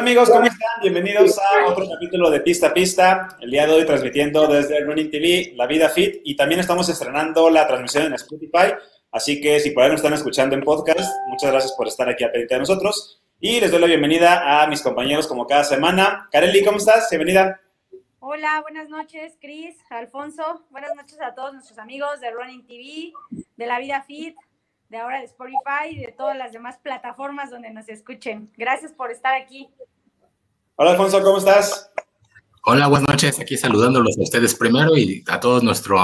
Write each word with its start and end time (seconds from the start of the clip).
Hola 0.00 0.08
amigos, 0.08 0.30
¿cómo 0.30 0.46
están? 0.46 0.80
Bienvenidos 0.80 1.38
a 1.38 1.66
otro 1.66 1.86
capítulo 1.86 2.30
de 2.30 2.40
Pista 2.40 2.68
a 2.68 2.72
Pista. 2.72 3.36
El 3.38 3.50
día 3.50 3.66
de 3.66 3.74
hoy 3.74 3.84
transmitiendo 3.84 4.46
desde 4.46 4.80
Running 4.80 5.10
TV, 5.10 5.52
La 5.56 5.66
Vida 5.66 5.90
Fit, 5.90 6.22
y 6.24 6.36
también 6.36 6.58
estamos 6.58 6.88
estrenando 6.88 7.50
la 7.50 7.66
transmisión 7.66 8.06
en 8.06 8.14
Spotify. 8.14 8.72
Así 9.12 9.42
que 9.42 9.60
si 9.60 9.72
por 9.72 9.82
ahí 9.82 9.90
nos 9.90 9.98
están 9.98 10.14
escuchando 10.14 10.56
en 10.56 10.62
podcast, 10.62 11.06
muchas 11.28 11.50
gracias 11.50 11.74
por 11.74 11.86
estar 11.86 12.08
aquí 12.08 12.24
a 12.24 12.32
pedirte 12.32 12.54
de 12.54 12.60
nosotros. 12.60 13.20
Y 13.40 13.60
les 13.60 13.70
doy 13.70 13.78
la 13.78 13.88
bienvenida 13.88 14.62
a 14.62 14.66
mis 14.68 14.80
compañeros 14.80 15.26
como 15.26 15.46
cada 15.46 15.64
semana. 15.64 16.30
Kareli, 16.32 16.64
¿cómo 16.64 16.78
estás? 16.78 17.10
Bienvenida. 17.10 17.60
Hola, 18.20 18.62
buenas 18.62 18.88
noches, 18.88 19.36
Cris, 19.38 19.76
Alfonso. 19.90 20.64
Buenas 20.70 20.94
noches 20.96 21.20
a 21.20 21.34
todos 21.34 21.52
nuestros 21.52 21.78
amigos 21.78 22.20
de 22.22 22.30
Running 22.30 22.66
TV, 22.66 23.12
de 23.54 23.66
La 23.66 23.78
Vida 23.78 24.02
Fit, 24.06 24.34
de 24.90 24.98
ahora 24.98 25.20
de 25.20 25.26
Spotify 25.26 25.90
y 25.92 26.00
de 26.00 26.12
todas 26.12 26.36
las 26.36 26.52
demás 26.52 26.78
plataformas 26.82 27.48
donde 27.50 27.70
nos 27.70 27.88
escuchen. 27.88 28.50
Gracias 28.56 28.92
por 28.92 29.12
estar 29.12 29.34
aquí. 29.34 29.70
Hola, 30.74 30.90
Alfonso, 30.90 31.22
¿cómo 31.22 31.38
estás? 31.38 31.92
Hola, 32.64 32.88
buenas 32.88 33.08
noches. 33.08 33.38
Aquí 33.38 33.56
saludándolos 33.56 34.18
a 34.18 34.22
ustedes 34.22 34.54
primero 34.54 34.96
y 34.96 35.24
a 35.28 35.38
todo 35.38 35.60
nuestro 35.60 35.96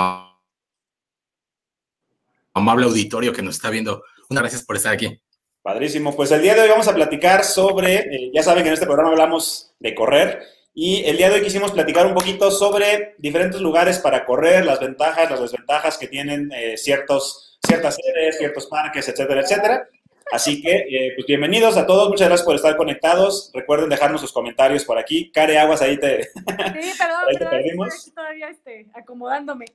amable 2.55 2.87
auditorio 2.87 3.33
que 3.33 3.43
nos 3.43 3.57
está 3.57 3.71
viendo. 3.71 4.05
Una 4.31 4.41
gracias 4.41 4.65
por 4.65 4.77
estar 4.77 4.93
aquí. 4.93 5.21
Padrísimo. 5.63 6.15
Pues 6.15 6.31
el 6.31 6.43
día 6.43 6.55
de 6.55 6.61
hoy 6.61 6.69
vamos 6.69 6.87
a 6.87 6.95
platicar 6.95 7.43
sobre, 7.43 7.97
eh, 7.97 8.31
ya 8.33 8.45
saben 8.45 8.63
que 8.63 8.69
en 8.69 8.75
este 8.75 8.87
programa 8.87 9.11
hablamos 9.11 9.75
de 9.81 9.97
correr 9.97 10.43
y 10.73 11.03
el 11.05 11.17
día 11.17 11.29
de 11.29 11.37
hoy 11.37 11.43
quisimos 11.43 11.73
platicar 11.73 12.07
un 12.07 12.15
poquito 12.15 12.53
sobre 12.53 13.17
diferentes 13.19 13.61
lugares 13.61 13.99
para 13.99 14.25
correr, 14.25 14.65
las 14.65 14.79
ventajas, 14.79 15.29
las 15.29 15.41
desventajas 15.41 15.99
que 15.99 16.07
tienen 16.07 16.53
eh, 16.55 16.77
ciertos, 16.77 17.46
ciertas 17.67 17.97
sedes, 17.97 18.39
ciertos 18.39 18.67
parques, 18.67 19.09
etcétera, 19.09 19.41
etcétera. 19.41 19.89
Así 20.33 20.61
que, 20.61 20.75
eh, 20.75 21.13
pues 21.15 21.27
bienvenidos 21.27 21.77
a 21.77 21.87
todos, 21.87 22.09
muchas 22.09 22.29
gracias 22.29 22.45
por 22.45 22.57
estar 22.57 22.77
conectados. 22.77 23.51
Recuerden 23.55 23.89
dejarnos 23.89 24.21
sus 24.21 24.33
comentarios 24.33 24.85
por 24.85 24.99
aquí. 24.99 25.31
Care 25.31 25.59
Aguas, 25.59 25.83
ahí 25.83 25.99
te, 25.99 26.25
Sí, 26.25 26.31
perdón, 26.45 27.21
ahí 27.29 27.35
te 27.35 27.39
perdón, 27.39 27.51
perdimos. 27.51 28.13
todavía 28.15 28.49
este, 28.49 28.87
acomodándome. 28.95 29.67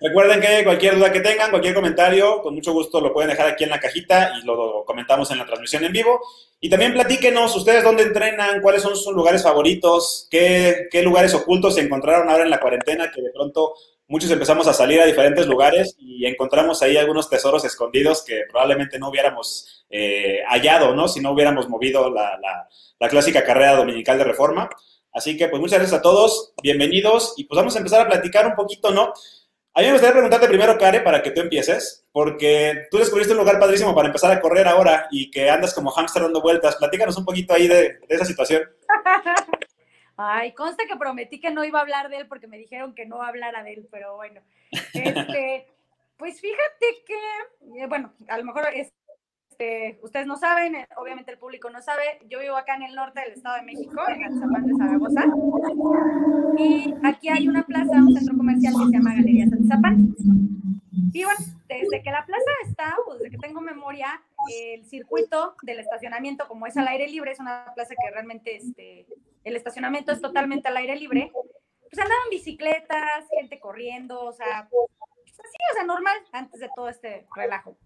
Recuerden 0.00 0.40
que 0.40 0.64
cualquier 0.64 0.96
duda 0.96 1.12
que 1.12 1.20
tengan, 1.20 1.50
cualquier 1.50 1.74
comentario, 1.74 2.42
con 2.42 2.54
mucho 2.54 2.72
gusto 2.72 3.00
lo 3.00 3.12
pueden 3.12 3.30
dejar 3.30 3.46
aquí 3.46 3.64
en 3.64 3.70
la 3.70 3.78
cajita 3.78 4.32
y 4.36 4.44
lo 4.44 4.84
comentamos 4.84 5.30
en 5.30 5.38
la 5.38 5.46
transmisión 5.46 5.84
en 5.84 5.92
vivo. 5.92 6.20
Y 6.60 6.68
también 6.68 6.92
platíquenos 6.92 7.54
ustedes 7.54 7.84
dónde 7.84 8.02
entrenan, 8.02 8.60
cuáles 8.60 8.82
son 8.82 8.96
sus 8.96 9.14
lugares 9.14 9.42
favoritos, 9.42 10.26
qué, 10.30 10.88
qué 10.90 11.02
lugares 11.02 11.34
ocultos 11.34 11.76
se 11.76 11.82
encontraron 11.82 12.28
ahora 12.28 12.44
en 12.44 12.50
la 12.50 12.60
cuarentena, 12.60 13.10
que 13.10 13.22
de 13.22 13.30
pronto 13.30 13.74
muchos 14.12 14.30
empezamos 14.30 14.68
a 14.68 14.74
salir 14.74 15.00
a 15.00 15.06
diferentes 15.06 15.46
lugares 15.46 15.96
y 15.98 16.26
encontramos 16.26 16.82
ahí 16.82 16.98
algunos 16.98 17.30
tesoros 17.30 17.64
escondidos 17.64 18.22
que 18.22 18.42
probablemente 18.50 18.98
no 18.98 19.08
hubiéramos 19.08 19.86
eh, 19.88 20.40
hallado, 20.48 20.94
¿no? 20.94 21.08
Si 21.08 21.18
no 21.20 21.30
hubiéramos 21.32 21.66
movido 21.70 22.10
la, 22.10 22.38
la- 22.38 23.08
clásica 23.08 23.42
carrera 23.42 23.74
dominical 23.76 24.18
de 24.18 24.24
reforma. 24.24 24.68
Así 25.14 25.36
que, 25.38 25.48
pues, 25.48 25.60
muchas 25.60 25.78
gracias 25.78 25.98
a 25.98 26.02
todos, 26.02 26.52
bienvenidos, 26.62 27.32
y 27.38 27.44
pues 27.44 27.56
vamos 27.56 27.74
a 27.74 27.78
empezar 27.78 28.02
a 28.02 28.08
platicar 28.08 28.46
un 28.46 28.54
poquito, 28.54 28.90
¿no? 28.90 29.14
A 29.74 29.80
mí 29.80 29.86
me 29.86 29.92
gustaría 29.92 30.12
preguntarte 30.12 30.46
primero, 30.46 30.76
Care, 30.78 31.00
para 31.00 31.22
que 31.22 31.30
tú 31.30 31.40
empieces, 31.40 32.04
porque 32.12 32.86
tú 32.90 32.98
descubriste 32.98 33.32
un 33.32 33.38
lugar 33.38 33.58
padrísimo 33.58 33.94
para 33.94 34.08
empezar 34.08 34.30
a 34.30 34.40
correr 34.40 34.68
ahora 34.68 35.06
y 35.10 35.30
que 35.30 35.48
andas 35.48 35.72
como 35.72 35.90
hámster 35.90 36.22
dando 36.22 36.42
vueltas. 36.42 36.76
Platícanos 36.76 37.16
un 37.16 37.24
poquito 37.24 37.54
ahí 37.54 37.66
de, 37.66 37.76
de 38.06 38.06
esa 38.10 38.26
situación. 38.26 38.62
Ay, 40.16 40.52
consta 40.52 40.84
que 40.86 40.96
prometí 40.96 41.40
que 41.40 41.50
no 41.50 41.64
iba 41.64 41.78
a 41.78 41.82
hablar 41.82 42.08
de 42.08 42.18
él 42.18 42.26
porque 42.28 42.46
me 42.46 42.58
dijeron 42.58 42.94
que 42.94 43.06
no 43.06 43.22
hablara 43.22 43.62
de 43.62 43.74
él, 43.74 43.88
pero 43.90 44.16
bueno. 44.16 44.40
Este, 44.70 45.66
pues 46.16 46.40
fíjate 46.40 46.86
que, 47.06 47.82
eh, 47.82 47.86
bueno, 47.86 48.12
a 48.28 48.38
lo 48.38 48.44
mejor 48.44 48.64
este, 48.74 49.98
ustedes 50.02 50.26
no 50.26 50.36
saben, 50.36 50.74
eh, 50.74 50.88
obviamente 50.96 51.32
el 51.32 51.38
público 51.38 51.70
no 51.70 51.80
sabe, 51.80 52.02
yo 52.28 52.40
vivo 52.40 52.56
acá 52.56 52.76
en 52.76 52.82
el 52.82 52.94
norte 52.94 53.20
del 53.20 53.32
Estado 53.32 53.56
de 53.56 53.62
México, 53.62 54.00
en 54.08 54.24
Atizapán 54.24 54.66
de 54.66 54.74
Zaragoza, 54.76 55.24
y 56.58 56.94
aquí 57.02 57.28
hay 57.28 57.48
una 57.48 57.64
plaza, 57.64 57.92
un 57.92 58.14
centro 58.14 58.36
comercial 58.36 58.74
que 58.74 58.84
se 58.86 58.92
llama 58.92 59.14
Galerías 59.14 59.52
Atizapán. 59.52 60.14
Y 60.92 61.24
bueno, 61.24 61.40
desde 61.68 62.02
que 62.02 62.10
la 62.10 62.26
plaza 62.26 62.50
está, 62.66 62.96
o 63.06 63.14
desde 63.14 63.30
que 63.30 63.38
tengo 63.38 63.60
memoria, 63.60 64.22
el 64.52 64.84
circuito 64.84 65.56
del 65.62 65.80
estacionamiento, 65.80 66.46
como 66.48 66.66
es 66.66 66.76
al 66.76 66.88
aire 66.88 67.08
libre, 67.08 67.32
es 67.32 67.40
una 67.40 67.72
plaza 67.74 67.94
que 67.94 68.10
realmente 68.10 68.56
este, 68.56 69.06
el 69.44 69.56
estacionamiento 69.56 70.12
es 70.12 70.20
totalmente 70.20 70.68
al 70.68 70.76
aire 70.76 70.96
libre, 70.96 71.32
pues 71.32 71.98
andaban 71.98 72.30
bicicletas, 72.30 73.26
gente 73.38 73.58
corriendo, 73.58 74.22
o 74.22 74.32
sea, 74.32 74.68
pues 74.70 75.40
así, 75.40 75.56
o 75.70 75.74
sea, 75.74 75.84
normal, 75.84 76.16
antes 76.32 76.60
de 76.60 76.68
todo 76.74 76.88
este 76.88 77.26
relajo. 77.34 77.76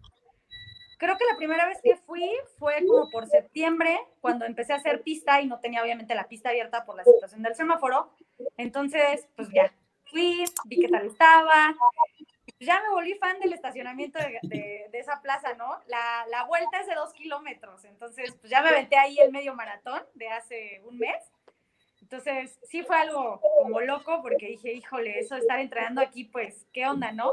Creo 0.98 1.16
que 1.18 1.24
la 1.30 1.36
primera 1.36 1.66
vez 1.66 1.78
que 1.82 1.96
fui 1.96 2.28
fue 2.58 2.84
como 2.86 3.10
por 3.10 3.26
septiembre, 3.26 3.98
cuando 4.20 4.46
empecé 4.46 4.72
a 4.72 4.76
hacer 4.76 5.02
pista 5.02 5.40
y 5.42 5.46
no 5.46 5.60
tenía 5.60 5.82
obviamente 5.82 6.14
la 6.14 6.26
pista 6.26 6.48
abierta 6.48 6.84
por 6.84 6.96
la 6.96 7.04
situación 7.04 7.42
del 7.42 7.54
semáforo. 7.54 8.10
Entonces, 8.56 9.28
pues 9.36 9.48
ya, 9.52 9.72
fui, 10.06 10.44
vi 10.64 10.80
qué 10.80 10.88
tal 10.88 11.06
estaba, 11.06 11.74
ya 12.60 12.80
me 12.82 12.88
volví 12.90 13.14
fan 13.14 13.38
del 13.40 13.52
estacionamiento 13.52 14.18
de, 14.18 14.38
de- 14.42 14.86
de 14.90 14.98
esa 14.98 15.20
plaza, 15.20 15.54
¿no? 15.54 15.78
La, 15.88 16.24
la 16.30 16.44
vuelta 16.44 16.80
es 16.80 16.86
de 16.86 16.94
dos 16.94 17.12
kilómetros, 17.12 17.84
entonces 17.84 18.34
pues 18.40 18.50
ya 18.50 18.62
me 18.62 18.70
aventé 18.70 18.96
ahí 18.96 19.18
el 19.18 19.30
medio 19.32 19.54
maratón 19.54 20.02
de 20.14 20.28
hace 20.28 20.80
un 20.84 20.98
mes. 20.98 21.16
Entonces 22.02 22.58
sí 22.62 22.82
fue 22.84 22.96
algo 22.96 23.40
como 23.62 23.80
loco 23.80 24.22
porque 24.22 24.46
dije, 24.46 24.72
híjole, 24.72 25.18
eso 25.18 25.34
de 25.34 25.40
estar 25.40 25.58
entrenando 25.58 26.00
aquí, 26.00 26.24
pues, 26.24 26.64
¿qué 26.72 26.86
onda, 26.86 27.10
no? 27.12 27.32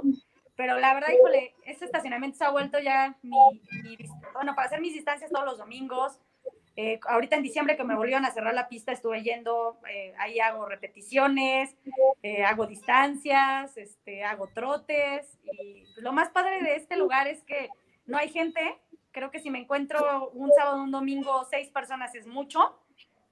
Pero 0.55 0.79
la 0.79 0.93
verdad, 0.95 1.09
híjole, 1.13 1.53
ese 1.65 1.85
estacionamiento 1.85 2.37
se 2.39 2.45
ha 2.45 2.49
vuelto 2.49 2.79
ya 2.79 3.15
mi, 3.21 3.31
mi- 3.83 3.97
bueno, 4.33 4.55
para 4.55 4.67
hacer 4.67 4.81
mis 4.81 4.93
distancias 4.93 5.31
todos 5.31 5.45
los 5.45 5.57
domingos. 5.57 6.19
Eh, 6.75 6.99
ahorita 7.07 7.35
en 7.35 7.43
diciembre 7.43 7.77
que 7.77 7.83
me 7.83 7.95
volvieron 7.95 8.25
a 8.25 8.31
cerrar 8.31 8.53
la 8.55 8.67
pista, 8.67 8.91
estuve 8.91 9.21
yendo, 9.21 9.77
eh, 9.87 10.13
ahí 10.17 10.39
hago 10.39 10.65
repeticiones, 10.65 11.75
eh, 12.23 12.43
hago 12.43 12.65
distancias, 12.65 13.77
este, 13.77 14.23
hago 14.23 14.47
trotes 14.47 15.37
y 15.43 15.85
lo 15.97 16.13
más 16.13 16.29
padre 16.29 16.63
de 16.63 16.75
este 16.75 16.97
lugar 16.97 17.27
es 17.27 17.43
que 17.43 17.69
no 18.07 18.17
hay 18.17 18.29
gente. 18.29 18.59
Creo 19.11 19.29
que 19.29 19.39
si 19.39 19.51
me 19.51 19.59
encuentro 19.59 20.31
un 20.31 20.51
sábado, 20.57 20.81
un 20.81 20.89
domingo, 20.89 21.45
seis 21.51 21.69
personas 21.69 22.15
es 22.15 22.25
mucho. 22.25 22.75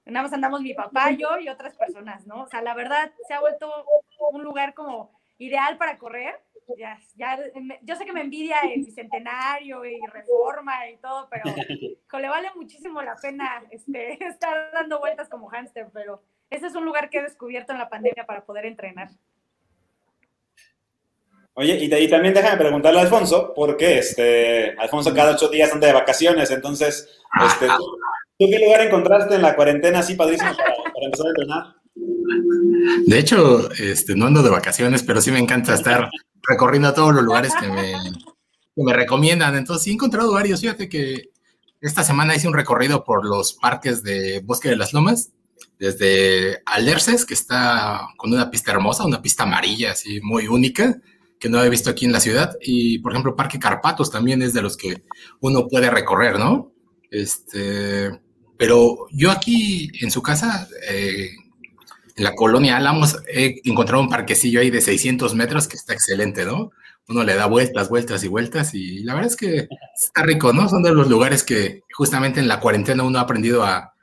Nada 0.06 0.24
más 0.24 0.34
andamos 0.34 0.62
mi 0.62 0.74
papá, 0.74 1.12
yo 1.12 1.40
y 1.40 1.50
otras 1.50 1.76
personas, 1.76 2.28
¿no? 2.28 2.44
O 2.44 2.48
sea, 2.48 2.62
la 2.62 2.76
verdad 2.76 3.12
se 3.28 3.34
ha 3.34 3.40
vuelto 3.40 3.72
un 4.32 4.44
lugar 4.44 4.74
como 4.76 5.12
ideal 5.40 5.78
para 5.78 5.98
correr. 5.98 6.40
Ya, 6.78 6.98
ya, 7.16 7.38
yo 7.82 7.96
sé 7.96 8.06
que 8.06 8.14
me 8.14 8.22
envidia 8.22 8.58
el 8.62 8.84
bicentenario 8.84 9.84
y 9.86 10.00
reforma 10.12 10.90
y 10.90 10.98
todo, 10.98 11.28
pero 11.30 11.44
le 12.20 12.30
vale 12.30 12.50
muchísimo 12.56 13.02
la 13.02 13.16
pena 13.16 13.64
este, 13.72 14.24
estar 14.26 14.72
dando 14.72 15.00
vueltas 15.00 15.28
como 15.28 15.50
hámster, 15.50 15.88
pero 15.94 16.22
ese 16.50 16.68
es 16.68 16.76
un 16.76 16.86
lugar 16.86 17.10
que 17.10 17.20
he 17.20 17.24
descubierto 17.24 17.74
en 17.74 17.80
la 17.80 17.90
pandemia 17.90 18.26
para 18.26 18.46
poder 18.46 18.66
entrenar. 18.66 19.10
Oye, 21.54 21.78
y, 21.84 22.10
también 22.10 22.34
déjame 22.34 22.58
preguntarle 22.58 23.00
a 23.00 23.04
Alfonso, 23.04 23.54
porque 23.54 23.98
este, 23.98 24.72
Alfonso 24.80 25.14
cada 25.14 25.34
ocho 25.34 25.50
días 25.50 25.72
anda 25.74 25.88
de 25.88 25.94
vacaciones, 25.94 26.50
entonces, 26.50 27.22
este, 27.46 27.68
¿tú, 27.68 28.48
qué 28.50 28.66
lugar 28.66 28.82
encontraste 28.82 29.36
en 29.36 29.42
la 29.42 29.56
cuarentena 29.56 30.00
así 30.00 30.16
padrísimo 30.16 30.52
para 30.56 31.06
empezar 31.06 31.28
a 31.28 31.30
entrenar? 31.30 31.81
De 31.96 33.20
hecho, 33.20 33.72
este, 33.74 34.16
no 34.16 34.28
ando 34.28 34.44
de 34.44 34.50
vacaciones, 34.50 35.04
pero 35.04 35.22
sí 35.22 35.32
me 35.32 35.40
encanta 35.40 35.74
estar 35.74 36.10
recorriendo 36.44 36.94
todos 36.94 37.14
los 37.14 37.24
lugares 37.24 37.54
que 37.60 37.68
me, 37.68 37.94
que 38.76 38.84
me 38.84 38.94
recomiendan. 38.94 39.56
Entonces, 39.56 39.84
sí 39.84 39.92
he 39.92 39.94
encontrado 39.94 40.32
varios. 40.32 40.62
Fíjate 40.62 40.88
que 40.88 41.32
esta 41.82 42.04
semana 42.04 42.36
hice 42.36 42.48
un 42.48 42.54
recorrido 42.54 43.04
por 43.04 43.26
los 43.26 43.54
parques 43.54 44.04
de 44.04 44.42
Bosque 44.46 44.70
de 44.70 44.76
las 44.76 44.94
Lomas, 44.94 45.32
desde 45.80 46.62
Alerces, 46.66 47.26
que 47.26 47.34
está 47.34 48.08
con 48.18 48.32
una 48.32 48.52
pista 48.52 48.72
hermosa, 48.72 49.06
una 49.06 49.22
pista 49.22 49.44
amarilla, 49.44 49.92
así 49.92 50.22
muy 50.22 50.48
única, 50.48 51.00
que 51.40 51.50
no 51.50 51.64
he 51.64 51.70
visto 51.70 51.90
aquí 51.90 52.06
en 52.06 52.12
la 52.12 52.20
ciudad. 52.20 52.56
Y, 52.62 53.00
por 53.00 53.12
ejemplo, 53.12 53.36
Parque 53.36 53.60
Carpatos 53.60 54.12
también 54.12 54.42
es 54.44 54.54
de 54.54 54.62
los 54.62 54.78
que 54.78 55.04
uno 55.40 55.68
puede 55.68 55.90
recorrer, 55.90 56.38
¿no? 56.38 56.72
Este, 57.10 58.12
pero 58.58 59.08
yo 59.12 59.32
aquí 59.32 59.90
en 60.02 60.12
su 60.12 60.22
casa, 60.22 60.68
eh, 60.88 61.32
la 62.24 62.36
colonia 62.36 62.78
Álamos, 62.78 63.18
he 63.28 63.62
encontrado 63.64 64.02
un 64.02 64.10
parquecillo 64.10 64.62
ahí 64.62 64.70
de 64.70 64.82
600 64.82 65.36
metros 65.36 65.68
que 65.68 65.78
está 65.78 65.94
excelente, 65.94 66.46
¿no? 66.46 66.72
Uno 67.08 67.24
le 67.24 67.36
da 67.36 67.48
vueltas, 67.48 67.90
vueltas 67.90 68.24
y 68.24 68.28
vueltas 68.28 68.74
y 68.74 69.04
la 69.04 69.16
verdad 69.16 69.32
es 69.32 69.38
que 69.38 69.68
está 69.96 70.24
rico, 70.24 70.54
¿no? 70.54 70.70
Son 70.70 70.84
de 70.84 70.94
los 70.94 71.10
lugares 71.10 71.44
que 71.44 71.82
justamente 71.94 72.40
en 72.40 72.48
la 72.48 72.60
cuarentena 72.60 73.04
uno 73.04 73.20
ha 73.20 73.24
aprendido 73.24 73.64
a, 73.64 73.94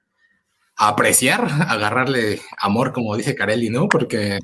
apreciar, 0.76 1.44
a 1.44 1.62
agarrarle 1.72 2.40
amor, 2.58 2.92
como 2.92 3.16
dice 3.16 3.34
Carelli, 3.34 3.70
¿no? 3.70 3.88
Porque 3.88 4.38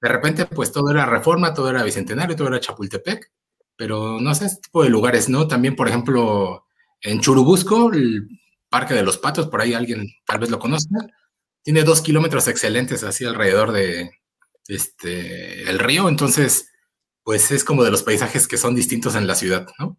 de 0.00 0.08
repente 0.08 0.46
pues 0.46 0.72
todo 0.72 0.90
era 0.90 1.06
Reforma, 1.06 1.54
todo 1.54 1.70
era 1.70 1.82
Bicentenario, 1.82 2.36
todo 2.36 2.48
era 2.48 2.60
Chapultepec, 2.60 3.30
pero 3.76 4.20
no 4.20 4.34
sé, 4.34 4.46
este 4.46 4.62
tipo 4.62 4.82
de 4.82 4.90
lugares, 4.90 5.28
¿no? 5.28 5.48
También, 5.48 5.76
por 5.76 5.88
ejemplo, 5.88 6.66
en 7.00 7.20
Churubusco, 7.20 7.92
el 7.92 8.28
Parque 8.68 8.94
de 8.94 9.02
los 9.02 9.18
Patos, 9.18 9.48
por 9.48 9.60
ahí 9.60 9.74
alguien 9.74 10.06
tal 10.26 10.38
vez 10.38 10.50
lo 10.50 10.58
conozca, 10.58 10.96
tiene 11.62 11.84
dos 11.84 12.02
kilómetros 12.02 12.48
excelentes 12.48 13.02
así 13.02 13.24
alrededor 13.24 13.72
de 13.72 14.10
este 14.68 15.62
el 15.68 15.78
río, 15.78 16.08
entonces 16.08 16.70
pues 17.22 17.50
es 17.50 17.64
como 17.64 17.84
de 17.84 17.90
los 17.90 18.02
paisajes 18.02 18.48
que 18.48 18.56
son 18.56 18.74
distintos 18.74 19.14
en 19.14 19.26
la 19.26 19.34
ciudad, 19.34 19.66
¿no? 19.78 19.96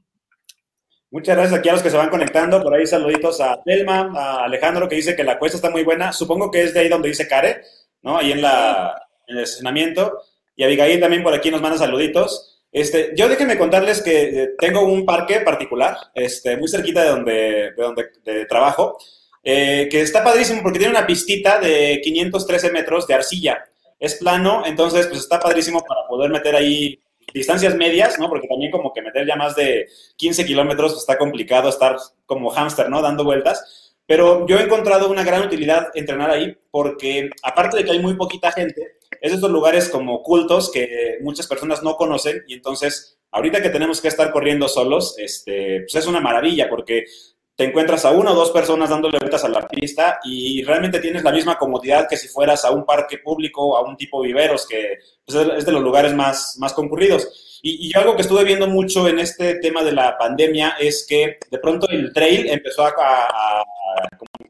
Muchas 1.11 1.35
gracias 1.35 1.59
aquí 1.59 1.67
a 1.67 1.73
los 1.73 1.83
que 1.83 1.89
se 1.89 1.97
van 1.97 2.09
conectando. 2.09 2.63
Por 2.63 2.73
ahí 2.73 2.87
saluditos 2.87 3.41
a 3.41 3.61
Telma, 3.63 4.11
a 4.15 4.45
Alejandro, 4.45 4.87
que 4.87 4.95
dice 4.95 5.13
que 5.13 5.25
la 5.25 5.37
cuesta 5.37 5.57
está 5.57 5.69
muy 5.69 5.83
buena. 5.83 6.13
Supongo 6.13 6.49
que 6.49 6.63
es 6.63 6.73
de 6.73 6.79
ahí 6.79 6.89
donde 6.89 7.09
dice 7.09 7.27
Care, 7.27 7.63
¿no? 8.01 8.17
Ahí 8.17 8.31
en, 8.31 8.41
la, 8.41 8.95
en 9.27 9.37
el 9.37 9.43
estacionamiento. 9.43 10.21
Y 10.55 10.63
Abigail 10.63 11.01
también 11.01 11.21
por 11.21 11.33
aquí 11.33 11.51
nos 11.51 11.61
manda 11.61 11.77
saluditos. 11.77 12.61
Este, 12.71 13.11
yo 13.13 13.27
déjenme 13.27 13.57
contarles 13.57 14.01
que 14.01 14.43
eh, 14.43 14.49
tengo 14.57 14.85
un 14.85 15.05
parque 15.05 15.41
particular, 15.41 15.97
este, 16.15 16.55
muy 16.55 16.69
cerquita 16.69 17.03
de 17.03 17.09
donde, 17.09 17.33
de 17.33 17.83
donde 17.83 18.09
de 18.23 18.45
trabajo, 18.45 18.97
eh, 19.43 19.87
que 19.89 20.01
está 20.01 20.23
padrísimo 20.23 20.61
porque 20.61 20.79
tiene 20.79 20.93
una 20.93 21.07
pistita 21.07 21.59
de 21.59 21.99
513 22.03 22.71
metros 22.71 23.07
de 23.07 23.13
arcilla. 23.13 23.65
Es 23.99 24.15
plano, 24.15 24.63
entonces 24.65 25.07
pues 25.07 25.19
está 25.19 25.39
padrísimo 25.39 25.83
para 25.83 26.07
poder 26.07 26.31
meter 26.31 26.55
ahí 26.55 26.99
distancias 27.33 27.75
medias, 27.75 28.19
¿no? 28.19 28.29
Porque 28.29 28.47
también 28.47 28.71
como 28.71 28.93
que 28.93 29.01
meter 29.01 29.25
ya 29.25 29.35
más 29.35 29.55
de 29.55 29.87
15 30.17 30.45
kilómetros 30.45 30.97
está 30.97 31.17
complicado 31.17 31.69
estar 31.69 31.97
como 32.25 32.49
hámster, 32.49 32.89
¿no? 32.89 33.01
Dando 33.01 33.23
vueltas. 33.23 33.93
Pero 34.05 34.45
yo 34.47 34.57
he 34.57 34.63
encontrado 34.63 35.09
una 35.09 35.23
gran 35.23 35.43
utilidad 35.43 35.87
entrenar 35.93 36.31
ahí 36.31 36.57
porque 36.69 37.29
aparte 37.43 37.77
de 37.77 37.85
que 37.85 37.91
hay 37.91 37.99
muy 37.99 38.15
poquita 38.15 38.51
gente, 38.51 38.97
es 39.21 39.31
de 39.31 39.35
estos 39.35 39.51
lugares 39.51 39.89
como 39.89 40.21
cultos 40.23 40.71
que 40.71 41.17
muchas 41.21 41.47
personas 41.47 41.83
no 41.83 41.95
conocen 41.95 42.43
y 42.47 42.55
entonces 42.55 43.19
ahorita 43.31 43.61
que 43.61 43.69
tenemos 43.69 44.01
que 44.01 44.07
estar 44.09 44.31
corriendo 44.31 44.67
solos, 44.67 45.15
este, 45.17 45.81
pues 45.81 45.95
es 45.95 46.07
una 46.07 46.19
maravilla 46.19 46.69
porque 46.69 47.05
te 47.61 47.67
encuentras 47.67 48.05
a 48.05 48.11
una 48.11 48.31
o 48.31 48.35
dos 48.35 48.49
personas 48.49 48.89
dándole 48.89 49.19
vueltas 49.19 49.43
a 49.43 49.47
la 49.47 49.67
pista 49.67 50.19
y 50.23 50.63
realmente 50.63 50.99
tienes 50.99 51.23
la 51.23 51.31
misma 51.31 51.59
comodidad 51.59 52.07
que 52.09 52.17
si 52.17 52.27
fueras 52.27 52.65
a 52.65 52.71
un 52.71 52.87
parque 52.87 53.19
público, 53.19 53.77
a 53.77 53.83
un 53.83 53.95
tipo 53.95 54.19
viveros, 54.19 54.65
que 54.65 54.97
pues, 55.23 55.47
es 55.59 55.63
de 55.63 55.71
los 55.71 55.83
lugares 55.83 56.15
más, 56.15 56.57
más 56.57 56.73
concurridos. 56.73 57.59
Y, 57.61 57.95
algo 57.95 58.15
que 58.15 58.23
estuve 58.23 58.43
viendo 58.45 58.65
mucho 58.65 59.07
en 59.07 59.19
este 59.19 59.59
tema 59.59 59.83
de 59.83 59.91
la 59.91 60.17
pandemia 60.17 60.69
es 60.79 61.05
que 61.07 61.37
de 61.51 61.59
pronto 61.59 61.87
el 61.87 62.11
trail 62.11 62.49
empezó 62.49 62.83
a, 62.83 63.63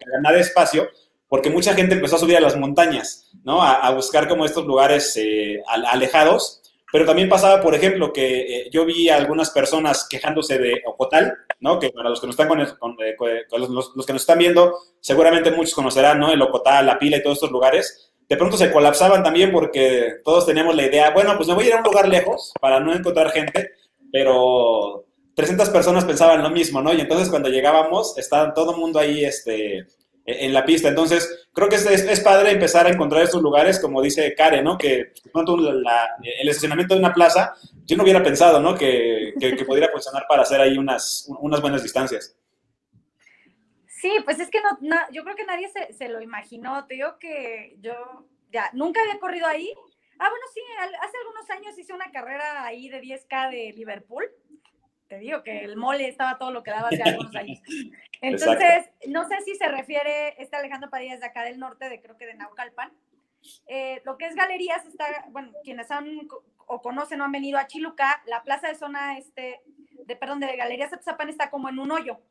ganar 0.06 0.38
espacio 0.38 0.88
porque 1.28 1.50
mucha 1.50 1.74
gente 1.74 1.96
empezó 1.96 2.16
a 2.16 2.20
subir 2.20 2.38
a 2.38 2.42
las 2.42 2.56
montañas, 2.56 3.30
¿no? 3.44 3.62
A, 3.62 3.92
buscar 3.92 4.30
como 4.30 4.46
estos 4.46 4.66
lugares 4.66 5.18
eh, 5.18 5.62
alejados 5.68 6.61
pero 6.92 7.06
también 7.06 7.30
pasaba, 7.30 7.62
por 7.62 7.74
ejemplo, 7.74 8.12
que 8.12 8.40
eh, 8.40 8.70
yo 8.72 8.86
vi 8.86 9.10
a 9.10 9.16
algunas 9.16 9.50
personas 9.50 10.08
quejándose 10.10 10.58
de 10.58 10.82
Ocotal, 10.86 11.38
¿no? 11.62 11.80
Que 11.80 11.90
para 11.90 12.10
los 12.10 12.20
que 12.20 12.28
nos 12.28 12.34
están, 12.34 12.48
con, 12.48 12.60
eh, 12.60 13.16
los, 13.52 14.06
que 14.06 14.14
nos 14.14 14.22
están 14.22 14.38
viendo, 14.38 14.78
seguramente 15.00 15.52
muchos 15.52 15.74
conocerán, 15.74 16.20
¿no? 16.20 16.32
El 16.32 16.42
Ocotal, 16.42 16.86
La 16.86 17.00
Pila 17.00 17.18
y 17.18 17.24
todos 17.24 17.38
estos 17.38 17.52
lugares. 17.52 18.12
De 18.28 18.38
pronto 18.38 18.58
se 18.58 18.72
colapsaban 18.72 19.24
también 19.24 19.52
porque 19.52 20.16
todos 20.24 20.46
teníamos 20.46 20.76
la 20.76 20.86
idea, 20.86 21.12
bueno, 21.12 21.36
pues 21.38 21.48
me 21.48 21.56
voy 21.56 21.66
a 21.66 21.68
ir 21.68 21.74
a 21.74 21.78
un 21.78 21.84
lugar 21.84 22.08
lejos 22.08 22.54
para 22.60 22.80
no 22.80 22.94
encontrar 22.94 23.32
gente, 23.32 23.72
pero 24.12 25.06
300 25.36 25.70
personas 25.70 26.06
pensaban 26.06 26.44
lo 26.44 26.50
mismo, 26.50 26.82
¿no? 26.82 26.94
Y 26.94 27.02
entonces 27.02 27.30
cuando 27.30 27.50
llegábamos, 27.50 28.18
estaba 28.18 28.54
todo 28.54 28.72
el 28.72 28.78
mundo 28.78 29.00
ahí, 29.00 29.24
este, 29.24 29.86
en 30.40 30.54
la 30.54 30.66
pista. 30.66 30.90
Entonces, 30.90 31.48
creo 31.54 31.70
que 31.70 31.76
es, 31.76 31.86
es, 31.86 32.20
padre 32.22 32.52
empezar 32.52 32.86
a 32.86 32.90
encontrar 32.90 33.24
estos 33.24 33.42
lugares, 33.42 33.80
como 33.80 34.02
dice 34.02 34.34
Karen, 34.36 34.64
¿no? 34.64 34.78
Que 34.78 35.14
pronto 35.32 35.56
el 35.58 36.50
estacionamiento 36.50 36.94
de 36.94 37.00
una 37.00 37.14
plaza, 37.14 37.54
yo 37.86 37.98
no 37.98 38.04
hubiera 38.04 38.24
pensado, 38.24 38.60
¿no? 38.60 38.76
Que, 38.76 39.34
que, 39.40 39.66
pudiera 39.66 39.92
funcionar 39.92 40.26
para 40.28 40.44
hacer 40.44 40.62
ahí 40.62 40.78
unas, 40.78 41.28
unas 41.40 41.62
buenas 41.62 41.84
distancias. 41.84 42.36
Sí, 43.88 44.12
pues 44.26 44.40
es 44.40 44.50
que 44.50 44.60
no, 44.82 44.98
yo 45.12 45.24
creo 45.24 45.36
que 45.36 45.46
nadie 45.46 45.70
se, 45.70 45.94
se, 45.94 46.10
lo 46.10 46.22
imaginó. 46.22 46.86
Te 46.88 46.96
digo 46.96 47.20
que 47.20 47.78
yo 47.82 47.94
ya 48.52 48.70
nunca 48.74 49.02
había 49.02 49.20
corrido 49.20 49.46
ahí. 49.48 49.72
Ah, 50.18 50.30
bueno, 50.30 50.46
sí, 50.54 50.62
hace 51.02 51.18
algunos 51.18 51.50
años 51.50 51.78
hice 51.78 51.94
una 51.94 52.12
carrera 52.12 52.66
ahí 52.66 52.90
de 52.90 53.02
10K 53.02 53.52
de 53.52 53.74
Liverpool 53.74 54.26
te 55.12 55.20
digo 55.20 55.44
que 55.44 55.66
el 55.66 55.76
mole 55.76 56.08
estaba 56.08 56.38
todo 56.38 56.52
lo 56.52 56.64
que 56.64 56.72
daba 56.72 56.88
hace 56.88 57.04
algunos 57.04 57.36
años. 57.36 57.62
Entonces, 58.22 58.90
no 59.10 59.28
sé 59.28 59.42
si 59.44 59.56
se 59.56 59.68
refiere, 59.68 60.42
este 60.42 60.56
Alejandro 60.56 60.90
Padilla 60.90 61.18
de 61.18 61.26
acá 61.26 61.44
del 61.44 61.60
norte, 61.60 61.90
de 61.90 62.02
creo 62.02 62.16
que 62.16 62.26
de 62.26 62.36
Naucalpan. 62.36 62.94
Eh, 63.68 64.02
lo 64.06 64.18
que 64.18 64.28
es 64.28 64.36
galerías 64.36 64.86
está, 64.86 65.26
bueno, 65.28 65.52
quienes 65.66 65.92
han 65.92 66.30
o 66.66 66.82
conocen 66.82 67.20
o 67.20 67.26
han 67.26 67.32
venido 67.34 67.60
a 67.60 67.68
Chiluca, 67.68 68.24
la 68.26 68.42
plaza 68.44 68.70
de 68.70 68.76
zona 68.76 69.18
este, 69.18 69.60
de, 70.06 70.16
perdón, 70.16 70.40
de 70.40 70.56
Galerías 70.56 70.94
Atzapan 70.94 71.28
está 71.28 71.50
como 71.50 71.68
en 71.68 71.80
un 71.80 71.92
hoyo. 71.92 72.22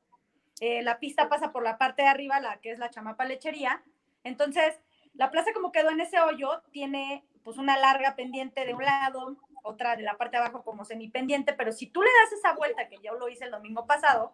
Eh, 0.61 0.81
la 0.81 1.01
pista 1.01 1.29
pasa 1.29 1.53
por 1.53 1.63
la 1.63 1.77
parte 1.77 2.01
de 2.01 2.09
arriba, 2.09 2.41
la 2.41 2.63
que 2.63 2.71
es 2.71 2.79
la 2.79 2.89
chamapa 2.89 3.27
lechería. 3.27 3.83
Entonces, 4.25 4.81
la 5.13 5.31
plaza 5.31 5.53
como 5.53 5.71
quedó 5.71 5.91
en 5.91 6.01
ese 6.01 6.19
hoyo, 6.19 6.63
tiene 6.71 7.27
pues 7.45 7.59
una 7.59 7.77
larga 7.77 8.17
pendiente 8.17 8.65
de 8.65 8.73
un 8.73 8.85
lado, 8.85 9.37
otra 9.63 9.97
de 9.97 10.03
la 10.03 10.17
parte 10.17 10.37
de 10.37 10.43
abajo 10.43 10.63
como 10.63 10.85
semipendiente, 10.85 11.53
pero 11.53 11.73
si 11.73 11.87
tú 11.87 12.03
le 12.03 12.09
das 12.23 12.33
esa 12.33 12.55
vuelta, 12.55 12.89
que 12.89 12.99
yo 13.03 13.15
lo 13.15 13.29
hice 13.29 13.45
el 13.45 13.51
domingo 13.51 13.87
pasado, 13.87 14.33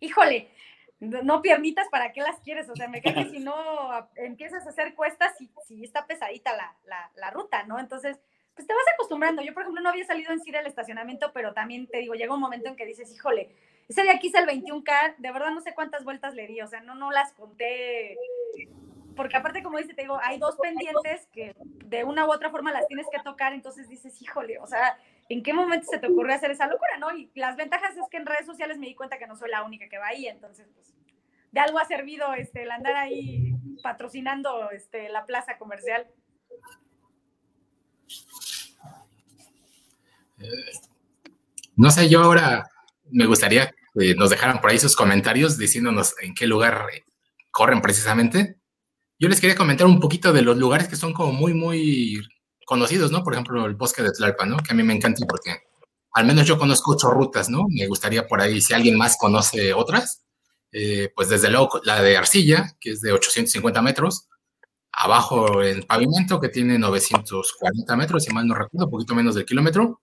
híjole, 0.00 0.50
no 1.00 1.42
piernitas, 1.42 1.88
¿para 1.88 2.12
qué 2.12 2.20
las 2.20 2.40
quieres? 2.40 2.68
O 2.68 2.76
sea, 2.76 2.88
me 2.88 3.02
cae 3.02 3.14
que 3.14 3.30
si 3.30 3.40
no 3.40 3.54
empiezas 4.16 4.66
a 4.66 4.70
hacer 4.70 4.94
cuestas, 4.94 5.36
si, 5.36 5.50
si 5.66 5.84
está 5.84 6.06
pesadita 6.06 6.56
la, 6.56 7.10
la, 7.16 7.30
ruta, 7.30 7.64
¿no? 7.64 7.78
Entonces, 7.78 8.18
pues 8.54 8.66
te 8.66 8.74
vas 8.74 8.84
acostumbrando. 8.94 9.42
Yo, 9.42 9.52
por 9.52 9.62
ejemplo, 9.62 9.82
no 9.82 9.90
había 9.90 10.04
salido 10.04 10.32
en 10.32 10.40
sí 10.40 10.50
del 10.50 10.66
estacionamiento, 10.66 11.32
pero 11.32 11.52
también 11.52 11.86
te 11.88 11.98
digo, 11.98 12.14
llega 12.14 12.34
un 12.34 12.40
momento 12.40 12.68
en 12.68 12.76
que 12.76 12.86
dices, 12.86 13.12
híjole, 13.12 13.54
ese 13.88 14.02
día 14.02 14.18
quise 14.18 14.38
el 14.38 14.46
21K, 14.46 15.16
de 15.18 15.32
verdad 15.32 15.50
no 15.50 15.60
sé 15.60 15.74
cuántas 15.74 16.04
vueltas 16.04 16.34
le 16.34 16.46
di, 16.46 16.60
o 16.62 16.66
sea, 16.66 16.80
no, 16.80 16.94
no 16.94 17.10
las 17.10 17.32
conté 17.32 18.16
porque 19.16 19.36
aparte, 19.36 19.62
como 19.62 19.78
dice, 19.78 19.94
te 19.94 20.02
digo, 20.02 20.18
hay 20.22 20.38
dos 20.38 20.56
pendientes 20.56 21.28
que 21.32 21.54
de 21.58 22.04
una 22.04 22.26
u 22.26 22.32
otra 22.32 22.50
forma 22.50 22.72
las 22.72 22.86
tienes 22.86 23.06
que 23.10 23.22
tocar, 23.22 23.52
entonces 23.52 23.88
dices, 23.88 24.20
híjole, 24.20 24.58
o 24.58 24.66
sea, 24.66 24.98
¿en 25.28 25.42
qué 25.42 25.52
momento 25.52 25.86
se 25.90 25.98
te 25.98 26.06
ocurre 26.06 26.34
hacer 26.34 26.50
esa 26.50 26.66
locura, 26.66 26.98
no? 26.98 27.16
Y 27.16 27.30
las 27.34 27.56
ventajas 27.56 27.96
es 27.96 28.02
que 28.10 28.16
en 28.16 28.26
redes 28.26 28.46
sociales 28.46 28.78
me 28.78 28.86
di 28.86 28.94
cuenta 28.94 29.18
que 29.18 29.26
no 29.26 29.36
soy 29.36 29.50
la 29.50 29.62
única 29.62 29.88
que 29.88 29.98
va 29.98 30.08
ahí, 30.08 30.26
entonces, 30.26 30.68
pues, 30.74 30.94
de 31.52 31.60
algo 31.60 31.78
ha 31.78 31.84
servido 31.84 32.34
este, 32.34 32.64
el 32.64 32.70
andar 32.70 32.96
ahí 32.96 33.54
patrocinando 33.82 34.70
este, 34.70 35.08
la 35.08 35.24
plaza 35.24 35.56
comercial. 35.56 36.06
No 41.76 41.90
sé, 41.90 42.08
yo 42.08 42.22
ahora 42.22 42.68
me 43.10 43.26
gustaría 43.26 43.70
que 43.94 44.14
nos 44.16 44.30
dejaran 44.30 44.60
por 44.60 44.70
ahí 44.70 44.78
sus 44.78 44.96
comentarios 44.96 45.56
diciéndonos 45.56 46.14
en 46.20 46.34
qué 46.34 46.46
lugar 46.46 46.86
corren 47.52 47.80
precisamente 47.80 48.58
yo 49.18 49.28
les 49.28 49.40
quería 49.40 49.56
comentar 49.56 49.86
un 49.86 50.00
poquito 50.00 50.32
de 50.32 50.42
los 50.42 50.56
lugares 50.56 50.88
que 50.88 50.96
son 50.96 51.12
como 51.12 51.32
muy, 51.32 51.54
muy 51.54 52.20
conocidos, 52.66 53.10
¿no? 53.12 53.22
Por 53.22 53.34
ejemplo, 53.34 53.64
el 53.66 53.74
bosque 53.74 54.02
de 54.02 54.12
Tlalpan, 54.12 54.50
¿no? 54.50 54.56
Que 54.58 54.72
a 54.72 54.74
mí 54.74 54.82
me 54.82 54.94
encanta 54.94 55.24
porque 55.28 55.58
al 56.12 56.26
menos 56.26 56.46
yo 56.46 56.58
conozco 56.58 56.92
ocho 56.92 57.10
rutas, 57.10 57.48
¿no? 57.48 57.64
Me 57.68 57.86
gustaría 57.86 58.26
por 58.26 58.40
ahí, 58.40 58.60
si 58.60 58.74
alguien 58.74 58.96
más 58.96 59.16
conoce 59.18 59.74
otras, 59.74 60.22
eh, 60.72 61.12
pues 61.14 61.28
desde 61.28 61.50
luego 61.50 61.80
la 61.84 62.02
de 62.02 62.16
Arcilla, 62.16 62.76
que 62.80 62.92
es 62.92 63.00
de 63.00 63.12
850 63.12 63.82
metros, 63.82 64.28
abajo 64.92 65.62
el 65.62 65.86
pavimento, 65.86 66.40
que 66.40 66.48
tiene 66.48 66.78
940 66.78 67.96
metros, 67.96 68.24
si 68.24 68.32
mal 68.32 68.46
no 68.46 68.54
recuerdo, 68.54 68.86
un 68.86 68.90
poquito 68.92 69.14
menos 69.14 69.34
del 69.34 69.46
kilómetro. 69.46 70.02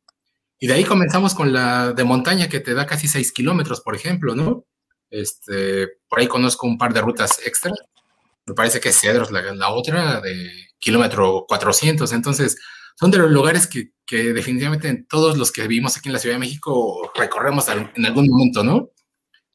Y 0.60 0.68
de 0.68 0.75
ahí 0.75 0.86
comenzamos 0.86 1.34
con 1.34 1.53
la 1.53 1.94
de 1.94 2.03
montaña, 2.03 2.50
que 2.50 2.60
te 2.60 2.74
da 2.74 2.86
casi 2.86 3.08
6 3.08 3.32
kilómetros, 3.34 3.82
por 3.82 3.96
ejemplo, 3.96 4.36
¿no? 4.36 4.65
Este, 5.10 5.89
por 6.08 6.20
ahí 6.20 6.27
conozco 6.27 6.68
un 6.68 6.77
par 6.77 6.94
de 6.94 7.01
rutas 7.01 7.39
extra 7.46 7.74
me 8.51 8.55
parece 8.55 8.81
que 8.81 8.91
Cedros, 8.91 9.31
la, 9.31 9.70
otra 9.70 10.20
de 10.20 10.51
kilómetro 10.77 11.46
400. 11.48 12.12
Entonces, 12.12 12.58
son 13.00 13.10
de 13.10 13.17
los 13.17 13.31
lugares 13.31 13.65
que, 13.65 13.91
que, 14.05 14.34
definitivamente 14.34 15.05
todos 15.08 15.38
los 15.38 15.53
que 15.53 15.62
vivimos 15.62 15.96
aquí 15.96 16.10
en 16.10 16.13
la 16.13 16.20
Ciudad 16.20 16.36
de 16.36 16.39
México 16.39 17.10
recorremos 17.15 17.70
en 17.70 18.05
algún 18.05 18.27
momento, 18.27 18.62
¿no? 18.62 18.89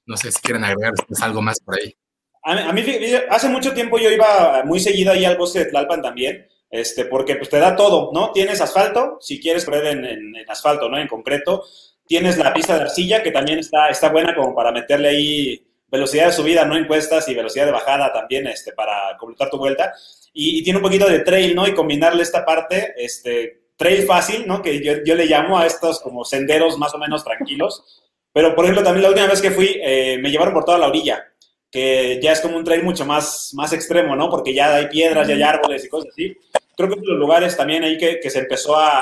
No 0.07 0.17
sé 0.17 0.33
si 0.33 0.41
quieren 0.41 0.65
agregar 0.65 0.95
algo 1.21 1.43
más 1.43 1.61
por 1.61 1.79
ahí. 1.79 1.95
A 2.43 2.73
mí, 2.73 2.83
hace 3.29 3.49
mucho 3.51 3.75
tiempo 3.75 3.99
yo 3.99 4.11
iba 4.11 4.63
muy 4.65 4.81
seguido 4.81 5.13
ahí 5.13 5.27
al 5.27 5.37
bosque 5.37 5.59
de 5.59 5.65
Tlalpan 5.67 6.01
también, 6.01 6.47
este, 6.71 7.05
porque 7.05 7.37
pues 7.37 7.51
te 7.51 7.59
da 7.59 7.77
todo, 7.77 8.13
¿no? 8.15 8.33
Tienes 8.33 8.63
asfalto, 8.63 9.19
si 9.21 9.41
quieres 9.41 9.67
correr 9.67 9.89
en, 9.89 10.05
en, 10.07 10.35
asfalto, 10.49 10.89
¿no? 10.89 10.99
En 10.99 11.09
concreto. 11.09 11.65
Tienes 12.07 12.39
la 12.39 12.55
pista 12.55 12.77
de 12.77 12.85
arcilla, 12.85 13.23
que 13.23 13.33
también 13.33 13.59
está, 13.59 13.89
está 13.91 14.09
buena 14.09 14.35
como 14.35 14.55
para 14.55 14.73
meterle 14.73 15.09
ahí 15.09 15.66
velocidad 15.89 16.27
de 16.27 16.33
subida, 16.33 16.65
no 16.65 16.77
encuestas, 16.77 17.29
y 17.29 17.35
velocidad 17.35 17.67
de 17.67 17.73
bajada 17.73 18.13
también 18.13 18.47
este, 18.47 18.73
para 18.73 19.17
completar 19.19 19.51
tu 19.51 19.59
vuelta. 19.59 19.95
Y, 20.33 20.63
tiene 20.63 20.79
un 20.79 20.83
poquito 20.83 21.09
de 21.09 21.21
trail, 21.21 21.55
¿no? 21.55 21.67
Y 21.67 21.75
combinarle 21.75 22.23
esta 22.23 22.45
parte, 22.45 22.95
este, 22.97 23.69
trail 23.77 24.05
fácil, 24.05 24.47
¿no? 24.47 24.63
Que 24.63 24.83
yo, 24.85 25.05
yo, 25.05 25.15
le 25.15 25.27
llamo 25.27 25.59
a 25.59 25.67
estos 25.67 26.01
como 26.01 26.25
senderos 26.25 26.79
más 26.79 26.95
o 26.95 26.99
menos 26.99 27.25
tranquilos. 27.25 28.03
Pero, 28.33 28.55
por 28.55 28.65
ejemplo, 28.65 28.85
también 28.85 29.03
la 29.03 29.09
última 29.09 29.29
vez 29.29 29.41
que 29.41 29.51
fui, 29.51 29.81
eh, 29.83 30.19
me 30.21 30.31
llevaron 30.31 30.53
por 30.53 30.65
toda 30.65 30.79
la 30.79 30.89
orilla, 30.89 31.25
que 31.71 32.21
ya 32.23 32.33
es 32.33 32.41
como 32.41 32.57
un 32.57 32.65
trail 32.65 32.83
mucho 32.83 33.07
más, 33.07 33.53
más 33.55 33.73
extremo, 33.73 34.15
¿no? 34.15 34.29
Porque 34.29 34.53
ya 34.53 34.75
hay 34.75 34.89
piedras, 34.89 35.27
ya 35.27 35.35
hay 35.35 35.43
árboles 35.43 35.85
y 35.85 35.89
cosas 35.89 36.11
así. 36.13 36.37
Creo 36.77 36.91
que 36.91 36.97
los 37.03 37.19
lugares 37.19 37.57
también 37.57 37.85
ahí 37.85 37.97
que, 37.97 38.21
que 38.21 38.29
se 38.29 38.41
empezó 38.41 38.77
a, 38.77 38.99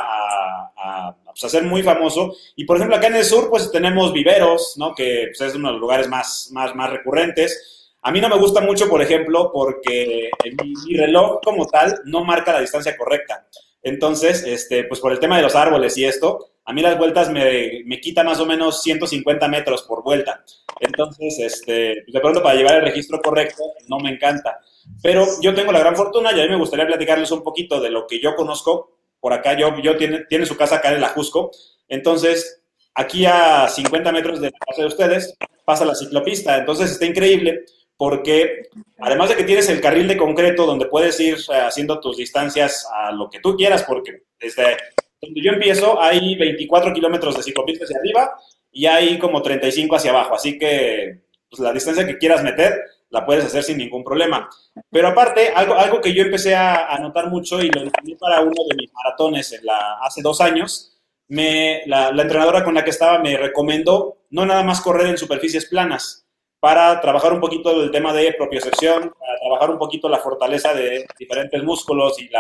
a, 0.77 1.17
pues, 1.35 1.45
a, 1.45 1.49
ser 1.49 1.65
muy 1.65 1.83
famoso. 1.83 2.37
Y 2.57 2.65
por 2.65 2.77
ejemplo, 2.77 2.97
acá 2.97 3.09
en 3.09 3.17
el 3.17 3.25
sur, 3.25 3.51
pues 3.51 3.71
tenemos 3.71 4.13
viveros, 4.13 4.75
¿no? 4.79 4.95
Que 4.95 5.29
pues, 5.29 5.41
es 5.41 5.57
uno 5.57 5.69
de 5.69 5.73
los 5.73 5.81
lugares 5.81 6.09
más, 6.09 6.49
más, 6.53 6.75
más 6.75 6.91
recurrentes. 6.91 7.93
A 8.03 8.13
mí 8.13 8.21
no 8.21 8.29
me 8.29 8.39
gusta 8.39 8.61
mucho, 8.61 8.89
por 8.89 9.03
ejemplo, 9.03 9.51
porque 9.53 10.31
mi, 10.63 10.97
reloj 10.97 11.41
como 11.43 11.67
tal 11.67 12.01
no 12.05 12.25
marca 12.25 12.53
la 12.53 12.61
distancia 12.61 12.97
correcta. 12.97 13.47
Entonces, 13.83 14.45
este, 14.47 14.85
pues 14.85 15.01
por 15.01 15.13
el 15.13 15.19
tema 15.19 15.37
de 15.37 15.43
los 15.43 15.55
árboles 15.55 15.97
y 15.99 16.05
esto, 16.05 16.51
a 16.65 16.73
mí 16.73 16.83
las 16.83 16.97
vueltas 16.97 17.31
me, 17.31 17.83
me 17.85 18.01
quita 18.01 18.23
más 18.23 18.41
o 18.41 18.47
menos 18.47 18.83
150 18.83 19.49
metros 19.49 19.83
por 19.83 20.03
vuelta. 20.03 20.45
Entonces, 20.81 21.39
este, 21.39 22.05
de 22.07 22.21
pronto 22.21 22.43
para 22.43 22.57
llevar 22.57 22.77
el 22.77 22.83
registro 22.83 23.21
correcto 23.21 23.63
no 23.89 23.99
me 23.99 24.11
encanta. 24.11 24.61
Pero 25.03 25.27
yo 25.41 25.55
tengo 25.55 25.73
la 25.73 25.79
gran 25.79 25.97
fortuna 25.97 26.33
y 26.33 26.41
a 26.41 26.45
mí 26.45 26.51
me 26.51 26.59
gustaría 26.59 26.87
platicarles 26.87 27.31
un 27.31 27.43
poquito 27.43 27.81
de 27.81 27.91
lo 27.91 28.07
que 28.07 28.21
yo 28.21 28.35
conozco. 28.35 28.99
Por 29.25 29.33
acá, 29.33 29.57
yo, 29.57 29.75
yo 29.81 29.97
tiene, 29.97 30.27
tiene 30.29 30.45
su 30.45 30.55
casa 30.55 30.77
acá 30.77 30.91
en 30.91 30.99
el 30.99 31.05
Ajusco. 31.05 31.51
Entonces, 31.89 32.63
aquí 32.95 33.25
a 33.25 33.69
50 33.69 34.13
metros 34.13 34.39
de 34.39 34.51
la 34.51 34.59
casa 34.59 34.83
de 34.83 34.89
ustedes 34.89 35.35
pasa 35.65 35.87
la 35.87 35.95
ciclopista. 35.95 36.59
Entonces, 36.59 36.91
está 36.91 37.07
increíble 37.07 37.65
porque 37.97 38.69
además 38.99 39.31
de 39.31 39.37
que 39.37 39.45
tienes 39.45 39.71
el 39.71 39.81
carril 39.81 40.09
de 40.09 40.19
concreto 40.19 40.67
donde 40.67 40.89
puedes 40.89 41.19
ir 41.21 41.37
eh, 41.37 41.57
haciendo 41.57 42.01
tus 42.01 42.19
distancias 42.19 42.87
a 42.95 43.13
lo 43.13 43.31
que 43.31 43.41
tú 43.41 43.57
quieras, 43.57 43.85
porque 43.85 44.25
desde 44.39 44.77
donde 45.23 45.41
yo 45.41 45.53
empiezo 45.53 45.99
hay 46.03 46.37
24 46.37 46.93
kilómetros 46.93 47.35
de 47.35 47.45
ciclopista 47.45 47.85
hacia 47.87 47.97
arriba 48.01 48.37
y 48.71 48.85
hay 48.85 49.19
como 49.19 49.41
35 49.41 49.97
hacia 49.97 50.11
abajo, 50.11 50.35
así 50.35 50.59
que 50.59 51.23
pues, 51.49 51.61
la 51.61 51.73
distancia 51.73 52.07
que 52.07 52.19
quieras 52.19 52.43
meter 52.43 52.79
la 53.15 53.25
puedes 53.25 53.45
hacer 53.45 53.63
sin 53.63 53.79
ningún 53.79 54.03
problema. 54.03 54.49
Pero 54.91 55.09
aparte, 55.09 55.49
algo, 55.55 55.75
algo 55.75 56.01
que 56.01 56.13
yo 56.13 56.23
empecé 56.25 56.55
a, 56.55 56.99
notar 57.01 57.31
mucho 57.31 57.63
y 57.63 57.71
lo 57.71 57.83
entendí 57.83 58.17
para 58.17 58.41
uno 58.41 58.65
de 58.69 58.77
mis 58.77 58.93
maratones 58.93 59.53
en 59.53 59.65
la, 59.65 59.99
hace 60.03 60.21
dos 60.21 60.41
años, 60.41 60.99
me, 61.29 61.83
la, 61.87 62.11
la 62.13 62.23
entrenadora 62.23 62.65
con 62.65 62.75
la 62.75 62.85
que 62.85 62.91
estaba 62.91 63.19
me 63.21 63.37
recomendó 63.37 64.19
no 64.31 64.45
nada 64.45 64.65
más 64.65 64.81
correr 64.81 65.07
en 65.07 65.17
superficies 65.17 65.67
planas, 65.67 66.25
para 66.65 66.99
trabajar 67.01 67.33
un 67.35 67.41
poquito 67.41 67.83
el 67.83 67.91
tema 67.91 68.13
de 68.15 68.33
propiocepción, 68.33 69.15
para 69.21 69.39
trabajar 69.39 69.71
un 69.71 69.79
poquito 69.79 70.09
la 70.09 70.19
fortaleza 70.19 70.73
de 70.73 71.07
diferentes 71.19 71.63
músculos 71.63 72.19
y 72.19 72.31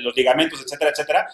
los 0.00 0.14
ligamentos, 0.14 0.62
etcétera, 0.62 0.90
etcétera. 0.90 1.26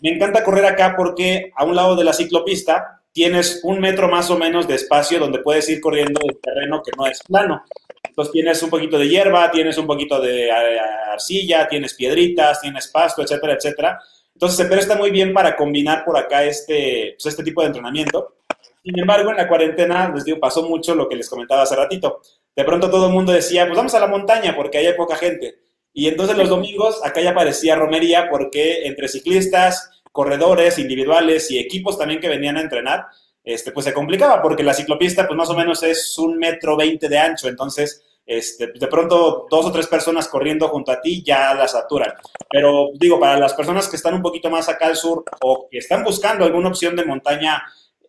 Me 0.00 0.10
encanta 0.10 0.42
correr 0.42 0.66
acá 0.66 0.94
porque 0.96 1.52
a 1.54 1.64
un 1.64 1.76
lado 1.76 1.94
de 1.94 2.02
la 2.02 2.12
ciclopista 2.12 3.02
tienes 3.12 3.60
un 3.62 3.78
metro 3.78 4.08
más 4.08 4.30
o 4.30 4.36
menos 4.36 4.66
de 4.66 4.74
espacio 4.74 5.20
donde 5.20 5.38
puedes 5.38 5.68
ir 5.68 5.80
corriendo 5.80 6.20
el 6.28 6.40
terreno 6.40 6.82
que 6.82 6.90
no 6.96 7.06
es 7.06 7.22
plano. 7.22 7.62
Entonces 8.02 8.32
tienes 8.32 8.62
un 8.62 8.70
poquito 8.70 8.98
de 8.98 9.08
hierba, 9.08 9.50
tienes 9.50 9.78
un 9.78 9.86
poquito 9.86 10.20
de 10.20 10.46
eh, 10.46 10.80
arcilla, 11.12 11.68
tienes 11.68 11.94
piedritas, 11.94 12.60
tienes 12.60 12.88
pasto, 12.88 13.22
etcétera, 13.22 13.54
etcétera. 13.54 14.00
Entonces 14.34 14.56
se 14.56 14.64
presta 14.66 14.96
muy 14.96 15.10
bien 15.10 15.32
para 15.32 15.56
combinar 15.56 16.04
por 16.04 16.16
acá 16.16 16.44
este, 16.44 17.14
pues, 17.16 17.26
este 17.26 17.42
tipo 17.42 17.60
de 17.60 17.68
entrenamiento. 17.68 18.36
Sin 18.82 18.98
embargo, 18.98 19.30
en 19.30 19.36
la 19.36 19.46
cuarentena, 19.46 20.12
les 20.12 20.24
digo, 20.24 20.40
pasó 20.40 20.68
mucho 20.68 20.94
lo 20.94 21.08
que 21.08 21.14
les 21.14 21.30
comentaba 21.30 21.62
hace 21.62 21.76
ratito. 21.76 22.20
De 22.54 22.64
pronto 22.64 22.90
todo 22.90 23.06
el 23.06 23.12
mundo 23.12 23.32
decía, 23.32 23.64
pues 23.66 23.76
vamos 23.76 23.94
a 23.94 24.00
la 24.00 24.08
montaña 24.08 24.54
porque 24.56 24.78
hay 24.78 24.92
poca 24.94 25.16
gente. 25.16 25.60
Y 25.94 26.08
entonces 26.08 26.36
los 26.36 26.48
domingos 26.48 27.00
acá 27.04 27.20
ya 27.20 27.34
parecía 27.34 27.76
romería 27.76 28.28
porque 28.28 28.86
entre 28.86 29.08
ciclistas, 29.08 30.02
corredores 30.10 30.78
individuales 30.78 31.50
y 31.50 31.58
equipos 31.58 31.98
también 31.98 32.20
que 32.20 32.28
venían 32.28 32.56
a 32.56 32.62
entrenar, 32.62 33.06
este, 33.44 33.72
pues 33.72 33.84
se 33.84 33.92
complicaba 33.92 34.40
porque 34.40 34.62
la 34.62 34.74
ciclopista 34.74 35.26
pues 35.26 35.36
más 35.36 35.50
o 35.50 35.56
menos 35.56 35.82
es 35.82 36.16
un 36.18 36.38
metro 36.38 36.76
veinte 36.76 37.08
de 37.08 37.18
ancho. 37.18 37.48
Entonces, 37.48 38.04
este, 38.24 38.68
de 38.68 38.86
pronto 38.86 39.46
dos 39.50 39.66
o 39.66 39.72
tres 39.72 39.86
personas 39.88 40.28
corriendo 40.28 40.68
junto 40.68 40.92
a 40.92 41.00
ti 41.00 41.22
ya 41.24 41.54
la 41.54 41.66
saturan. 41.66 42.12
Pero 42.50 42.90
digo, 42.94 43.18
para 43.18 43.38
las 43.38 43.54
personas 43.54 43.88
que 43.88 43.96
están 43.96 44.14
un 44.14 44.22
poquito 44.22 44.48
más 44.48 44.68
acá 44.68 44.86
al 44.86 44.96
sur 44.96 45.24
o 45.40 45.68
que 45.70 45.78
están 45.78 46.04
buscando 46.04 46.44
alguna 46.44 46.68
opción 46.68 46.94
de 46.94 47.04
montaña 47.04 47.62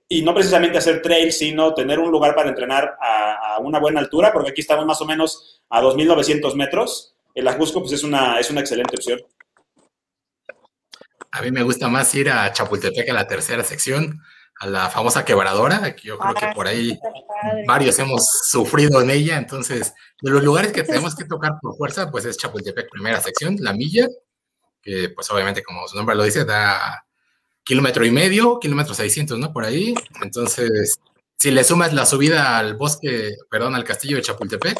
y 0.08 0.22
no 0.22 0.34
precisamente 0.34 0.78
hacer 0.78 1.02
trail, 1.02 1.32
sino 1.32 1.74
tener 1.74 1.98
un 2.00 2.12
lugar 2.12 2.36
para 2.36 2.50
entrenar 2.50 2.96
a, 3.02 3.58
una 3.60 3.80
buena 3.80 4.00
altura, 4.00 4.32
porque 4.32 4.52
aquí 4.52 4.62
estamos 4.62 4.86
más 4.86 5.02
o 5.02 5.06
menos 5.06 5.62
a 5.70 5.82
2.900 5.82 6.56
metros. 6.56 7.16
El 7.34 7.48
Ajusco 7.48 7.80
pues 7.80 7.94
es 7.94 8.04
una, 8.04 8.40
es 8.40 8.50
una 8.52 8.62
excelente 8.62 8.96
opción. 8.96 9.22
A 11.32 11.42
mí 11.42 11.52
me 11.52 11.63
gusta 11.63 11.88
más 11.88 12.13
ir 12.13 12.30
a 12.30 12.52
Chapultepec, 12.52 13.10
a 13.10 13.13
la 13.13 13.28
tercera 13.28 13.63
sección, 13.63 14.22
a 14.60 14.68
la 14.68 14.90
famosa 14.90 15.26
quebradora. 15.26 15.96
Yo 15.98 16.18
creo 16.18 16.34
que 16.34 16.48
por 16.56 16.68
ahí 16.68 17.00
varios 17.68 17.98
hemos 18.00 18.26
sufrido 18.46 19.02
en 19.02 19.10
ella. 19.10 19.38
Entonces, 19.38 19.94
de 20.22 20.32
los 20.32 20.44
lugares 20.44 20.72
que 20.72 20.84
tenemos 20.84 21.16
que 21.16 21.26
tocar 21.30 21.54
por 21.62 21.76
fuerza, 21.78 22.10
pues 22.12 22.26
es 22.26 22.38
Chapultepec, 22.38 22.90
primera 22.90 23.22
sección, 23.22 23.58
la 23.60 23.74
milla, 23.74 24.08
que 24.82 25.10
pues 25.10 25.30
obviamente, 25.32 25.64
como 25.64 25.88
su 25.88 25.96
nombre 25.96 26.16
lo 26.16 26.24
dice, 26.24 26.46
da 26.46 27.06
kilómetro 27.64 28.06
y 28.06 28.12
medio, 28.12 28.60
kilómetro 28.60 28.94
600, 28.94 29.40
¿no? 29.40 29.54
Por 29.54 29.66
ahí. 29.66 29.94
Entonces, 30.22 31.00
si 31.38 31.52
le 31.52 31.64
sumas 31.64 31.94
la 31.94 32.06
subida 32.06 32.58
al 32.58 32.76
bosque, 32.76 33.36
perdón, 33.50 33.76
al 33.76 33.84
castillo 33.84 34.18
de 34.18 34.24
Chapultepec, 34.24 34.78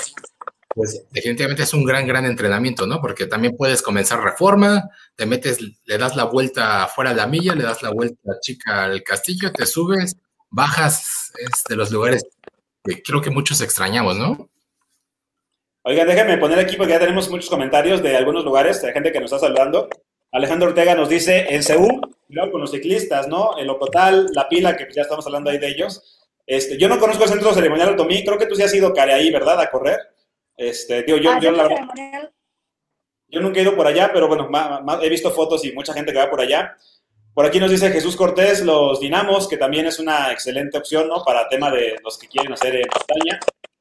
pues 0.74 1.06
definitivamente 1.12 1.64
es 1.64 1.74
un 1.74 1.84
gran, 1.84 2.08
gran 2.08 2.26
entrenamiento, 2.26 2.88
¿no? 2.88 3.00
Porque 3.00 3.28
también 3.28 3.56
puedes 3.56 3.82
comenzar 3.82 4.24
reforma, 4.24 4.90
te 5.16 5.26
metes, 5.26 5.60
le 5.62 5.98
das 5.98 6.16
la 6.16 6.26
vuelta 6.26 6.88
fuera 6.88 7.12
de 7.12 7.18
la 7.18 7.28
milla, 7.28 7.54
le 7.54 7.64
das 7.64 7.84
la 7.84 7.92
vuelta 7.92 8.40
chica 8.42 8.86
al 8.86 9.04
castillo, 9.04 9.52
te 9.52 9.66
subes, 9.66 10.16
bajas, 10.50 11.32
es 11.38 11.64
de 11.70 11.76
los 11.76 11.92
lugares 11.92 12.24
que 12.84 13.02
creo 13.02 13.22
que 13.22 13.30
muchos 13.30 13.62
extrañamos, 13.62 14.18
¿no? 14.18 14.50
Oigan, 15.84 16.08
déjenme 16.08 16.38
poner 16.38 16.60
aquí 16.60 16.76
porque 16.76 16.94
ya 16.94 17.00
tenemos 17.00 17.30
muchos 17.30 17.50
comentarios 17.50 18.02
de 18.02 18.16
algunos 18.16 18.44
lugares, 18.44 18.82
de 18.82 18.94
gente 18.94 19.12
que 19.12 19.20
nos 19.20 19.32
está 19.32 19.46
saludando. 19.46 19.90
Alejandro 20.32 20.70
Ortega 20.70 20.96
nos 20.96 21.10
dice, 21.10 21.46
en 21.50 21.62
Seúl, 21.62 22.02
con 22.52 22.62
los 22.62 22.72
ciclistas, 22.72 23.28
¿no? 23.28 23.58
El 23.58 23.70
Ocotal, 23.70 24.30
La 24.34 24.50
Pila, 24.50 24.76
que 24.76 24.88
ya 24.94 25.04
estamos 25.04 25.26
hablando 25.28 25.50
ahí 25.50 25.60
de 25.60 25.68
ellos. 25.68 26.24
Este, 26.48 26.78
yo 26.78 26.90
no 26.90 27.00
conozco 27.00 27.24
el 27.24 27.30
centro 27.30 27.54
ceremonial 27.54 27.90
Otomí, 27.90 28.26
creo 28.26 28.38
que 28.38 28.48
tú 28.48 28.56
sí 28.56 28.64
has 28.64 28.74
ido, 28.74 28.94
Care, 28.94 29.14
ahí, 29.14 29.32
¿verdad? 29.32 29.60
A 29.62 29.70
correr. 29.70 30.00
Este, 30.56 31.04
digo, 31.04 31.18
yo, 31.18 31.32
ah, 31.32 31.40
yo, 31.40 31.52
yo 33.28 33.42
nunca 33.42 33.60
he 33.60 33.64
ido 33.64 33.76
por 33.76 33.88
allá, 33.88 34.12
pero 34.14 34.28
bueno, 34.28 34.50
he 35.02 35.10
visto 35.10 35.32
fotos 35.32 35.66
y 35.66 35.72
mucha 35.72 35.94
gente 35.94 36.12
que 36.12 36.20
va 36.20 36.30
por 36.30 36.42
allá. 36.42 36.78
Por 37.34 37.46
aquí 37.48 37.60
nos 37.60 37.72
dice 37.72 37.90
Jesús 37.90 38.16
Cortés, 38.16 38.64
los 38.64 39.00
Dinamos, 39.00 39.48
que 39.48 39.58
también 39.58 39.88
es 39.88 39.98
una 39.98 40.32
excelente 40.32 40.78
opción, 40.78 41.08
¿no? 41.08 41.24
Para 41.24 41.50
tema 41.50 41.72
de 41.72 41.96
los 42.04 42.18
que 42.20 42.28
quieren 42.28 42.54
hacer 42.54 42.76
en 42.76 42.88
montaña. 42.96 43.40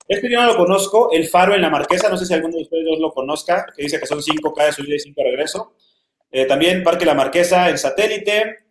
Este 0.09 0.31
yo 0.31 0.41
no 0.41 0.47
lo 0.47 0.57
conozco, 0.57 1.11
el 1.13 1.29
Faro 1.29 1.55
en 1.55 1.61
la 1.61 1.69
Marquesa, 1.69 2.09
no 2.09 2.17
sé 2.17 2.25
si 2.25 2.33
alguno 2.33 2.57
de 2.57 2.63
ustedes 2.63 2.85
dos 2.87 2.99
lo 2.99 3.13
conozca, 3.13 3.67
que 3.77 3.83
dice 3.83 4.01
que 4.01 4.07
son 4.07 4.21
5K 4.21 4.65
de 4.65 4.73
subida 4.73 4.97
y 4.97 5.01
5 5.01 5.23
de 5.23 5.31
regreso. 5.31 5.75
Eh, 6.31 6.47
también 6.47 6.83
Parque 6.83 7.05
La 7.05 7.15
Marquesa 7.15 7.69
en 7.69 7.77
satélite. 7.77 8.65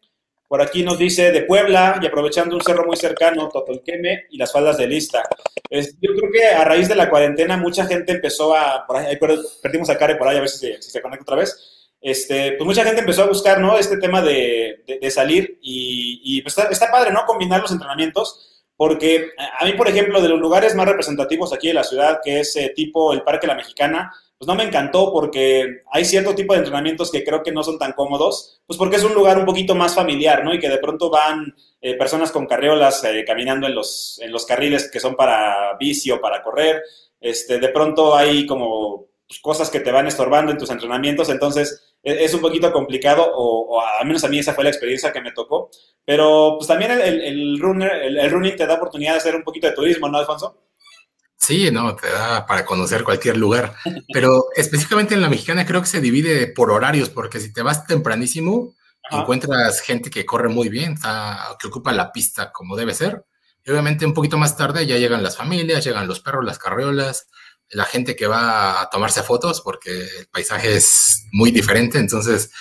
Por 0.51 0.62
aquí 0.62 0.84
nos 0.84 1.00
dice 1.00 1.31
de 1.31 1.43
Puebla 1.43 1.98
y 2.01 2.05
aprovechando 2.05 2.58
un 2.58 2.62
cerro 2.62 2.86
muy 2.86 2.98
cercano, 2.98 3.48
Totolqueme 3.48 4.25
y 4.31 4.38
las 4.38 4.51
faldas 4.51 4.77
de 4.77 4.86
Lista. 4.86 5.24
yo 5.70 6.13
creo 6.13 6.29
que 6.29 6.46
a 6.46 6.65
raíz 6.65 6.89
de 6.89 6.96
la 6.96 7.10
cuarentena 7.10 7.55
mucha 7.55 7.86
gente 7.86 8.12
empezó 8.12 8.53
a, 8.53 8.86
por 8.86 8.98
ahí, 8.98 9.17
perdimos 9.62 9.89
a 9.89 9.98
Care 9.98 10.17
por 10.17 10.27
ahí, 10.27 10.36
a 10.36 10.41
ver 10.41 10.50
si 10.50 10.74
se, 10.77 11.01
conecta 11.01 11.24
otra 11.24 11.38
vez. 11.38 11.88
Este, 12.01 12.51
pues 12.58 12.65
mucha 12.65 12.84
gente 12.84 13.00
empezó 13.00 13.24
a 13.24 13.27
buscar, 13.27 13.62
¿no? 13.62 13.77
Este 13.77 13.96
tema 13.96 14.22
de, 14.22 14.84
salir 15.10 15.58
y, 15.62 16.41
pues 16.41 16.58
está, 16.58 16.70
está, 16.70 16.91
padre, 16.91 17.13
¿no? 17.13 17.24
Combinar 17.25 17.62
los 17.62 17.72
entrenamientos, 17.72 18.62
porque 18.75 19.29
a 19.58 19.63
mí, 19.63 19.72
por 19.72 19.88
ejemplo, 19.88 20.22
de 20.22 20.27
los 20.27 20.39
lugares 20.41 20.75
más 20.75 20.86
representativos 20.86 21.53
aquí 21.53 21.70
de 21.70 21.75
la 21.75 21.86
ciudad, 21.86 22.20
que 22.22 22.41
es 22.41 22.58
eh, 22.58 22.74
tipo 22.75 23.13
el 23.13 23.22
Parque 23.22 23.48
La 23.48 23.55
Mexicana, 23.55 24.12
pues 24.41 24.48
no 24.48 24.55
me 24.55 24.63
encantó 24.63 25.13
porque 25.13 25.83
hay 25.91 26.03
cierto 26.03 26.33
tipo 26.33 26.53
de 26.53 26.60
entrenamientos 26.62 27.12
que 27.12 27.24
creo 27.24 27.43
que 27.43 27.51
no 27.51 27.62
son 27.63 27.77
tan 27.77 27.93
cómodos, 27.93 28.60
pues 28.65 28.75
porque 28.75 28.95
es 28.95 29.03
un 29.03 29.13
lugar 29.13 29.38
un 29.38 29.45
poquito 29.45 29.75
más 29.75 29.93
familiar, 29.93 30.43
¿no? 30.43 30.51
Y 30.51 30.57
que 30.57 30.67
de 30.67 30.79
pronto 30.79 31.12
van 31.12 31.53
eh, 31.79 31.93
personas 31.93 32.31
con 32.31 32.48
carriolas 32.48 33.03
eh, 33.03 33.24
caminando 33.24 33.67
en 33.67 33.75
los, 33.75 34.19
en 34.19 34.31
los 34.31 34.48
carriles 34.48 34.89
que 34.89 35.00
son 35.00 35.15
para 35.15 35.77
bici 35.79 36.10
o 36.10 36.19
para 36.19 36.41
correr. 36.41 36.81
Este, 37.19 37.60
de 37.60 37.69
pronto 37.69 38.15
hay 38.15 38.48
como 38.48 39.10
pues, 39.27 39.39
cosas 39.41 39.69
que 39.69 39.81
te 39.81 39.91
van 39.91 40.07
estorbando 40.07 40.51
en 40.51 40.57
tus 40.57 40.71
entrenamientos, 40.71 41.29
entonces 41.29 41.93
e, 42.01 42.24
es 42.24 42.33
un 42.33 42.41
poquito 42.41 42.74
complicado, 42.74 43.31
o, 43.36 43.79
al 43.79 44.07
menos 44.07 44.24
a 44.24 44.27
mí 44.27 44.39
esa 44.39 44.55
fue 44.55 44.63
la 44.63 44.71
experiencia 44.71 45.13
que 45.13 45.21
me 45.21 45.33
tocó. 45.33 45.69
Pero 46.03 46.55
pues 46.57 46.67
también 46.67 46.89
el, 47.00 47.60
runner, 47.60 47.91
el 47.91 48.31
running 48.31 48.55
te 48.55 48.65
da 48.65 48.74
oportunidad 48.74 49.12
de 49.12 49.17
hacer 49.17 49.36
un 49.36 49.43
poquito 49.43 49.67
de 49.67 49.74
turismo, 49.74 50.10
¿no, 50.10 50.17
Alfonso? 50.17 50.71
Sí, 51.41 51.71
no, 51.71 51.95
te 51.95 52.07
da 52.07 52.45
para 52.45 52.63
conocer 52.65 53.03
cualquier 53.03 53.36
lugar. 53.36 53.75
Pero 54.13 54.45
específicamente 54.55 55.15
en 55.15 55.21
la 55.21 55.29
mexicana 55.29 55.65
creo 55.65 55.81
que 55.81 55.88
se 55.88 56.00
divide 56.00 56.45
por 56.48 56.69
horarios, 56.69 57.10
porque 57.10 57.39
si 57.39 57.51
te 57.51 57.63
vas 57.63 57.88
tempranísimo, 57.88 58.75
encuentras 59.10 59.81
gente 59.81 60.12
que 60.12 60.24
corre 60.24 60.50
muy 60.50 60.69
bien, 60.69 60.95
que 61.60 61.67
ocupa 61.67 61.91
la 61.93 62.12
pista 62.12 62.51
como 62.51 62.75
debe 62.75 62.93
ser. 62.93 63.25
Y 63.65 63.71
obviamente 63.71 64.05
un 64.05 64.13
poquito 64.13 64.38
más 64.38 64.55
tarde 64.55 64.86
ya 64.86 64.98
llegan 64.98 65.24
las 65.24 65.36
familias, 65.36 65.83
llegan 65.83 66.07
los 66.07 66.19
perros, 66.19 66.45
las 66.45 66.60
carriolas, 66.60 67.27
la 67.69 67.86
gente 67.86 68.15
que 68.15 68.27
va 68.27 68.79
a 68.79 68.89
tomarse 68.91 69.24
fotos, 69.24 69.62
porque 69.62 70.05
el 70.19 70.27
paisaje 70.27 70.75
es 70.75 71.25
muy 71.31 71.50
diferente. 71.50 71.98
Entonces, 71.98 72.51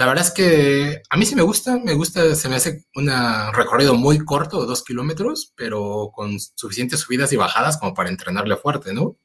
la 0.00 0.06
verdad 0.06 0.24
es 0.24 0.30
que 0.30 1.02
a 1.10 1.16
mí 1.18 1.26
sí 1.26 1.34
me 1.34 1.42
gusta, 1.42 1.76
me 1.76 1.92
gusta, 1.92 2.34
se 2.34 2.48
me 2.48 2.56
hace 2.56 2.84
un 2.94 3.10
recorrido 3.52 3.94
muy 3.94 4.24
corto, 4.24 4.64
dos 4.64 4.82
kilómetros, 4.82 5.52
pero 5.54 6.10
con 6.14 6.40
suficientes 6.40 7.00
subidas 7.00 7.34
y 7.34 7.36
bajadas 7.36 7.76
como 7.76 7.92
para 7.92 8.08
entrenarle 8.08 8.56
fuerte, 8.56 8.94
¿no? 8.94 9.18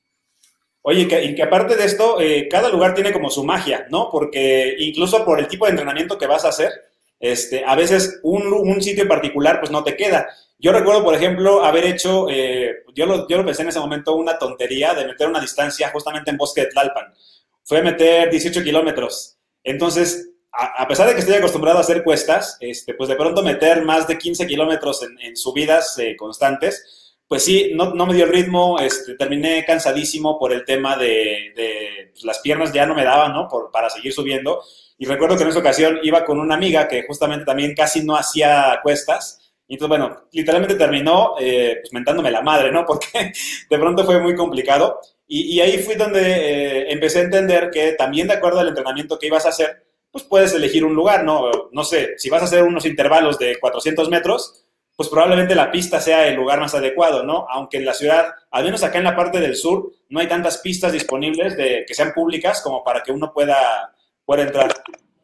Oye, 0.81 1.03
y 1.03 1.33
que, 1.33 1.43
aparte 1.43 1.77
de 1.77 1.85
esto, 1.85 2.19
eh, 2.19 2.49
cada 2.51 2.67
lugar 2.67 2.93
tiene 2.93 3.13
como 3.13 3.29
su 3.29 3.45
magia, 3.45 3.87
¿no? 3.89 4.09
Porque 4.11 4.75
incluso 4.79 5.23
por 5.23 5.39
el 5.39 5.47
tipo 5.47 5.63
de 5.63 5.71
entrenamiento 5.71 6.17
que 6.17 6.27
vas 6.27 6.43
a 6.43 6.49
hacer, 6.49 6.73
este, 7.21 7.63
a 7.63 7.73
veces 7.77 8.19
un, 8.23 8.81
sitio 8.81 9.03
en 9.03 9.09
particular 9.09 9.61
pues 9.61 9.71
no 9.71 9.81
te 9.81 9.95
queda. 9.95 10.27
Yo 10.59 10.73
recuerdo, 10.73 11.05
por 11.05 11.15
ejemplo, 11.15 11.63
haber 11.63 11.85
hecho, 11.85 12.27
eh, 12.29 12.83
yo, 12.93 13.05
lo, 13.05 13.29
yo 13.29 13.37
lo 13.37 13.45
pensé 13.45 13.61
en 13.61 13.69
ese 13.69 13.79
momento, 13.79 14.13
una 14.17 14.37
tontería 14.37 14.93
de 14.93 15.05
meter 15.05 15.29
una 15.29 15.39
distancia 15.39 15.89
justamente 15.91 16.31
en 16.31 16.37
Bosque 16.37 16.63
de 16.63 16.67
Tlalpan. 16.67 17.13
Fue 17.63 17.81
meter 17.81 18.29
18 18.29 18.61
kilómetros. 18.61 19.37
Entonces, 19.63 20.34
a, 20.57 20.87
pesar 20.87 21.07
de 21.07 21.13
que 21.13 21.19
estoy 21.19 21.35
acostumbrado 21.35 21.77
a 21.77 21.81
hacer 21.81 22.03
cuestas, 22.03 22.57
este, 22.59 22.93
pues 22.93 23.09
de 23.09 23.15
pronto 23.15 23.43
meter 23.43 23.83
más 23.83 24.07
de 24.07 24.17
15 24.17 24.47
kilómetros 24.47 25.05
en, 25.21 25.35
subidas 25.35 25.97
eh, 25.99 26.15
constantes, 26.15 27.15
pues 27.27 27.43
sí, 27.43 27.71
no, 27.73 27.93
me 28.05 28.13
dio 28.13 28.25
el 28.25 28.31
ritmo, 28.31 28.79
este, 28.79 29.15
terminé 29.15 29.65
cansadísimo 29.65 30.37
por 30.39 30.53
el 30.53 30.63
tema 30.63 30.95
de, 30.95 32.11
pues 32.11 32.23
las 32.23 32.39
piernas 32.39 32.71
ya 32.71 32.85
no 32.85 32.93
me 32.95 33.03
daban, 33.03 33.33
¿no? 33.33 33.47
Por, 33.47 33.71
para 33.71 33.89
seguir 33.89 34.13
subiendo. 34.13 34.61
Y 34.97 35.05
recuerdo 35.05 35.35
que 35.35 35.43
en 35.43 35.49
esa 35.49 35.59
ocasión 35.59 35.99
iba 36.03 36.23
con 36.23 36.39
una 36.39 36.55
amiga 36.55 36.87
que 36.87 37.03
justamente 37.05 37.43
también 37.43 37.73
casi 37.75 38.03
no 38.03 38.15
hacía 38.15 38.79
cuestas. 38.81 39.41
Y 39.67 39.73
entonces, 39.73 39.89
bueno, 39.89 40.27
literalmente 40.31 40.75
terminó 40.75 41.33
eh, 41.39 41.79
pues 41.81 41.91
mentándome 41.91 42.29
la 42.31 42.41
madre, 42.41 42.71
¿no? 42.71 42.85
Porque 42.87 43.33
de 43.69 43.79
pronto 43.79 44.05
fue 44.05 44.19
muy 44.19 44.35
complicado. 44.35 45.01
Y, 45.27 45.55
y 45.55 45.61
ahí 45.61 45.79
fui 45.79 45.95
donde 45.95 46.21
eh, 46.21 46.91
empecé 46.91 47.19
a 47.19 47.23
entender 47.23 47.71
que 47.71 47.93
también 47.93 48.27
de 48.27 48.35
acuerdo 48.35 48.59
al 48.59 48.67
entrenamiento 48.67 49.17
que 49.17 49.27
ibas 49.27 49.47
a 49.47 49.49
hacer, 49.49 49.84
pues 50.15 50.23
puedes 50.23 50.53
elegir 50.53 50.85
un 50.85 50.95
lugar, 50.95 51.25
¿no? 51.25 51.51
No 51.73 51.83
sé, 51.83 52.13
si 52.15 52.29
vas 52.29 52.41
a 52.41 52.45
hacer 52.45 52.63
unos 52.63 52.85
intervalos 52.85 53.37
de 53.37 53.59
400 53.59 54.09
metros, 54.09 54.65
pues 54.95 55.09
probablemente 55.09 55.55
la 55.55 55.69
pista 55.69 55.99
sea 55.99 56.25
el 56.29 56.35
lugar 56.35 56.57
más 56.61 56.73
adecuado, 56.73 57.21
¿no? 57.23 57.45
Aunque 57.49 57.75
en 57.75 57.83
la 57.83 57.93
ciudad, 57.93 58.33
al 58.49 58.63
menos 58.63 58.81
acá 58.81 58.97
en 58.97 59.03
la 59.03 59.13
parte 59.17 59.41
del 59.41 59.57
sur, 59.57 59.91
no 60.07 60.21
hay 60.21 60.29
tantas 60.29 60.59
pistas 60.59 60.93
disponibles 60.93 61.57
de, 61.57 61.83
que 61.85 61.93
sean 61.93 62.13
públicas 62.13 62.61
como 62.61 62.81
para 62.81 63.03
que 63.03 63.11
uno 63.11 63.33
pueda, 63.33 63.93
pueda 64.23 64.43
entrar. 64.43 64.71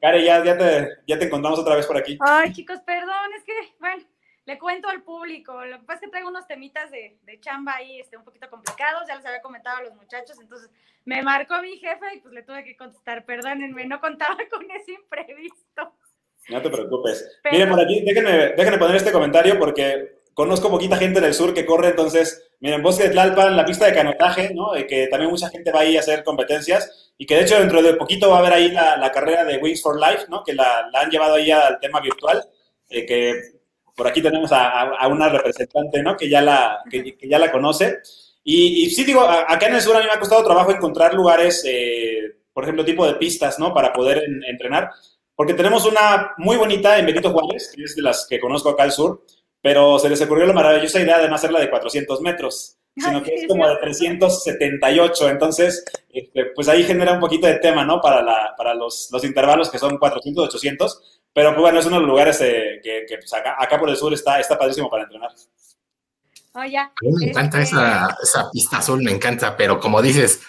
Care, 0.02 0.26
ya, 0.26 0.44
ya, 0.44 0.58
te, 0.58 0.90
ya 1.08 1.18
te 1.18 1.24
encontramos 1.28 1.60
otra 1.60 1.78
vez 1.78 1.86
por 1.86 1.96
aquí. 1.96 2.18
Ay, 2.20 2.52
chicos, 2.52 2.82
perdón, 2.86 3.32
es 3.38 3.46
que, 3.46 3.54
bueno, 3.80 4.04
le 4.46 4.58
cuento 4.58 4.90
al 4.90 5.04
público. 5.04 5.66
Lo 5.66 5.80
que 5.80 5.86
pasa 5.86 6.00
es 6.00 6.02
que 6.02 6.12
traigo 6.12 6.30
unos 6.30 6.48
temitas 6.48 6.90
de, 6.92 7.18
de 7.24 7.40
chamba 7.40 7.76
ahí 7.76 8.00
este, 8.00 8.18
un 8.18 8.24
poquito 8.24 8.50
complicados, 8.50 9.08
ya 9.08 9.16
les 9.16 9.26
había 9.26 9.42
comentado 9.42 9.78
a 9.78 9.84
los 9.84 9.96
muchachos, 9.96 10.38
entonces 10.40 10.70
me 11.06 11.22
marcó 11.22 11.62
mi 11.62 11.78
jefe 11.78 12.16
y 12.16 12.20
pues 12.20 12.34
le 12.34 12.44
tuve 12.44 12.64
que 12.64 12.76
contestar, 12.76 13.26
perdónenme, 13.26 13.86
no 13.86 14.00
contaba 14.00 14.38
con 14.52 14.70
ese 14.72 14.94
imprevisto. 14.94 15.94
No 16.50 16.62
te 16.62 16.70
preocupes. 16.70 17.40
Miren, 17.52 17.70
por 17.70 17.80
aquí, 17.80 18.02
déjenme, 18.02 18.54
déjenme 18.58 18.78
poner 18.80 18.96
este 18.96 19.12
comentario 19.12 19.60
porque 19.60 20.22
conozco 20.34 20.72
poquita 20.72 20.98
gente 20.98 21.22
del 21.22 21.36
sur 21.36 21.54
que 21.54 21.66
corre, 21.66 21.90
entonces, 21.90 22.52
miren, 22.60 22.82
Bosque 22.82 23.04
de 23.04 23.10
Tlalpan, 23.10 23.56
la 23.56 23.66
pista 23.66 23.86
de 23.86 23.94
canotaje, 23.94 24.52
¿no? 24.54 24.72
que 24.88 25.08
también 25.08 25.30
mucha 25.30 25.50
gente 25.50 25.72
va 25.72 25.82
ahí 25.82 25.98
a 25.98 26.00
hacer 26.00 26.24
competencias 26.24 27.12
y 27.18 27.28
que 27.28 27.36
de 27.36 27.42
hecho 27.42 27.60
dentro 27.60 27.84
de 27.84 27.94
poquito 27.94 28.32
va 28.32 28.38
a 28.38 28.40
haber 28.40 28.54
ahí 28.54 28.72
la, 28.72 28.98
la 28.98 29.12
carrera 29.12 29.46
de 29.46 29.58
Wings 29.58 29.84
for 29.84 30.00
Life, 30.00 30.26
¿no? 30.30 30.44
Que 30.44 30.56
la, 30.56 30.90
la 30.92 31.02
han 31.02 31.12
llevado 31.12 31.36
ahí 31.36 31.52
al 31.52 31.80
tema 31.80 32.02
virtual, 32.02 32.44
eh, 32.90 33.06
que 33.06 33.61
por 34.02 34.08
aquí 34.08 34.20
tenemos 34.20 34.52
a, 34.52 34.82
a, 34.82 35.08
una 35.10 35.30
representante, 35.30 36.02
¿no? 36.02 36.18
Que 36.18 36.28
ya 36.28 36.42
la, 36.42 36.80
que, 36.90 37.16
ya 37.22 37.38
la 37.38 37.52
conoce. 37.52 38.00
Y, 38.44 38.86
y, 38.86 38.90
sí, 38.90 39.04
digo, 39.04 39.22
acá 39.22 39.68
en 39.68 39.76
el 39.76 39.82
sur 39.82 39.96
a 39.96 40.00
mí 40.00 40.06
me 40.08 40.12
ha 40.14 40.20
costado 40.20 40.44
trabajo 40.44 40.72
encontrar 40.72 41.14
lugares, 41.14 41.64
eh, 41.68 42.38
por 42.52 42.64
ejemplo, 42.64 42.84
tipo 42.84 43.06
de 43.06 43.14
pistas, 43.14 43.60
¿no? 43.60 43.76
Para 43.76 43.94
poder 43.94 44.24
entrenar. 44.50 44.90
Porque 45.36 45.54
tenemos 45.54 45.86
una 45.86 46.32
muy 46.40 46.58
bonita 46.58 46.98
en 46.98 47.06
Benito 47.06 47.30
Juárez, 47.30 47.74
que 47.76 47.84
es 47.84 47.96
de 47.96 48.02
las 48.02 48.26
que 48.28 48.40
conozco 48.40 48.70
acá 48.70 48.82
al 48.82 48.92
sur, 48.92 49.24
pero 49.62 50.00
se 50.00 50.10
les 50.10 50.20
ocurrió 50.24 50.48
la 50.48 50.54
maravillosa 50.54 51.00
idea 51.00 51.20
de 51.20 51.30
no 51.30 51.36
hacerla 51.36 51.60
de 51.60 51.70
400 51.70 52.22
metros, 52.22 52.78
sino 52.98 53.22
que 53.22 53.36
es 53.36 53.48
como 53.48 53.70
de 53.70 53.76
378. 53.76 55.30
Entonces, 55.30 55.86
este, 56.10 56.46
pues 56.56 56.68
ahí 56.70 56.82
genera 56.86 57.14
un 57.14 57.20
poquito 57.20 57.46
de 57.46 57.60
tema, 57.60 57.86
¿no? 57.86 58.02
Para, 58.02 58.24
la, 58.24 58.56
para 58.58 58.74
los, 58.74 59.10
los 59.12 59.24
intervalos 59.24 59.70
que 59.70 59.78
son 59.78 60.00
400, 60.00 60.46
800 60.46 61.21
pero 61.34 61.52
pues 61.52 61.62
bueno, 61.62 61.80
es 61.80 61.86
uno 61.86 61.96
de 61.96 62.02
los 62.02 62.10
lugares 62.10 62.42
eh, 62.42 62.82
que, 62.84 63.18
pues, 63.18 63.34
acá, 63.34 63.80
por 63.80 63.90
el 63.90 63.96
sur 63.96 64.14
está, 64.14 64.40
está 64.40 64.58
padrísimo 64.58 64.90
para 64.90 65.04
entrenar. 65.04 65.32
Oh, 66.54 66.66
ya. 66.66 66.92
me 67.02 67.30
encanta 67.30 67.62
este 67.62 67.76
esa, 67.76 68.18
esa, 68.22 68.52
pista 68.52 68.78
azul, 68.80 69.02
me 69.02 69.12
encanta, 69.12 69.56
pero 69.56 69.80
como 69.80 70.02
dices, 70.02 70.42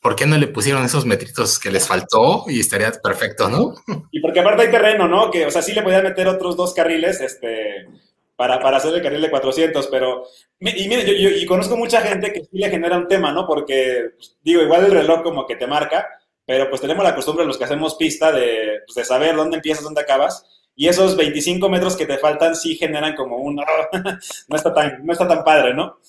¿por 0.00 0.14
qué 0.14 0.24
no 0.24 0.38
le 0.38 0.46
pusieron 0.46 0.84
esos 0.84 1.04
metritos 1.04 1.58
que 1.58 1.72
les 1.72 1.88
faltó 1.88 2.44
y 2.46 2.60
estaría 2.60 2.92
perfecto, 2.92 3.48
no? 3.48 3.74
Y 4.12 4.20
porque 4.20 4.38
aparte 4.38 4.62
hay 4.62 4.70
terreno, 4.70 5.08
¿no? 5.08 5.30
Que, 5.30 5.46
o 5.46 5.50
sea, 5.50 5.62
sí 5.62 5.72
le 5.72 5.82
podían 5.82 6.04
meter 6.04 6.28
otros 6.28 6.56
dos 6.56 6.72
carriles, 6.72 7.20
este, 7.20 7.88
para, 8.36 8.60
para 8.60 8.76
hacer 8.76 8.94
el 8.94 9.02
carril 9.02 9.22
de 9.22 9.30
400, 9.30 9.88
pero, 9.88 10.24
y 10.60 10.88
mire, 10.88 11.04
yo, 11.04 11.12
yo 11.12 11.36
y 11.36 11.44
conozco 11.44 11.76
mucha 11.76 12.00
gente 12.02 12.32
que 12.32 12.40
sí 12.40 12.48
le 12.52 12.70
genera 12.70 12.96
un 12.96 13.08
tema, 13.08 13.32
¿no? 13.32 13.48
Porque, 13.48 14.12
pues, 14.14 14.38
digo, 14.42 14.62
igual 14.62 14.84
el 14.84 14.92
reloj 14.92 15.24
como 15.24 15.44
que 15.44 15.56
te 15.56 15.66
marca, 15.66 16.06
pero 16.50 16.68
pues 16.68 16.80
tenemos 16.80 17.04
la 17.04 17.14
costumbre 17.14 17.46
los 17.46 17.56
que 17.56 17.62
hacemos 17.62 17.94
pista 17.94 18.32
de, 18.32 18.80
pues, 18.84 18.96
de 18.96 19.04
saber 19.04 19.36
dónde 19.36 19.58
empiezas, 19.58 19.84
dónde 19.84 20.00
acabas, 20.00 20.44
y 20.74 20.88
esos 20.88 21.16
25 21.16 21.68
metros 21.68 21.96
que 21.96 22.06
te 22.06 22.18
faltan 22.18 22.56
sí 22.56 22.74
generan 22.74 23.14
como 23.14 23.36
un, 23.36 23.54
no, 24.48 24.56
está 24.56 24.74
tan, 24.74 25.06
no 25.06 25.12
está 25.12 25.28
tan 25.28 25.44
padre, 25.44 25.74
¿no? 25.74 26.00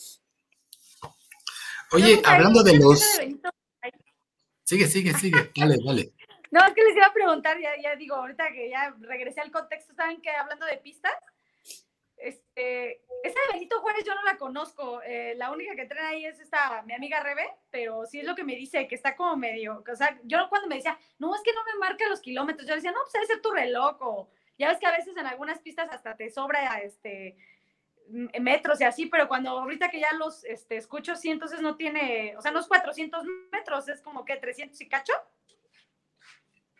Oye, 1.91 2.19
hablando 2.25 2.63
de 2.63 2.75
los... 2.79 3.01
Sigue, 4.63 4.87
sigue, 4.87 5.13
sigue, 5.13 5.51
dale, 5.55 5.77
dale. 5.85 6.11
No, 6.49 6.65
es 6.65 6.73
que 6.73 6.83
les 6.85 6.95
iba 6.95 7.05
a 7.05 7.13
preguntar, 7.13 7.57
ya, 7.61 7.69
ya 7.81 7.95
digo, 7.95 8.15
ahorita 8.15 8.51
que 8.51 8.71
ya 8.71 8.95
regresé 8.99 9.41
al 9.41 9.51
contexto, 9.51 9.93
¿saben 9.93 10.21
qué? 10.23 10.31
Hablando 10.31 10.65
de 10.65 10.77
pistas, 10.77 11.13
este, 12.21 13.03
esa 13.23 13.39
de 13.47 13.53
Benito 13.53 13.79
Juárez 13.81 14.03
yo 14.05 14.15
no 14.15 14.23
la 14.23 14.37
conozco. 14.37 15.01
Eh, 15.03 15.35
la 15.37 15.51
única 15.51 15.75
que 15.75 15.85
trae 15.85 16.15
ahí 16.15 16.25
es 16.25 16.39
esta, 16.39 16.81
mi 16.83 16.93
amiga 16.93 17.21
Rebe, 17.21 17.49
pero 17.69 18.05
sí 18.05 18.19
es 18.19 18.25
lo 18.25 18.35
que 18.35 18.43
me 18.43 18.55
dice, 18.55 18.87
que 18.87 18.95
está 18.95 19.15
como 19.15 19.35
medio. 19.37 19.83
O 19.89 19.95
sea, 19.95 20.19
yo 20.23 20.47
cuando 20.49 20.67
me 20.67 20.75
decía, 20.75 20.97
no, 21.19 21.35
es 21.35 21.41
que 21.41 21.53
no 21.53 21.63
me 21.63 21.79
marca 21.79 22.07
los 22.09 22.21
kilómetros, 22.21 22.67
yo 22.67 22.75
decía, 22.75 22.91
no, 22.91 22.99
pues 23.01 23.13
debe 23.13 23.25
ser 23.25 23.41
tu 23.41 23.51
reloj. 23.51 23.97
O, 24.01 24.29
ya 24.57 24.69
ves 24.69 24.79
que 24.79 24.87
a 24.87 24.91
veces 24.91 25.15
en 25.17 25.27
algunas 25.27 25.59
pistas 25.59 25.89
hasta 25.91 26.15
te 26.15 26.29
sobra 26.29 26.79
este 26.79 27.37
metros 28.11 28.81
y 28.81 28.83
así, 28.83 29.05
pero 29.05 29.27
cuando 29.27 29.51
ahorita 29.51 29.89
que 29.89 29.99
ya 29.99 30.13
los 30.13 30.43
este, 30.43 30.75
escucho, 30.77 31.15
sí, 31.15 31.29
entonces 31.29 31.61
no 31.61 31.77
tiene, 31.77 32.35
o 32.37 32.41
sea, 32.41 32.51
no 32.51 32.59
es 32.59 32.67
400 32.67 33.23
metros, 33.51 33.87
es 33.87 34.01
como 34.01 34.25
que 34.25 34.35
300 34.35 34.79
y 34.81 34.89
cacho. 34.89 35.13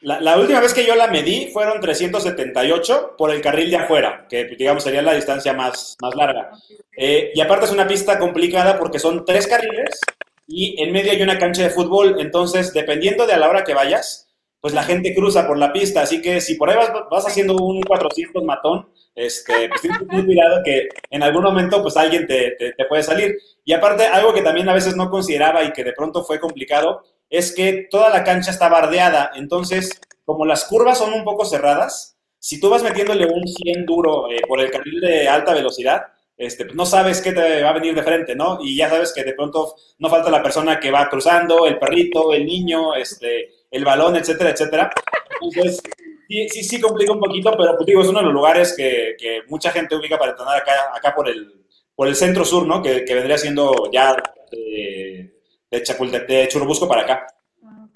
La, 0.02 0.38
última 0.38 0.60
vez 0.60 0.74
que 0.74 0.86
yo 0.86 0.96
la 0.96 1.08
medí 1.08 1.48
fueron 1.54 1.80
378 1.80 3.16
por 3.18 3.30
el 3.30 3.40
carril 3.40 3.70
de 3.70 3.78
afuera, 3.78 4.26
que 4.28 4.46
digamos 4.46 4.84
sería 4.84 5.04
la 5.04 5.14
distancia 5.14 5.54
más, 5.54 5.96
más 6.02 6.16
larga. 6.16 6.52
Eh, 6.98 7.32
y 7.36 7.40
aparte 7.40 7.66
es 7.66 7.72
una 7.72 7.88
pista 7.88 8.18
complicada 8.18 8.80
porque 8.80 8.98
son 8.98 9.26
tres 9.26 9.46
carriles 9.46 10.00
y 10.48 10.82
en 10.82 10.92
medio 10.92 11.12
hay 11.12 11.22
una 11.22 11.38
cancha 11.38 11.62
de 11.62 11.70
fútbol, 11.70 12.16
entonces 12.20 12.74
dependiendo 12.74 13.28
de 13.28 13.34
a 13.34 13.38
la 13.38 13.48
hora 13.48 13.64
que 13.64 13.76
vayas, 13.76 14.28
pues 14.60 14.74
la 14.74 14.84
gente 14.84 15.14
cruza 15.14 15.48
por 15.48 15.58
la 15.60 15.72
pista, 15.72 16.02
así 16.02 16.20
que 16.20 16.42
si 16.42 16.56
por 16.56 16.70
ahí 16.70 16.78
vas, 16.78 16.92
vas 17.10 17.28
haciendo 17.28 17.56
un 17.56 17.82
400 17.82 18.44
matón, 18.44 18.90
este, 19.14 19.70
pues 19.70 19.82
tienes 19.82 20.00
que 20.00 20.06
cuidado 20.26 20.62
que 20.64 20.88
en 21.12 21.22
algún 21.22 21.44
momento 21.44 21.82
pues 21.82 21.96
alguien 21.96 22.26
te, 22.26 22.56
te 22.58 22.86
puede 22.86 23.04
salir. 23.04 23.38
Y 23.64 23.74
aparte, 23.74 24.06
algo 24.06 24.34
que 24.34 24.42
también 24.42 24.68
a 24.70 24.74
veces 24.74 24.96
no 24.96 25.10
consideraba 25.10 25.64
y 25.64 25.72
que 25.74 25.84
de 25.84 25.94
pronto 25.94 26.24
fue 26.24 26.40
complicado, 26.40 27.04
es 27.32 27.56
que 27.56 27.88
toda 27.89 28.10
la 28.10 28.24
cancha 28.24 28.52
está 28.52 28.70
bardeada. 28.70 29.32
Entonces, 29.36 30.00
como 30.26 30.46
las 30.46 30.65
curvas 30.65 31.00
son 31.00 31.13
un 31.13 31.24
poco 31.24 31.46
cerradas, 31.46 32.17
si 32.38 32.60
tú 32.60 32.70
vas 32.70 32.84
metiéndole 32.84 33.26
un 33.26 33.48
100 33.48 33.86
duro 33.86 34.30
eh, 34.30 34.41
por 34.48 34.60
el 34.60 34.70
carril 34.70 35.00
de 35.00 35.30
alta 35.30 35.54
velocidad, 35.54 36.04
este, 36.38 36.65
pues 36.65 36.76
no 36.76 36.86
sabes 36.86 37.22
qué 37.22 37.32
te 37.32 37.63
va 37.63 37.70
a 37.70 37.74
venir 37.74 37.96
de 37.96 38.04
frente, 38.04 38.36
¿no? 38.36 38.60
Y 38.62 38.76
ya 38.76 38.89
sabes 38.89 39.13
que 39.13 39.24
de 39.24 39.34
pronto 39.34 39.76
no 40.00 40.10
falta 40.10 40.30
la 40.30 40.44
persona 40.44 40.80
que 40.80 40.91
va 40.91 41.08
cruzando, 41.08 41.65
el 41.65 41.80
perrito, 41.80 42.34
el 42.34 42.46
niño, 42.46 42.96
este, 42.96 43.52
el 43.70 43.86
balón, 43.86 44.17
etcétera, 44.17 44.50
etcétera. 44.50 44.91
Entonces, 45.39 45.82
sí, 46.28 46.50
sí, 46.50 46.63
sí 46.63 46.82
complica 46.82 47.13
un 47.13 47.20
poquito, 47.20 47.54
pero 47.58 47.76
pues 47.78 47.86
digo, 47.86 48.02
es 48.02 48.10
uno 48.10 48.20
de 48.20 48.26
los 48.26 48.34
lugares 48.34 48.74
que, 48.76 49.15
que 49.17 49.41
mucha 49.48 49.72
gente 49.72 49.96
ubica 49.96 50.17
para 50.17 50.32
entrenar 50.32 50.58
acá, 50.58 50.74
acá 50.94 51.15
por, 51.15 51.30
el, 51.30 51.63
por 51.96 52.08
el 52.08 52.15
centro 52.15 52.44
sur, 52.44 52.67
¿no? 52.67 52.82
Que, 52.82 53.06
que 53.06 53.15
vendría 53.15 53.38
siendo 53.38 53.89
ya... 53.89 54.15
Eh, 54.52 55.40
de, 55.71 55.84
Chapultepec, 55.84 56.27
de 56.27 56.47
Churubusco 56.49 56.88
para 56.88 57.01
acá. 57.03 57.27
Ah, 57.63 57.88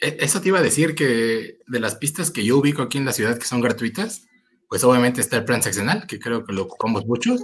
e, 0.00 0.16
eso 0.20 0.40
te 0.40 0.48
iba 0.48 0.58
a 0.58 0.62
decir 0.62 0.94
que 0.94 1.58
de 1.66 1.80
las 1.80 1.96
pistas 1.96 2.30
que 2.30 2.44
yo 2.44 2.58
ubico 2.58 2.82
aquí 2.82 2.98
en 2.98 3.04
la 3.04 3.12
ciudad 3.12 3.38
que 3.38 3.46
son 3.46 3.60
gratuitas, 3.60 4.28
pues 4.68 4.84
obviamente 4.84 5.20
está 5.20 5.36
el 5.36 5.44
plan 5.44 5.62
seccional, 5.62 6.06
que 6.06 6.20
creo 6.20 6.44
que 6.44 6.52
lo 6.52 6.62
ocupamos 6.62 7.06
muchos, 7.06 7.42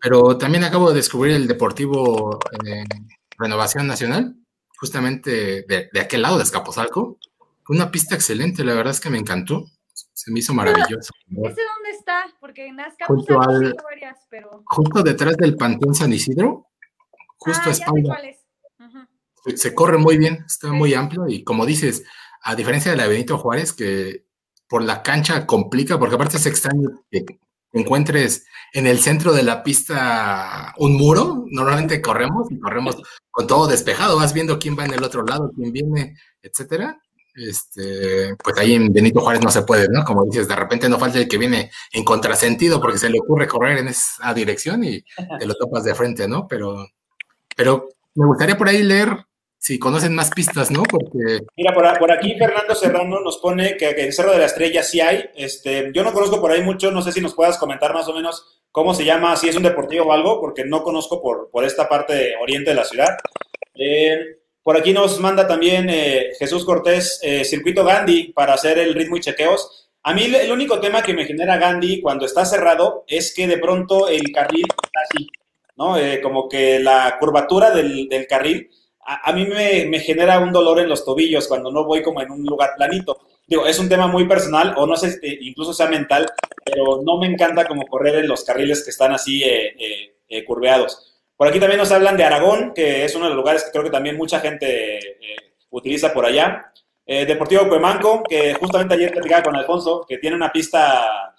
pero 0.00 0.36
también 0.36 0.64
acabo 0.64 0.90
de 0.90 0.96
descubrir 0.96 1.34
el 1.34 1.48
Deportivo 1.48 2.38
eh, 2.66 2.84
Renovación 3.38 3.86
Nacional, 3.86 4.36
justamente 4.78 5.64
de, 5.66 6.00
aquel 6.00 6.22
lado 6.22 6.36
de 6.36 6.44
Escaposalco, 6.44 7.18
una 7.68 7.90
pista 7.90 8.14
excelente, 8.14 8.64
la 8.64 8.74
verdad 8.74 8.92
es 8.92 9.00
que 9.00 9.10
me 9.10 9.18
encantó, 9.18 9.64
se 9.92 10.32
me 10.32 10.40
hizo 10.40 10.52
maravilloso. 10.52 11.12
¿Ese 11.28 11.62
dónde 11.62 11.90
está? 11.96 12.26
Porque 12.40 12.66
en 12.66 12.80
Escaposalco 12.80 13.84
varias, 13.84 14.18
pero... 14.28 14.62
Justo 14.66 15.02
detrás 15.02 15.36
del 15.36 15.56
Pantón 15.56 15.94
San 15.94 16.12
Isidro, 16.12 16.66
justo 17.38 17.62
ah, 17.64 17.68
a 17.68 17.72
espalda. 17.72 18.18
Se 19.56 19.74
corre 19.74 19.98
muy 19.98 20.18
bien, 20.18 20.44
está 20.46 20.72
muy 20.72 20.94
amplio 20.94 21.26
y 21.28 21.44
como 21.44 21.66
dices, 21.66 22.04
a 22.42 22.54
diferencia 22.54 22.90
de 22.90 22.96
la 22.96 23.06
Benito 23.06 23.38
Juárez, 23.38 23.72
que 23.72 24.24
por 24.68 24.82
la 24.82 25.02
cancha 25.02 25.46
complica, 25.46 25.98
porque 25.98 26.14
aparte 26.14 26.36
es 26.36 26.46
extraño 26.46 27.02
que 27.10 27.24
encuentres 27.72 28.46
en 28.72 28.86
el 28.86 28.98
centro 28.98 29.32
de 29.32 29.42
la 29.42 29.62
pista 29.62 30.74
un 30.78 30.96
muro, 30.96 31.44
normalmente 31.50 32.00
corremos 32.00 32.50
y 32.50 32.58
corremos 32.58 32.96
con 33.30 33.46
todo 33.46 33.66
despejado, 33.66 34.16
vas 34.16 34.32
viendo 34.32 34.58
quién 34.58 34.78
va 34.78 34.84
en 34.84 34.94
el 34.94 35.02
otro 35.02 35.24
lado, 35.24 35.50
quién 35.54 35.72
viene, 35.72 36.16
etcétera. 36.42 37.00
Este, 37.34 38.34
pues 38.42 38.58
ahí 38.58 38.74
en 38.74 38.92
Benito 38.92 39.20
Juárez 39.20 39.42
no 39.42 39.50
se 39.50 39.62
puede, 39.62 39.88
¿no? 39.88 40.04
Como 40.04 40.24
dices, 40.24 40.48
de 40.48 40.56
repente 40.56 40.88
no 40.88 40.98
falta 40.98 41.18
el 41.18 41.28
que 41.28 41.38
viene 41.38 41.70
en 41.92 42.04
contrasentido 42.04 42.80
porque 42.80 42.98
se 42.98 43.08
le 43.08 43.20
ocurre 43.20 43.46
correr 43.46 43.78
en 43.78 43.88
esa 43.88 44.34
dirección 44.34 44.82
y 44.84 45.02
te 45.38 45.46
lo 45.46 45.54
topas 45.54 45.84
de 45.84 45.94
frente, 45.94 46.28
¿no? 46.28 46.46
Pero, 46.48 46.86
pero 47.56 47.88
me 48.14 48.26
gustaría 48.26 48.58
por 48.58 48.68
ahí 48.68 48.82
leer 48.82 49.26
si 49.60 49.78
conocen 49.78 50.14
más 50.14 50.30
pistas, 50.30 50.70
¿no? 50.70 50.82
Porque... 50.84 51.40
Mira, 51.54 51.74
por, 51.74 52.10
aquí 52.10 52.34
Fernando 52.38 52.74
Serrano 52.74 53.20
nos 53.20 53.36
pone 53.36 53.76
que, 53.76 53.94
que 53.94 54.04
el 54.04 54.12
Cerro 54.14 54.32
de 54.32 54.38
la 54.38 54.46
Estrella 54.46 54.82
sí 54.82 55.02
hay. 55.02 55.22
Este, 55.36 55.90
yo 55.94 56.02
no 56.02 56.14
conozco 56.14 56.40
por 56.40 56.50
ahí 56.50 56.62
mucho, 56.62 56.90
no 56.90 57.02
sé 57.02 57.12
si 57.12 57.20
nos 57.20 57.34
puedas 57.34 57.58
comentar 57.58 57.92
más 57.92 58.08
o 58.08 58.14
menos 58.14 58.62
cómo 58.72 58.94
se 58.94 59.04
llama, 59.04 59.36
si 59.36 59.50
es 59.50 59.56
un 59.56 59.62
deportivo 59.62 60.06
o 60.06 60.12
algo, 60.12 60.40
porque 60.40 60.64
no 60.64 60.82
conozco 60.82 61.20
por, 61.20 61.50
por 61.50 61.66
esta 61.66 61.90
parte 61.90 62.36
oriente 62.40 62.70
de 62.70 62.76
la 62.76 62.84
ciudad. 62.84 63.18
Eh, 63.74 64.38
por 64.62 64.78
aquí 64.78 64.94
nos 64.94 65.20
manda 65.20 65.46
también 65.46 65.90
eh, 65.90 66.30
Jesús 66.38 66.64
Cortés, 66.64 67.20
eh, 67.22 67.44
Circuito 67.44 67.84
Gandhi, 67.84 68.32
para 68.32 68.54
hacer 68.54 68.78
el 68.78 68.94
ritmo 68.94 69.18
y 69.18 69.20
chequeos. 69.20 69.90
A 70.02 70.14
mí 70.14 70.24
el 70.24 70.50
único 70.50 70.80
tema 70.80 71.02
que 71.02 71.12
me 71.12 71.26
genera 71.26 71.58
Gandhi 71.58 72.00
cuando 72.00 72.24
está 72.24 72.46
cerrado 72.46 73.04
es 73.06 73.34
que 73.34 73.46
de 73.46 73.58
pronto 73.58 74.08
el 74.08 74.32
carril 74.32 74.64
está 74.82 75.00
así, 75.02 75.28
¿no? 75.76 75.96
como 76.22 76.48
que 76.48 76.80
la 76.80 77.18
curvatura 77.20 77.70
del, 77.70 78.08
del 78.08 78.26
carril 78.26 78.70
a, 79.04 79.32
mí 79.32 79.46
me, 79.46 79.98
genera 80.00 80.38
un 80.38 80.52
dolor 80.52 80.78
en 80.80 80.88
los 80.88 81.04
tobillos 81.04 81.48
cuando 81.48 81.72
no 81.72 81.84
voy 81.84 82.02
como 82.02 82.20
en 82.20 82.30
un 82.30 82.44
lugar 82.44 82.74
planito. 82.76 83.18
Digo, 83.46 83.66
es 83.66 83.78
un 83.78 83.88
tema 83.88 84.06
muy 84.06 84.26
personal 84.28 84.74
o 84.76 84.86
no 84.86 84.96
sé, 84.96 85.12
si 85.12 85.48
incluso 85.48 85.72
sea 85.72 85.86
mental, 85.86 86.26
pero 86.64 87.00
no 87.02 87.18
me 87.18 87.26
encanta 87.26 87.66
como 87.66 87.86
correr 87.86 88.16
en 88.16 88.28
los 88.28 88.44
carriles 88.44 88.84
que 88.84 88.90
están 88.90 89.12
así 89.12 89.42
eh, 89.42 89.74
eh, 89.78 90.14
eh, 90.28 90.44
curveados. 90.44 91.18
Por 91.36 91.48
aquí 91.48 91.58
también 91.58 91.78
nos 91.78 91.90
hablan 91.90 92.16
de 92.16 92.24
Aragón, 92.24 92.72
que 92.74 93.04
es 93.04 93.14
uno 93.14 93.24
de 93.24 93.30
los 93.30 93.38
lugares 93.38 93.64
que 93.64 93.70
creo 93.70 93.84
que 93.84 93.90
también 93.90 94.16
mucha 94.16 94.40
gente 94.40 95.00
utiliza 95.70 96.12
por 96.12 96.26
allá. 96.26 96.72
Deportivo 97.06 97.66
Cuemanco, 97.68 98.22
que 98.22 98.54
justamente 98.54 98.94
ayer 98.94 99.10
platicaba 99.10 99.42
con 99.42 99.56
Alfonso, 99.56 100.04
que 100.06 100.18
tiene 100.18 100.36
una 100.36 100.52
pista 100.52 101.34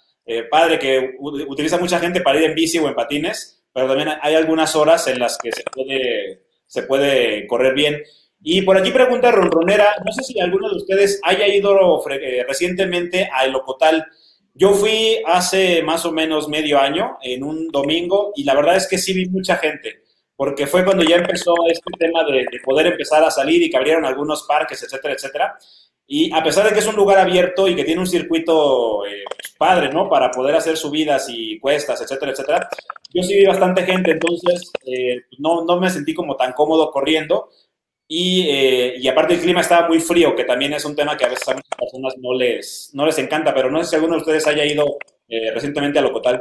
padre 0.50 0.78
que 0.78 1.14
utiliza 1.20 1.78
mucha 1.78 2.00
gente 2.00 2.20
para 2.20 2.38
ir 2.38 2.44
en 2.44 2.54
bici 2.54 2.78
o 2.78 2.88
en 2.88 2.94
patines, 2.94 3.62
pero 3.72 3.86
también 3.86 4.10
hay 4.20 4.34
algunas 4.34 4.74
horas 4.74 5.06
en 5.06 5.20
las 5.20 5.38
que 5.38 5.52
se 5.52 5.62
puede 5.62 6.41
se 6.72 6.84
puede 6.84 7.46
correr 7.46 7.74
bien. 7.74 8.02
Y 8.40 8.62
por 8.62 8.78
aquí 8.78 8.90
pregunta 8.90 9.30
Ronronera, 9.30 9.96
no 10.04 10.10
sé 10.10 10.22
si 10.22 10.40
alguno 10.40 10.70
de 10.70 10.76
ustedes 10.76 11.20
haya 11.22 11.46
ido 11.46 12.02
eh, 12.08 12.44
recientemente 12.48 13.28
a 13.30 13.44
El 13.44 13.54
Ocotal. 13.54 14.06
Yo 14.54 14.72
fui 14.72 15.18
hace 15.26 15.82
más 15.82 16.06
o 16.06 16.12
menos 16.12 16.48
medio 16.48 16.80
año, 16.80 17.18
en 17.22 17.44
un 17.44 17.68
domingo, 17.68 18.32
y 18.34 18.44
la 18.44 18.54
verdad 18.54 18.76
es 18.76 18.88
que 18.88 18.96
sí 18.96 19.12
vi 19.12 19.26
mucha 19.26 19.56
gente, 19.56 20.02
porque 20.34 20.66
fue 20.66 20.82
cuando 20.82 21.04
ya 21.04 21.16
empezó 21.16 21.54
este 21.68 21.90
tema 21.98 22.24
de, 22.24 22.46
poder 22.64 22.86
empezar 22.86 23.22
a 23.22 23.30
salir 23.30 23.62
y 23.62 23.70
que 23.70 23.76
abrieron 23.76 24.06
algunos 24.06 24.44
parques, 24.44 24.82
etcétera, 24.82 25.14
etcétera. 25.14 25.58
Y 26.06 26.32
a 26.34 26.42
pesar 26.42 26.66
de 26.66 26.72
que 26.72 26.80
es 26.80 26.86
un 26.86 26.96
lugar 26.96 27.18
abierto 27.18 27.68
y 27.68 27.76
que 27.76 27.84
tiene 27.84 28.00
un 28.00 28.06
circuito 28.06 29.06
eh, 29.06 29.24
padre, 29.58 29.90
¿no? 29.90 30.08
Para 30.08 30.30
poder 30.30 30.54
hacer 30.54 30.78
subidas 30.78 31.26
y 31.28 31.58
cuestas, 31.58 32.00
etcétera, 32.00 32.32
etcétera, 32.32 32.68
yo 33.14 33.22
sí 33.22 33.34
vi 33.34 33.46
bastante 33.46 33.84
gente, 33.84 34.12
entonces 34.12 34.72
eh, 34.86 35.22
no, 35.38 35.64
no 35.64 35.80
me 35.80 35.90
sentí 35.90 36.14
como 36.14 36.36
tan 36.36 36.52
cómodo 36.52 36.90
corriendo. 36.90 37.50
Y, 38.08 38.46
eh, 38.50 38.94
y, 38.98 39.08
aparte 39.08 39.34
el 39.34 39.40
clima 39.40 39.62
estaba 39.62 39.88
muy 39.88 39.98
frío, 39.98 40.36
que 40.36 40.44
también 40.44 40.74
es 40.74 40.84
un 40.84 40.94
tema 40.94 41.16
que 41.16 41.24
a 41.24 41.28
veces 41.28 41.48
a 41.48 41.54
muchas 41.54 41.78
personas 41.78 42.14
no 42.18 42.34
les, 42.34 42.90
no 42.92 43.06
les 43.06 43.18
encanta, 43.18 43.54
pero 43.54 43.70
no 43.70 43.82
sé 43.82 43.88
si 43.88 43.96
alguno 43.96 44.16
de 44.16 44.20
ustedes 44.20 44.46
haya 44.46 44.66
ido 44.66 44.98
recientemente 45.54 45.98
a 45.98 46.02
Locotal. 46.02 46.40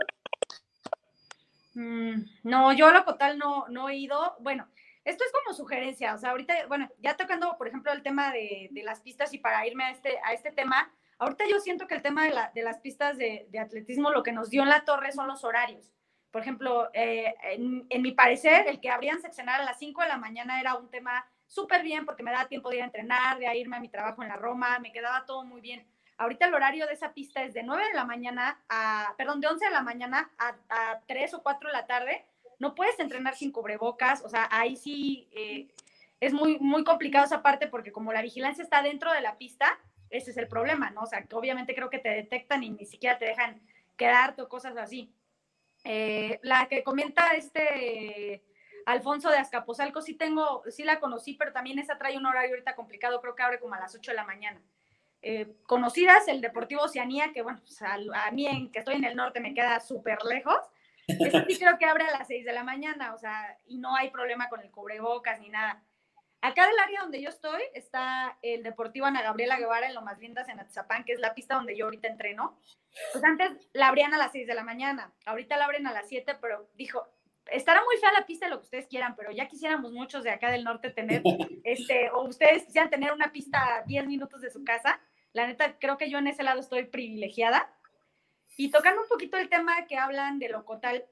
Mm, 1.74 2.24
no, 2.44 2.74
yo 2.74 2.88
a 2.88 2.92
Locotal 2.92 3.38
no, 3.38 3.68
no 3.70 3.88
he 3.88 3.96
ido. 3.96 4.36
Bueno, 4.42 4.68
esto 5.04 5.24
es 5.24 5.32
como 5.32 5.56
sugerencia, 5.56 6.14
o 6.14 6.18
sea, 6.18 6.32
ahorita, 6.32 6.68
bueno, 6.68 6.88
ya 7.00 7.18
tocando, 7.18 7.58
por 7.58 7.68
ejemplo, 7.68 7.92
el 7.92 8.04
tema 8.04 8.32
de, 8.32 8.70
las 8.84 9.02
pistas 9.02 9.34
y 9.34 9.40
para 9.40 9.66
irme 9.66 9.86
a 9.86 9.92
este, 9.92 10.20
a 10.24 10.34
este 10.34 10.52
tema, 10.52 10.92
ahorita 11.18 11.46
yo 11.50 11.60
siento 11.60 11.88
que 11.88 11.96
el 11.96 12.04
tema 12.04 12.26
de, 12.26 12.62
las 12.62 12.80
pistas 12.80 13.18
de, 13.18 13.48
atletismo, 13.60 14.12
lo 14.12 14.22
que 14.22 14.32
nos 14.32 14.52
dio 14.52 14.62
en 14.62 14.70
la 14.70 14.86
torre 14.86 15.12
son 15.12 15.28
los 15.28 15.44
horarios. 15.44 15.92
Por 16.32 16.42
ejemplo, 16.42 16.90
eh, 16.94 17.36
en, 17.44 18.02
mi 18.02 18.12
parecer, 18.14 18.68
el 18.68 18.80
que 18.80 18.90
abrían 18.90 19.22
seccionar 19.22 19.62
a 19.62 19.66
las 19.66 19.80
5 19.80 20.02
de 20.02 20.08
la 20.08 20.18
mañana 20.18 20.60
era 20.60 20.76
un 20.76 20.90
tema 20.90 21.26
súper 21.48 21.84
bien 21.84 22.06
porque 22.06 22.24
me 22.24 22.32
daba 22.32 22.48
tiempo 22.48 22.70
de 22.70 22.78
ir 22.78 22.82
a 22.84 22.86
entrenar, 22.86 23.38
de 23.38 23.58
irme 23.58 23.76
a 23.76 23.82
mi 23.82 23.90
trabajo 23.90 24.24
en 24.24 24.30
la 24.30 24.38
Roma, 24.38 24.80
me 24.80 24.94
quedaba 24.94 25.26
todo 25.26 25.44
muy 25.44 25.60
bien. 25.62 25.86
Ahorita 26.18 26.46
el 26.46 26.54
horario 26.54 26.88
de 26.88 26.94
esa 26.94 27.14
pista 27.14 27.44
es 27.44 27.54
de 27.54 27.64
9 27.64 27.84
de 27.88 27.94
la 27.94 28.06
mañana 28.06 28.62
a, 28.70 29.14
perdón, 29.18 29.42
de 29.42 29.48
11 29.48 29.66
de 29.66 29.72
la 29.72 29.82
mañana 29.82 30.32
a, 30.38 30.56
a 30.70 31.02
3 31.08 31.34
o 31.34 31.44
4 31.44 31.68
de 31.68 31.74
la 31.74 31.88
tarde 31.88 32.26
no 32.62 32.76
puedes 32.76 33.00
entrenar 33.00 33.36
sin 33.36 33.52
cubrebocas, 33.52 34.24
o 34.24 34.30
sea, 34.30 34.48
ahí 34.52 34.76
sí 34.76 35.28
eh, 35.32 35.68
es 36.20 36.32
muy, 36.32 36.60
muy 36.60 36.84
complicado 36.84 37.26
esa 37.26 37.42
parte 37.42 37.66
porque 37.66 37.92
como 37.92 38.14
la 38.14 38.22
vigilancia 38.22 38.64
está 38.64 38.84
dentro 38.84 39.12
de 39.12 39.22
la 39.22 39.40
pista, 39.40 39.80
ese 40.12 40.30
es 40.30 40.38
el 40.38 40.48
problema, 40.48 40.92
¿no? 40.92 41.02
O 41.02 41.06
sea, 41.08 41.26
obviamente 41.34 41.74
creo 41.74 41.90
que 41.90 41.98
te 41.98 42.10
detectan 42.10 42.62
y 42.64 42.70
ni 42.70 42.86
siquiera 42.86 43.18
te 43.18 43.26
dejan 43.26 43.60
quedarte 43.98 44.44
o 44.44 44.48
cosas 44.48 44.78
así. 44.78 45.12
Eh, 45.84 46.40
la 46.44 46.68
que 46.68 46.84
comenta 46.84 47.32
este 47.32 48.44
Alfonso 48.86 49.30
de 49.30 49.38
Azcapotzalco, 49.38 50.02
sí 50.02 50.16
tengo, 50.16 50.64
sí 50.70 50.84
la 50.84 51.00
conocí, 51.00 51.34
pero 51.34 51.52
también 51.52 51.80
esa 51.80 51.98
trae 51.98 52.18
un 52.18 52.26
horario 52.26 52.52
ahorita 52.52 52.76
complicado, 52.76 53.22
creo 53.22 53.36
que 53.36 53.44
abre 53.44 53.60
como 53.60 53.76
a 53.76 53.80
las 53.80 53.96
8 53.96 54.12
de 54.12 54.16
la 54.16 54.26
mañana. 54.26 54.62
Eh, 55.24 55.54
conocidas, 55.68 56.28
el 56.28 56.42
Deportivo 56.42 56.82
Oceanía, 56.82 57.32
que 57.32 57.42
bueno, 57.44 57.60
pues, 57.62 57.82
a, 57.82 58.32
mí 58.32 58.48
en, 58.48 58.72
que 58.72 58.80
estoy 58.80 58.96
en 58.96 59.06
el 59.06 59.16
norte 59.16 59.40
me 59.40 59.54
queda 59.54 59.80
súper 59.80 60.24
lejos, 60.24 60.60
sí 61.08 61.58
creo 61.60 61.78
que 61.78 61.86
abre 61.86 62.06
a 62.06 62.12
las 62.12 62.28
6 62.28 62.46
de 62.46 62.54
la 62.54 62.64
mañana, 62.64 63.14
o 63.14 63.18
sea, 63.18 63.58
y 63.68 63.78
no 63.78 63.96
hay 63.96 64.10
problema 64.10 64.50
con 64.50 64.62
el 64.62 64.72
cubrebocas 64.72 65.40
ni 65.40 65.50
nada. 65.50 65.84
Acá 66.42 66.68
del 66.68 66.80
área 66.80 67.02
donde 67.02 67.22
yo 67.22 67.30
estoy 67.30 67.62
está 67.76 68.38
el 68.42 68.64
Deportivo 68.64 69.06
Ana 69.06 69.22
Gabriela 69.22 69.60
Guevara 69.60 69.88
en 69.88 69.94
Lo 69.94 70.02
Más 70.02 70.20
Lindas 70.20 70.50
en 70.50 70.60
Atizapán, 70.60 71.04
que 71.04 71.14
es 71.14 71.20
la 71.20 71.36
pista 71.36 71.54
donde 71.54 71.78
yo 71.78 71.86
ahorita 71.86 72.08
entreno. 72.08 72.58
Pues 73.12 73.24
antes 73.24 73.52
la 73.74 73.90
abrían 73.90 74.14
a 74.16 74.18
las 74.18 74.32
6 74.32 74.48
de 74.48 74.56
la 74.56 74.64
mañana, 74.64 75.14
ahorita 75.26 75.56
la 75.58 75.66
abren 75.66 75.86
a 75.86 75.94
las 75.94 76.10
7, 76.10 76.36
pero 76.42 76.68
dijo, 76.74 77.08
estará 77.46 77.84
muy 77.84 77.96
fea 77.98 78.12
la 78.12 78.26
pista 78.26 78.50
lo 78.50 78.58
que 78.58 78.66
ustedes 78.66 78.88
quieran, 78.88 79.16
pero 79.16 79.32
ya 79.32 79.48
quisiéramos 79.48 79.92
muchos 79.92 80.24
de 80.24 80.32
acá 80.32 80.50
del 80.50 80.64
norte 80.64 80.90
tener, 80.90 81.22
este, 81.64 82.10
o 82.10 82.24
ustedes 82.24 82.66
quisieran 82.66 82.90
tener 82.90 83.14
una 83.14 83.32
pista 83.32 83.76
a 83.76 83.84
10 83.84 84.08
minutos 84.08 84.42
de 84.42 84.50
su 84.50 84.64
casa. 84.64 85.00
La 85.34 85.46
neta, 85.46 85.78
creo 85.80 85.98
que 85.98 86.10
yo 86.10 86.18
en 86.18 86.28
ese 86.28 86.42
lado 86.42 86.60
estoy 86.60 86.86
privilegiada 86.86 87.72
y 88.58 88.72
tocando 88.72 89.04
un 89.04 89.08
poquito 89.08 89.38
el 89.38 89.48
tema 89.48 89.86
que 89.86 89.98
hablan 89.98 90.40
de 90.40 90.50
Locotal, 90.50 91.06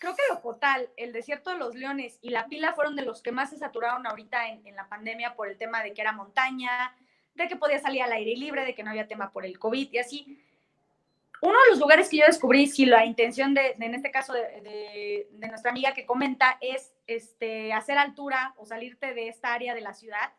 creo 0.00 0.16
que 0.16 0.22
Locotal, 0.30 0.88
el 0.96 1.12
Desierto 1.12 1.50
de 1.50 1.58
los 1.58 1.76
Leones 1.76 2.18
y 2.22 2.30
La 2.30 2.46
Pila 2.46 2.72
fueron 2.72 2.96
de 2.96 3.04
los 3.04 3.22
que 3.22 3.32
más 3.32 3.50
se 3.50 3.58
saturaron 3.58 4.06
ahorita 4.06 4.48
en, 4.48 4.74
la 4.74 4.88
pandemia 4.88 5.36
por 5.36 5.46
el 5.46 5.58
tema 5.58 5.82
de 5.82 5.92
que 5.92 6.00
era 6.00 6.12
montaña, 6.12 6.96
de 7.34 7.46
que 7.46 7.56
podía 7.56 7.78
salir 7.78 8.02
al 8.02 8.12
aire 8.12 8.34
libre, 8.34 8.64
de 8.64 8.74
que 8.74 8.82
no 8.82 8.90
había 8.90 9.06
tema 9.06 9.30
por 9.30 9.44
el 9.44 9.58
COVID 9.58 9.92
y 9.92 9.98
así. 9.98 10.42
Uno 11.42 11.56
de 11.64 11.70
los 11.70 11.78
lugares 11.78 12.08
que 12.08 12.16
yo 12.16 12.26
descubrí, 12.26 12.66
si 12.66 12.86
la 12.86 13.04
intención 13.04 13.54
de, 13.54 13.76
en 13.78 13.94
este 13.94 14.10
caso 14.10 14.32
de, 14.32 15.28
de, 15.30 15.48
nuestra 15.48 15.70
amiga 15.70 15.94
que 15.94 16.06
comenta, 16.06 16.58
es 16.60 16.94
este, 17.06 17.72
hacer 17.72 17.98
altura 17.98 18.54
o 18.56 18.64
salirte 18.64 19.14
de 19.14 19.28
esta 19.28 19.52
área 19.52 19.74
de 19.74 19.80
la 19.82 19.92
ciudad, 19.92 20.32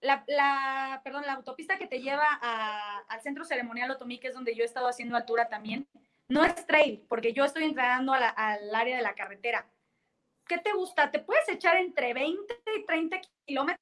la, 0.00 1.00
perdón, 1.04 1.24
la 1.26 1.34
autopista 1.34 1.78
que 1.78 1.86
te 1.86 2.00
lleva 2.00 2.26
al 3.08 3.20
centro 3.22 3.44
ceremonial 3.44 3.90
Otomí, 3.90 4.18
que 4.18 4.28
es 4.28 4.34
donde 4.34 4.54
yo 4.54 4.62
he 4.62 4.66
estado 4.66 4.88
haciendo 4.88 5.16
altura 5.16 5.48
también, 5.48 5.86
no 6.32 6.44
es 6.44 6.66
trail, 6.66 7.04
porque 7.08 7.34
yo 7.34 7.44
estoy 7.44 7.64
entrenando 7.64 8.14
al 8.14 8.74
área 8.74 8.96
de 8.96 9.02
la 9.02 9.14
carretera. 9.14 9.70
¿Qué 10.48 10.56
te 10.58 10.72
gusta? 10.72 11.10
Te 11.10 11.18
puedes 11.18 11.46
echar 11.48 11.76
entre 11.76 12.14
20 12.14 12.62
y 12.76 12.86
30 12.86 13.20
kilómetros, 13.44 13.78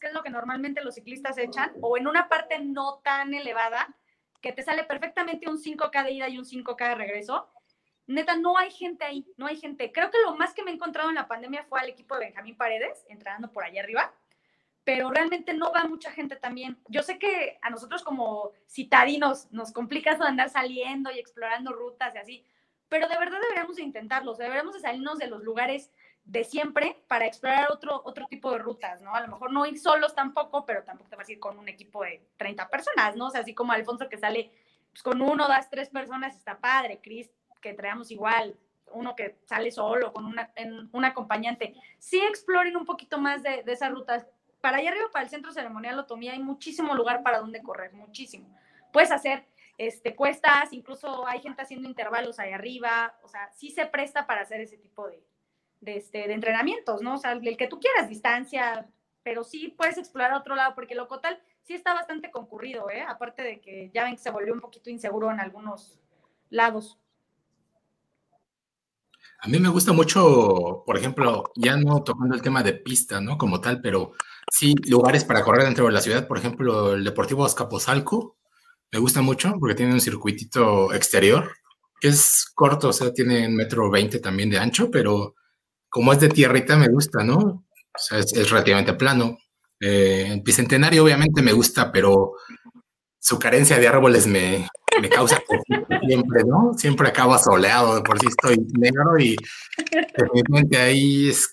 que 0.00 0.06
es 0.06 0.12
lo 0.14 0.22
que 0.22 0.30
normalmente 0.30 0.82
los 0.82 0.94
ciclistas 0.94 1.36
echan, 1.36 1.72
o 1.82 1.98
en 1.98 2.06
una 2.06 2.28
parte 2.30 2.58
no 2.60 3.00
tan 3.04 3.34
elevada, 3.34 3.94
que 4.40 4.52
te 4.52 4.62
sale 4.62 4.84
perfectamente 4.84 5.50
un 5.50 5.58
5K 5.58 6.04
de 6.04 6.12
ida 6.12 6.28
y 6.30 6.38
un 6.38 6.46
5K 6.46 6.88
de 6.88 6.94
regreso. 6.94 7.52
Neta, 8.06 8.36
no 8.36 8.56
hay 8.56 8.70
gente 8.70 9.04
ahí, 9.04 9.26
no 9.36 9.46
hay 9.46 9.56
gente. 9.56 9.92
Creo 9.92 10.10
que 10.10 10.18
lo 10.24 10.34
más 10.36 10.54
que 10.54 10.62
me 10.64 10.70
he 10.70 10.74
encontrado 10.74 11.10
en 11.10 11.16
la 11.16 11.28
pandemia 11.28 11.64
fue 11.64 11.78
al 11.78 11.90
equipo 11.90 12.14
de 12.14 12.24
Benjamín 12.24 12.56
Paredes, 12.56 13.04
entrenando 13.08 13.52
por 13.52 13.64
allá 13.64 13.82
arriba 13.82 14.14
pero 14.84 15.10
realmente 15.10 15.54
no 15.54 15.72
va 15.72 15.84
mucha 15.84 16.10
gente 16.10 16.36
también. 16.36 16.78
Yo 16.88 17.02
sé 17.02 17.18
que 17.18 17.58
a 17.62 17.70
nosotros 17.70 18.02
como 18.02 18.52
citadinos 18.68 19.50
nos 19.50 19.72
complica 19.72 20.12
eso 20.12 20.22
de 20.22 20.30
andar 20.30 20.48
saliendo 20.48 21.10
y 21.10 21.18
explorando 21.18 21.72
rutas 21.72 22.14
y 22.14 22.18
así, 22.18 22.44
pero 22.88 23.08
de 23.08 23.18
verdad 23.18 23.38
deberíamos 23.40 23.76
de 23.76 23.82
intentarlo, 23.82 24.34
deberíamos 24.34 24.74
de 24.74 24.80
salirnos 24.80 25.18
de 25.18 25.28
los 25.28 25.42
lugares 25.42 25.90
de 26.24 26.44
siempre 26.44 27.02
para 27.08 27.26
explorar 27.26 27.68
otro, 27.70 28.02
otro 28.04 28.26
tipo 28.26 28.50
de 28.52 28.58
rutas, 28.58 29.00
¿no? 29.00 29.14
A 29.14 29.20
lo 29.20 29.28
mejor 29.28 29.52
no 29.52 29.66
ir 29.66 29.78
solos 29.78 30.14
tampoco, 30.14 30.64
pero 30.66 30.82
tampoco 30.82 31.10
te 31.10 31.16
vas 31.16 31.28
a 31.28 31.32
ir 31.32 31.40
con 31.40 31.58
un 31.58 31.68
equipo 31.68 32.02
de 32.02 32.28
30 32.36 32.68
personas, 32.68 33.16
¿no? 33.16 33.26
O 33.26 33.30
sea, 33.30 33.40
así 33.40 33.54
como 33.54 33.72
Alfonso 33.72 34.08
que 34.08 34.18
sale 34.18 34.50
pues, 34.90 35.02
con 35.02 35.22
uno, 35.22 35.46
dos, 35.46 35.70
tres 35.70 35.88
personas, 35.88 36.36
está 36.36 36.58
padre, 36.58 37.00
Cris, 37.02 37.30
que 37.60 37.74
traemos 37.74 38.10
igual, 38.10 38.56
uno 38.92 39.14
que 39.14 39.38
sale 39.44 39.70
solo, 39.70 40.12
con 40.12 40.24
una, 40.24 40.52
un 40.92 41.04
acompañante. 41.04 41.74
Sí 41.98 42.20
exploren 42.20 42.76
un 42.76 42.84
poquito 42.84 43.18
más 43.18 43.42
de, 43.42 43.62
de 43.62 43.72
esas 43.72 43.90
rutas 43.90 44.26
para 44.60 44.78
allá 44.78 44.90
arriba, 44.90 45.06
para 45.12 45.24
el 45.24 45.30
centro 45.30 45.52
ceremonial 45.52 45.98
Otomía, 45.98 46.32
hay 46.32 46.42
muchísimo 46.42 46.94
lugar 46.94 47.22
para 47.22 47.38
donde 47.38 47.62
correr, 47.62 47.92
muchísimo. 47.92 48.54
Puedes 48.92 49.10
hacer 49.10 49.46
este, 49.78 50.14
cuestas, 50.14 50.72
incluso 50.72 51.26
hay 51.26 51.40
gente 51.40 51.62
haciendo 51.62 51.88
intervalos 51.88 52.38
ahí 52.38 52.52
arriba, 52.52 53.14
o 53.22 53.28
sea, 53.28 53.50
sí 53.52 53.70
se 53.70 53.86
presta 53.86 54.26
para 54.26 54.42
hacer 54.42 54.60
ese 54.60 54.76
tipo 54.76 55.08
de, 55.08 55.22
de, 55.80 55.96
este, 55.96 56.28
de 56.28 56.34
entrenamientos, 56.34 57.00
¿no? 57.02 57.14
O 57.14 57.18
sea, 57.18 57.32
el 57.32 57.56
que 57.56 57.68
tú 57.68 57.80
quieras, 57.80 58.08
distancia, 58.08 58.86
pero 59.22 59.44
sí 59.44 59.74
puedes 59.76 59.98
explorar 59.98 60.34
otro 60.34 60.54
lado, 60.54 60.74
porque 60.74 60.94
lo 60.94 61.02
Locotal 61.02 61.40
sí 61.62 61.74
está 61.74 61.94
bastante 61.94 62.30
concurrido, 62.30 62.90
¿eh? 62.90 63.02
Aparte 63.02 63.42
de 63.42 63.60
que 63.60 63.90
ya 63.94 64.04
ven 64.04 64.16
que 64.16 64.22
se 64.22 64.30
volvió 64.30 64.52
un 64.52 64.60
poquito 64.60 64.90
inseguro 64.90 65.30
en 65.30 65.40
algunos 65.40 65.98
lados. 66.50 66.98
A 69.42 69.48
mí 69.48 69.58
me 69.58 69.70
gusta 69.70 69.92
mucho, 69.92 70.82
por 70.84 70.98
ejemplo, 70.98 71.50
ya 71.56 71.76
no 71.76 72.02
tocando 72.02 72.34
el 72.34 72.42
tema 72.42 72.62
de 72.62 72.74
pista, 72.74 73.20
¿no? 73.20 73.38
Como 73.38 73.60
tal, 73.60 73.80
pero 73.80 74.12
sí 74.50 74.74
lugares 74.88 75.24
para 75.24 75.42
correr 75.42 75.64
dentro 75.64 75.86
de 75.86 75.92
la 75.92 76.00
ciudad. 76.00 76.26
Por 76.26 76.38
ejemplo, 76.38 76.94
el 76.94 77.04
Deportivo 77.04 77.44
Azcapotzalco 77.44 78.38
me 78.92 78.98
gusta 78.98 79.22
mucho 79.22 79.54
porque 79.58 79.74
tiene 79.74 79.92
un 79.92 80.00
circuitito 80.00 80.92
exterior 80.92 81.52
que 82.00 82.08
es 82.08 82.46
corto, 82.54 82.88
o 82.88 82.92
sea, 82.92 83.12
tiene 83.12 83.46
un 83.46 83.56
metro 83.56 83.90
veinte 83.90 84.20
también 84.20 84.50
de 84.50 84.58
ancho, 84.58 84.90
pero 84.90 85.34
como 85.88 86.12
es 86.12 86.20
de 86.20 86.30
tierrita 86.30 86.76
me 86.76 86.88
gusta, 86.88 87.22
¿no? 87.22 87.36
O 87.36 87.98
sea, 87.98 88.18
es, 88.18 88.50
relativamente 88.50 88.94
plano. 88.94 89.38
Eh, 89.78 90.28
el 90.32 90.40
Bicentenario 90.42 91.04
obviamente 91.04 91.42
me 91.42 91.52
gusta, 91.52 91.92
pero 91.92 92.32
su 93.20 93.38
carencia 93.38 93.78
de 93.78 93.86
árboles 93.86 94.26
me, 94.26 94.66
me 95.00 95.08
causa 95.08 95.40
siempre, 96.06 96.42
¿no? 96.44 96.72
Siempre 96.76 97.08
acabo 97.08 97.38
soleado, 97.38 97.96
de 97.96 98.02
por 98.02 98.18
sí 98.18 98.26
estoy 98.28 98.56
negro 98.78 99.18
y 99.18 99.36
definitivamente 100.16 100.78
ahí 100.78 101.28
es, 101.28 101.50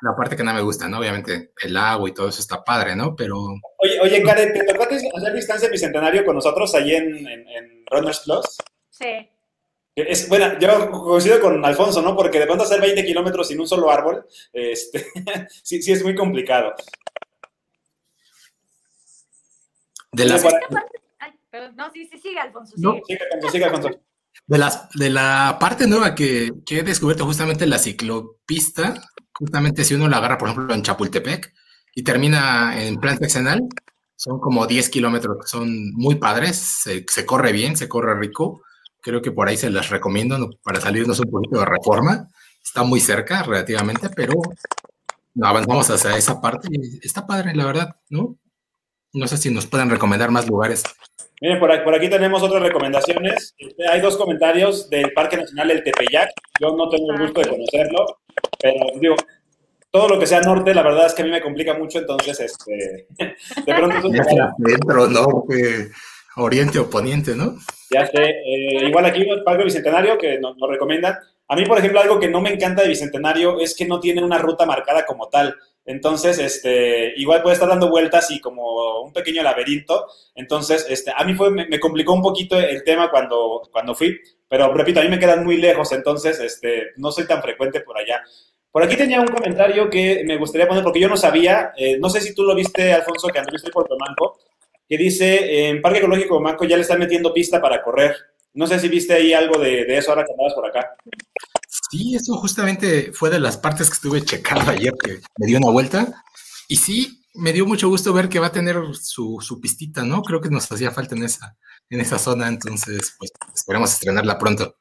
la 0.00 0.14
parte 0.16 0.36
que 0.36 0.44
no 0.44 0.54
me 0.54 0.62
gusta, 0.62 0.88
¿no? 0.88 1.00
Obviamente 1.00 1.50
el 1.62 1.76
agua 1.76 2.08
y 2.08 2.14
todo 2.14 2.28
eso 2.28 2.40
está 2.40 2.62
padre, 2.62 2.94
¿no? 2.94 3.16
Pero... 3.16 3.36
Oye, 3.78 4.00
oye 4.00 4.22
Karen, 4.22 4.52
¿te 4.52 4.64
tocó 4.64 4.84
hacer 4.84 5.34
distancia 5.34 5.68
bicentenario 5.68 6.24
con 6.24 6.36
nosotros 6.36 6.72
allí 6.74 6.94
en, 6.94 7.26
en, 7.26 7.84
Runners 7.90 8.20
Plus? 8.20 8.46
Sí. 8.90 9.28
Es, 9.94 10.28
bueno, 10.28 10.58
yo 10.58 10.90
coincido 10.90 11.40
con 11.40 11.62
Alfonso, 11.64 12.00
¿no? 12.00 12.16
Porque 12.16 12.38
de 12.38 12.46
pronto 12.46 12.64
hacer 12.64 12.80
20 12.80 13.04
kilómetros 13.04 13.48
sin 13.48 13.60
un 13.60 13.68
solo 13.68 13.90
árbol, 13.90 14.24
este, 14.52 15.04
sí, 15.62 15.82
sí 15.82 15.92
es 15.92 16.02
muy 16.02 16.14
complicado. 16.14 16.72
De 20.12 20.26
las... 20.26 20.44
no, 21.74 21.90
sí, 21.92 22.06
sí, 22.06 22.18
sigue, 22.18 22.38
Alfonso. 22.38 22.76
Sigue. 22.76 23.64
Alfonso, 23.64 23.88
De, 24.46 24.58
las, 24.58 24.90
de 24.90 25.08
la 25.08 25.56
parte 25.58 25.86
nueva 25.86 26.14
que, 26.14 26.52
que, 26.66 26.80
he 26.80 26.82
descubierto 26.82 27.24
justamente 27.24 27.66
la 27.66 27.78
ciclopista, 27.78 29.02
justamente 29.32 29.84
si 29.84 29.94
uno 29.94 30.08
la 30.08 30.18
agarra, 30.18 30.36
por 30.36 30.50
ejemplo, 30.50 30.74
en 30.74 30.82
Chapultepec 30.82 31.54
y 31.94 32.02
termina 32.02 32.82
en 32.82 32.96
plan 33.00 33.16
seccional, 33.16 33.66
son 34.16 34.38
como 34.38 34.66
10 34.66 34.90
kilómetros, 34.90 35.50
son 35.50 35.92
muy 35.94 36.16
padres, 36.16 36.56
se, 36.56 37.04
se, 37.08 37.26
corre 37.26 37.52
bien, 37.52 37.76
se 37.76 37.88
corre 37.88 38.14
rico. 38.18 38.62
Creo 39.00 39.20
que 39.20 39.32
por 39.32 39.48
ahí 39.48 39.56
se 39.56 39.70
las 39.70 39.90
recomiendo 39.90 40.50
para 40.62 40.80
salirnos 40.80 41.18
un 41.18 41.30
poquito 41.30 41.58
de 41.58 41.64
reforma. 41.64 42.28
Está 42.62 42.84
muy 42.84 43.00
cerca 43.00 43.42
relativamente, 43.42 44.10
pero 44.10 44.34
avanzamos 45.42 45.90
hacia 45.90 46.16
esa 46.16 46.40
parte 46.40 46.68
y 46.70 47.04
está 47.04 47.26
padre, 47.26 47.54
la 47.54 47.64
verdad, 47.64 47.96
¿no? 48.10 48.36
No 49.14 49.26
sé 49.26 49.36
si 49.36 49.50
nos 49.50 49.66
pueden 49.66 49.90
recomendar 49.90 50.30
más 50.30 50.48
lugares. 50.48 50.82
Miren, 51.40 51.58
por 51.58 51.70
aquí, 51.70 51.84
por 51.84 51.94
aquí 51.94 52.08
tenemos 52.08 52.42
otras 52.42 52.62
recomendaciones. 52.62 53.54
Este, 53.58 53.88
hay 53.88 54.00
dos 54.00 54.16
comentarios 54.16 54.88
del 54.88 55.12
Parque 55.12 55.36
Nacional 55.36 55.68
del 55.68 55.82
Tepeyac. 55.82 56.30
Yo 56.60 56.74
no 56.76 56.88
tengo 56.88 57.12
el 57.12 57.18
gusto 57.18 57.40
de 57.40 57.48
conocerlo, 57.48 58.20
pero 58.58 58.76
digo, 58.98 59.16
todo 59.90 60.08
lo 60.08 60.18
que 60.18 60.26
sea 60.26 60.40
norte, 60.40 60.72
la 60.72 60.82
verdad 60.82 61.06
es 61.06 61.14
que 61.14 61.22
a 61.22 61.24
mí 61.26 61.30
me 61.30 61.42
complica 61.42 61.74
mucho, 61.74 61.98
entonces, 61.98 62.40
este, 62.40 63.06
de 63.18 63.74
pronto... 63.74 63.98
Es 63.98 64.04
un 64.04 64.14
centro, 64.66 65.06
norte, 65.08 65.90
oriente 66.36 66.78
o 66.78 66.88
poniente, 66.88 67.34
¿no? 67.34 67.56
Ya 67.90 68.06
sé. 68.06 68.22
Eh, 68.22 68.86
igual 68.86 69.04
aquí 69.04 69.20
el 69.28 69.42
Parque 69.42 69.64
Bicentenario, 69.64 70.16
que 70.16 70.38
nos, 70.38 70.56
nos 70.56 70.70
recomiendan. 70.70 71.18
A 71.48 71.56
mí, 71.56 71.66
por 71.66 71.76
ejemplo, 71.76 72.00
algo 72.00 72.18
que 72.18 72.28
no 72.28 72.40
me 72.40 72.54
encanta 72.54 72.82
de 72.82 72.88
Bicentenario 72.88 73.60
es 73.60 73.76
que 73.76 73.84
no 73.84 74.00
tiene 74.00 74.24
una 74.24 74.38
ruta 74.38 74.64
marcada 74.64 75.04
como 75.04 75.28
tal. 75.28 75.54
Entonces, 75.84 76.38
este, 76.38 77.12
igual 77.16 77.42
puede 77.42 77.54
estar 77.54 77.68
dando 77.68 77.90
vueltas 77.90 78.30
y 78.30 78.40
como 78.40 79.00
un 79.02 79.12
pequeño 79.12 79.42
laberinto. 79.42 80.06
Entonces, 80.34 80.86
este, 80.88 81.12
a 81.14 81.24
mí 81.24 81.34
fue, 81.34 81.50
me, 81.50 81.80
complicó 81.80 82.12
un 82.12 82.22
poquito 82.22 82.58
el 82.58 82.84
tema 82.84 83.10
cuando, 83.10 83.62
cuando 83.72 83.94
fui, 83.94 84.18
pero 84.48 84.72
repito, 84.72 85.00
a 85.00 85.02
mí 85.02 85.08
me 85.08 85.18
quedan 85.18 85.44
muy 85.44 85.56
lejos, 85.56 85.90
entonces, 85.92 86.38
este, 86.40 86.90
no 86.96 87.10
soy 87.10 87.26
tan 87.26 87.42
frecuente 87.42 87.80
por 87.80 87.98
allá. 87.98 88.22
Por 88.70 88.82
aquí 88.82 88.96
tenía 88.96 89.20
un 89.20 89.26
comentario 89.26 89.90
que 89.90 90.22
me 90.24 90.36
gustaría 90.38 90.68
poner, 90.68 90.82
porque 90.82 91.00
yo 91.00 91.08
no 91.08 91.16
sabía, 91.16 91.72
eh, 91.76 91.98
no 91.98 92.08
sé 92.08 92.20
si 92.20 92.34
tú 92.34 92.44
lo 92.44 92.54
viste, 92.54 92.92
Alfonso, 92.92 93.28
que 93.28 93.38
anduviste 93.38 93.70
por 93.70 93.86
Tomanco, 93.86 94.38
que 94.88 94.96
dice, 94.96 95.68
en 95.68 95.82
Parque 95.82 95.98
Ecológico 95.98 96.36
Tomanco 96.36 96.64
ya 96.64 96.76
le 96.76 96.82
están 96.82 96.98
metiendo 96.98 97.34
pista 97.34 97.60
para 97.60 97.82
correr. 97.82 98.14
No 98.54 98.66
sé 98.66 98.78
si 98.78 98.88
viste 98.88 99.14
ahí 99.14 99.32
algo 99.32 99.58
de, 99.58 99.84
de 99.84 99.96
eso 99.96 100.10
ahora 100.10 100.24
que 100.24 100.32
andabas 100.32 100.54
por 100.54 100.66
acá. 100.66 100.96
Sí, 101.92 102.14
eso 102.14 102.38
justamente 102.38 103.12
fue 103.12 103.28
de 103.28 103.38
las 103.38 103.58
partes 103.58 103.90
que 103.90 103.94
estuve 103.94 104.22
checando 104.22 104.70
ayer, 104.70 104.94
que 104.94 105.20
me 105.36 105.46
dio 105.46 105.58
una 105.58 105.70
vuelta. 105.70 106.24
Y 106.66 106.76
sí, 106.76 107.22
me 107.34 107.52
dio 107.52 107.66
mucho 107.66 107.90
gusto 107.90 108.14
ver 108.14 108.30
que 108.30 108.38
va 108.38 108.46
a 108.46 108.52
tener 108.52 108.76
su, 108.94 109.40
su 109.42 109.60
pistita, 109.60 110.02
¿no? 110.02 110.22
Creo 110.22 110.40
que 110.40 110.48
nos 110.48 110.72
hacía 110.72 110.90
falta 110.90 111.14
en 111.14 111.24
esa, 111.24 111.54
en 111.90 112.00
esa 112.00 112.18
zona, 112.18 112.48
entonces, 112.48 113.14
pues 113.18 113.30
esperamos 113.54 113.92
estrenarla 113.92 114.38
pronto. 114.38 114.76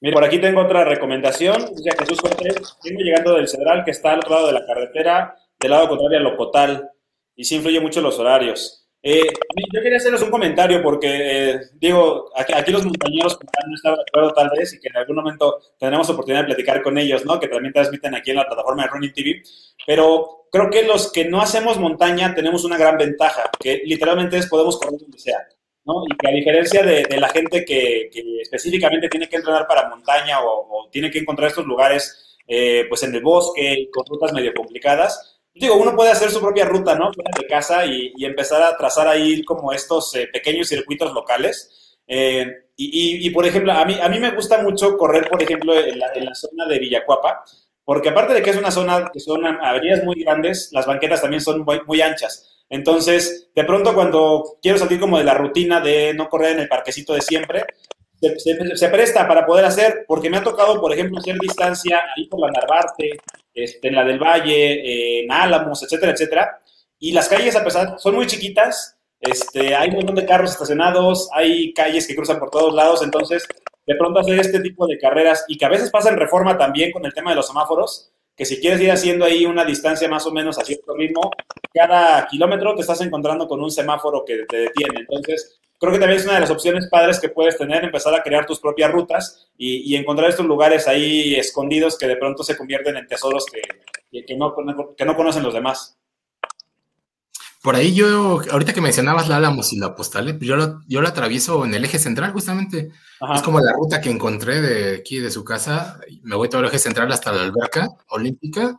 Mira, 0.00 0.14
por 0.14 0.24
aquí 0.24 0.40
tengo 0.40 0.62
otra 0.62 0.84
recomendación. 0.84 1.72
Dice 1.76 1.90
Jesús 1.96 2.20
Cortés, 2.20 2.56
vengo 2.82 3.00
llegando 3.00 3.34
del 3.36 3.46
Cedral, 3.46 3.84
que 3.84 3.92
está 3.92 4.14
al 4.14 4.18
otro 4.18 4.34
lado 4.34 4.46
de 4.48 4.54
la 4.54 4.66
carretera, 4.66 5.36
del 5.60 5.70
lado 5.70 5.88
contrario 5.88 6.18
a 6.18 6.22
Locotal, 6.22 6.90
y 7.36 7.44
sí 7.44 7.54
influye 7.54 7.78
mucho 7.78 8.00
los 8.00 8.18
horarios. 8.18 8.79
Eh, 9.02 9.32
yo 9.72 9.80
quería 9.82 9.96
hacerles 9.96 10.20
un 10.22 10.30
comentario 10.30 10.82
porque, 10.82 11.08
eh, 11.08 11.60
digo, 11.74 12.30
aquí, 12.36 12.70
los 12.70 12.84
montañeros 12.84 13.38
no 13.40 13.74
están 13.74 13.94
de 13.94 14.02
acuerdo 14.06 14.32
tal 14.32 14.50
vez 14.50 14.74
y 14.74 14.80
que 14.80 14.88
en 14.88 14.96
algún 14.96 15.16
momento 15.16 15.58
tendremos 15.78 16.10
oportunidad 16.10 16.42
de 16.42 16.48
platicar 16.48 16.82
con 16.82 16.98
ellos, 16.98 17.24
¿no? 17.24 17.40
Que 17.40 17.48
también 17.48 17.72
transmiten 17.72 18.14
aquí 18.14 18.30
en 18.30 18.36
la 18.36 18.46
plataforma 18.46 18.82
de 18.82 18.88
Running 18.90 19.12
TV. 19.12 19.42
Pero 19.86 20.46
creo 20.52 20.68
que 20.68 20.82
los 20.82 21.10
que 21.12 21.24
no 21.24 21.40
hacemos 21.40 21.78
montaña 21.78 22.34
tenemos 22.34 22.64
una 22.64 22.76
gran 22.76 22.98
ventaja, 22.98 23.50
que 23.58 23.82
literalmente 23.84 24.36
es 24.36 24.46
podemos 24.46 24.78
correr 24.78 25.00
donde 25.00 25.18
sea, 25.18 25.38
¿no? 25.86 26.04
Y 26.06 26.16
que 26.16 26.28
a 26.28 26.32
diferencia 26.32 26.82
de, 26.82 27.06
la 27.18 27.28
gente 27.30 27.64
que, 27.64 28.10
específicamente 28.42 29.08
tiene 29.08 29.28
que 29.28 29.36
entrenar 29.36 29.66
para 29.66 29.88
montaña 29.88 30.40
o, 30.44 30.88
tiene 30.90 31.10
que 31.10 31.20
encontrar 31.20 31.48
estos 31.48 31.66
lugares, 31.66 32.38
eh, 32.46 32.84
pues 32.88 33.02
en 33.04 33.14
el 33.14 33.22
bosque, 33.22 33.88
con 33.92 34.04
rutas 34.04 34.32
medio 34.34 34.52
complicadas, 34.52 35.29
digo, 35.54 35.76
uno 35.76 35.94
puede 35.94 36.10
hacer 36.10 36.30
su 36.30 36.40
propia 36.40 36.64
ruta, 36.64 36.94
¿no? 36.94 37.12
Fuera 37.12 37.30
de 37.38 37.46
casa 37.46 37.84
y, 37.86 38.12
empezar 38.24 38.62
a 38.62 38.76
trazar 38.76 39.08
ahí 39.08 39.42
como 39.44 39.72
estos 39.72 40.14
eh, 40.14 40.28
pequeños 40.32 40.68
circuitos 40.68 41.12
locales. 41.12 41.98
Eh, 42.06 42.46
y, 42.82 43.28
por 43.30 43.46
ejemplo, 43.46 43.72
a 43.72 43.84
mí, 43.84 43.98
a 44.00 44.08
mí 44.08 44.18
me 44.18 44.30
gusta 44.30 44.62
mucho 44.62 44.96
correr, 44.96 45.28
por 45.28 45.42
ejemplo, 45.42 45.74
en 45.74 45.98
la, 45.98 46.34
zona 46.34 46.66
de 46.66 46.78
Villacuapa, 46.78 47.44
porque 47.84 48.08
aparte 48.08 48.32
de 48.32 48.42
que 48.42 48.50
es 48.50 48.56
una 48.56 48.70
zona 48.70 49.10
que 49.12 49.20
son 49.20 49.44
avenidas 49.44 50.02
muy 50.02 50.22
grandes, 50.24 50.70
las 50.72 50.86
banquetas 50.86 51.20
también 51.20 51.42
son 51.42 51.66
muy, 51.86 52.00
anchas. 52.00 52.64
Entonces, 52.70 53.50
de 53.54 53.64
pronto 53.64 53.94
cuando 53.94 54.58
quiero 54.62 54.78
salir 54.78 54.98
como 54.98 55.18
de 55.18 55.24
la 55.24 55.34
rutina 55.34 55.80
de 55.80 56.14
no 56.14 56.30
correr 56.30 56.52
en 56.52 56.60
el 56.60 56.68
parquecito 56.68 57.12
de 57.12 57.20
siempre, 57.20 57.66
se, 58.20 58.88
presta 58.88 59.26
para 59.26 59.46
poder 59.46 59.64
hacer, 59.64 60.04
porque 60.06 60.28
me 60.28 60.36
ha 60.36 60.42
tocado, 60.42 60.80
por 60.80 60.92
ejemplo, 60.92 61.18
hacer 61.18 61.36
distancia 61.38 62.00
ahí 62.14 62.26
por 62.26 62.40
la 62.40 62.50
Narvarte, 62.50 63.18
este, 63.54 63.88
en 63.88 63.94
la 63.94 64.04
del 64.04 64.18
Valle, 64.18 65.20
en 65.20 65.32
Álamos, 65.32 65.82
etcétera, 65.82 66.12
etcétera. 66.12 66.60
Y 66.98 67.12
las 67.12 67.28
calles, 67.28 67.56
a 67.56 67.64
pesar, 67.64 67.98
son 67.98 68.14
muy 68.14 68.26
chiquitas, 68.26 68.98
este, 69.20 69.74
hay 69.74 69.88
un 69.90 69.96
montón 69.96 70.16
de 70.16 70.26
carros 70.26 70.50
estacionados, 70.50 71.28
hay 71.32 71.72
calles 71.72 72.06
que 72.06 72.14
cruzan 72.14 72.38
por 72.38 72.50
todos 72.50 72.74
lados, 72.74 73.02
entonces, 73.02 73.46
de 73.86 73.94
pronto 73.94 74.20
hacer 74.20 74.38
este 74.38 74.60
tipo 74.60 74.86
de 74.86 74.98
carreras 74.98 75.44
y 75.48 75.56
que 75.56 75.64
a 75.64 75.70
veces 75.70 75.90
pasa 75.90 76.10
en 76.10 76.16
reforma 76.16 76.56
también 76.56 76.90
con 76.90 77.04
el 77.04 77.14
tema 77.14 77.30
de 77.30 77.36
los 77.36 77.46
semáforos, 77.46 78.12
que 78.36 78.46
si 78.46 78.58
quieres 78.58 78.80
ir 78.80 78.90
haciendo 78.90 79.26
ahí 79.26 79.44
una 79.44 79.64
distancia 79.64 80.08
más 80.08 80.26
o 80.26 80.32
menos 80.32 80.58
a 80.58 80.64
cierto 80.64 80.94
ritmo, 80.94 81.30
cada 81.72 82.26
kilómetro 82.26 82.74
te 82.74 82.80
estás 82.80 83.00
encontrando 83.02 83.46
con 83.46 83.62
un 83.62 83.70
semáforo 83.70 84.24
que 84.24 84.46
te 84.48 84.56
detiene. 84.56 85.00
Entonces, 85.00 85.59
creo 85.80 85.92
que 85.94 85.98
también 85.98 86.20
es 86.20 86.26
una 86.26 86.34
de 86.34 86.40
las 86.40 86.50
opciones 86.50 86.88
padres 86.88 87.18
que 87.18 87.30
puedes 87.30 87.56
tener, 87.56 87.82
empezar 87.82 88.14
a 88.14 88.22
crear 88.22 88.44
tus 88.44 88.60
propias 88.60 88.92
rutas 88.92 89.48
y, 89.56 89.96
encontrar 89.96 90.28
estos 90.28 90.44
lugares 90.44 90.86
ahí 90.86 91.34
escondidos 91.34 91.96
que 91.96 92.06
de 92.06 92.16
pronto 92.16 92.44
se 92.44 92.56
convierten 92.56 92.98
en 92.98 93.06
tesoros 93.06 93.46
que, 93.46 94.22
que, 94.22 94.36
no, 94.36 94.54
que 94.96 95.04
no 95.04 95.16
conocen 95.16 95.42
los 95.42 95.54
demás. 95.54 95.96
Por 97.62 97.76
ahí 97.76 97.94
yo, 97.94 98.40
ahorita 98.50 98.72
que 98.72 98.80
mencionabas 98.80 99.28
la 99.28 99.36
Álamos 99.36 99.72
y 99.72 99.78
la 99.78 99.94
Postal, 99.94 100.38
yo 100.38 100.56
lo, 100.56 100.80
yo 100.86 101.00
la 101.00 101.10
atravieso 101.10 101.64
en 101.64 101.74
el 101.74 101.84
eje 101.84 101.98
central 101.98 102.32
justamente. 102.32 102.90
Es 103.34 103.42
como 103.42 103.60
la 103.60 103.72
ruta 103.72 104.00
que 104.00 104.10
encontré 104.10 104.60
de 104.62 104.96
aquí 104.96 105.18
de 105.18 105.30
su 105.30 105.44
casa. 105.44 105.98
Me 106.22 106.36
voy 106.36 106.48
todo 106.48 106.62
el 106.62 106.68
eje 106.68 106.78
central 106.78 107.10
hasta 107.12 107.32
la 107.32 107.42
alberca 107.42 107.88
olímpica, 108.08 108.78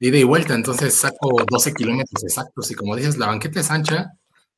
de 0.00 0.08
ida 0.08 0.18
y 0.18 0.24
vuelta. 0.24 0.54
Entonces 0.54 0.94
saco 0.94 1.44
12 1.48 1.74
kilómetros 1.74 2.24
exactos 2.24 2.70
y 2.70 2.74
como 2.74 2.96
dices, 2.96 3.16
la 3.16 3.26
banqueta 3.26 3.60
es 3.60 3.70
ancha 3.70 4.12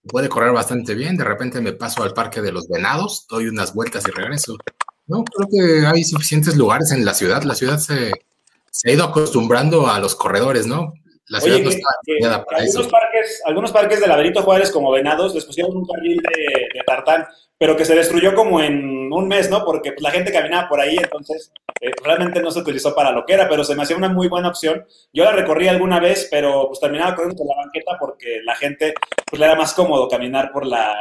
puede 0.09 0.29
correr 0.29 0.53
bastante 0.53 0.95
bien. 0.95 1.17
De 1.17 1.25
repente 1.25 1.61
me 1.61 1.73
paso 1.73 2.03
al 2.03 2.15
Parque 2.15 2.41
de 2.41 2.53
los 2.53 2.69
Venados, 2.69 3.27
doy 3.29 3.49
unas 3.49 3.75
vueltas 3.75 4.05
y 4.07 4.11
regreso. 4.11 4.57
No, 5.07 5.25
creo 5.25 5.49
que 5.51 5.87
hay 5.87 6.05
suficientes 6.05 6.57
lugares 6.57 6.93
en 6.93 7.05
la 7.05 7.15
ciudad. 7.15 7.43
La 7.43 7.55
ciudad 7.55 7.79
se, 7.79 8.13
se 8.71 8.91
ha 8.91 8.95
ido 8.95 9.05
acostumbrando 9.05 9.89
a 9.89 9.99
los 9.99 10.15
corredores, 10.15 10.67
¿no? 10.67 10.93
La 11.33 11.41
ciudad 11.41 11.59
no 11.61 11.71
está 11.71 12.45
para 12.45 12.63
algunos 12.63 12.89
Parques, 12.89 13.43
algunos 13.45 13.73
parques 13.73 14.01
de 14.01 14.07
Laberinto 14.07 14.43
Juárez, 14.43 14.71
como 14.71 14.93
Venados, 14.93 15.35
les 15.35 15.45
pusieron 15.45 15.77
un 15.77 15.87
carril 15.87 16.19
de, 16.19 16.69
de 16.75 16.81
tartán 16.87 17.27
pero 17.63 17.77
que 17.77 17.85
se 17.85 17.95
destruyó 17.95 18.35
como 18.35 18.61
en 18.61 19.13
un 19.13 19.29
mes, 19.29 19.49
¿no? 19.49 19.65
Porque 19.65 19.93
pues, 19.93 20.03
la 20.03 20.11
gente 20.11 20.33
caminaba 20.33 20.69
por 20.69 20.81
ahí, 20.81 20.97
entonces 20.97 21.53
eh, 21.81 21.93
realmente 22.03 22.43
no 22.43 22.51
se 22.51 22.59
utilizó 22.59 22.93
para 22.93 23.13
lo 23.13 23.25
que 23.25 23.35
era, 23.35 23.49
pero 23.49 23.63
se 23.63 23.77
me 23.77 23.85
hacía 23.85 23.97
una 23.97 24.09
muy 24.09 24.27
buena 24.27 24.49
opción. 24.49 24.85
Yo 25.13 25.23
la 25.23 25.31
recorrí 25.31 25.69
alguna 25.69 26.01
vez, 26.01 26.27
pero 26.29 26.67
pues 26.67 26.81
terminaba 26.81 27.15
corriendo 27.15 27.39
por 27.39 27.47
la 27.47 27.63
banqueta 27.63 27.93
porque 28.01 28.41
la 28.43 28.57
gente, 28.57 28.95
pues 29.31 29.39
le 29.39 29.47
era 29.47 29.55
más 29.55 29.75
cómodo 29.75 30.09
caminar 30.09 30.51
por 30.51 30.67
la, 30.67 30.93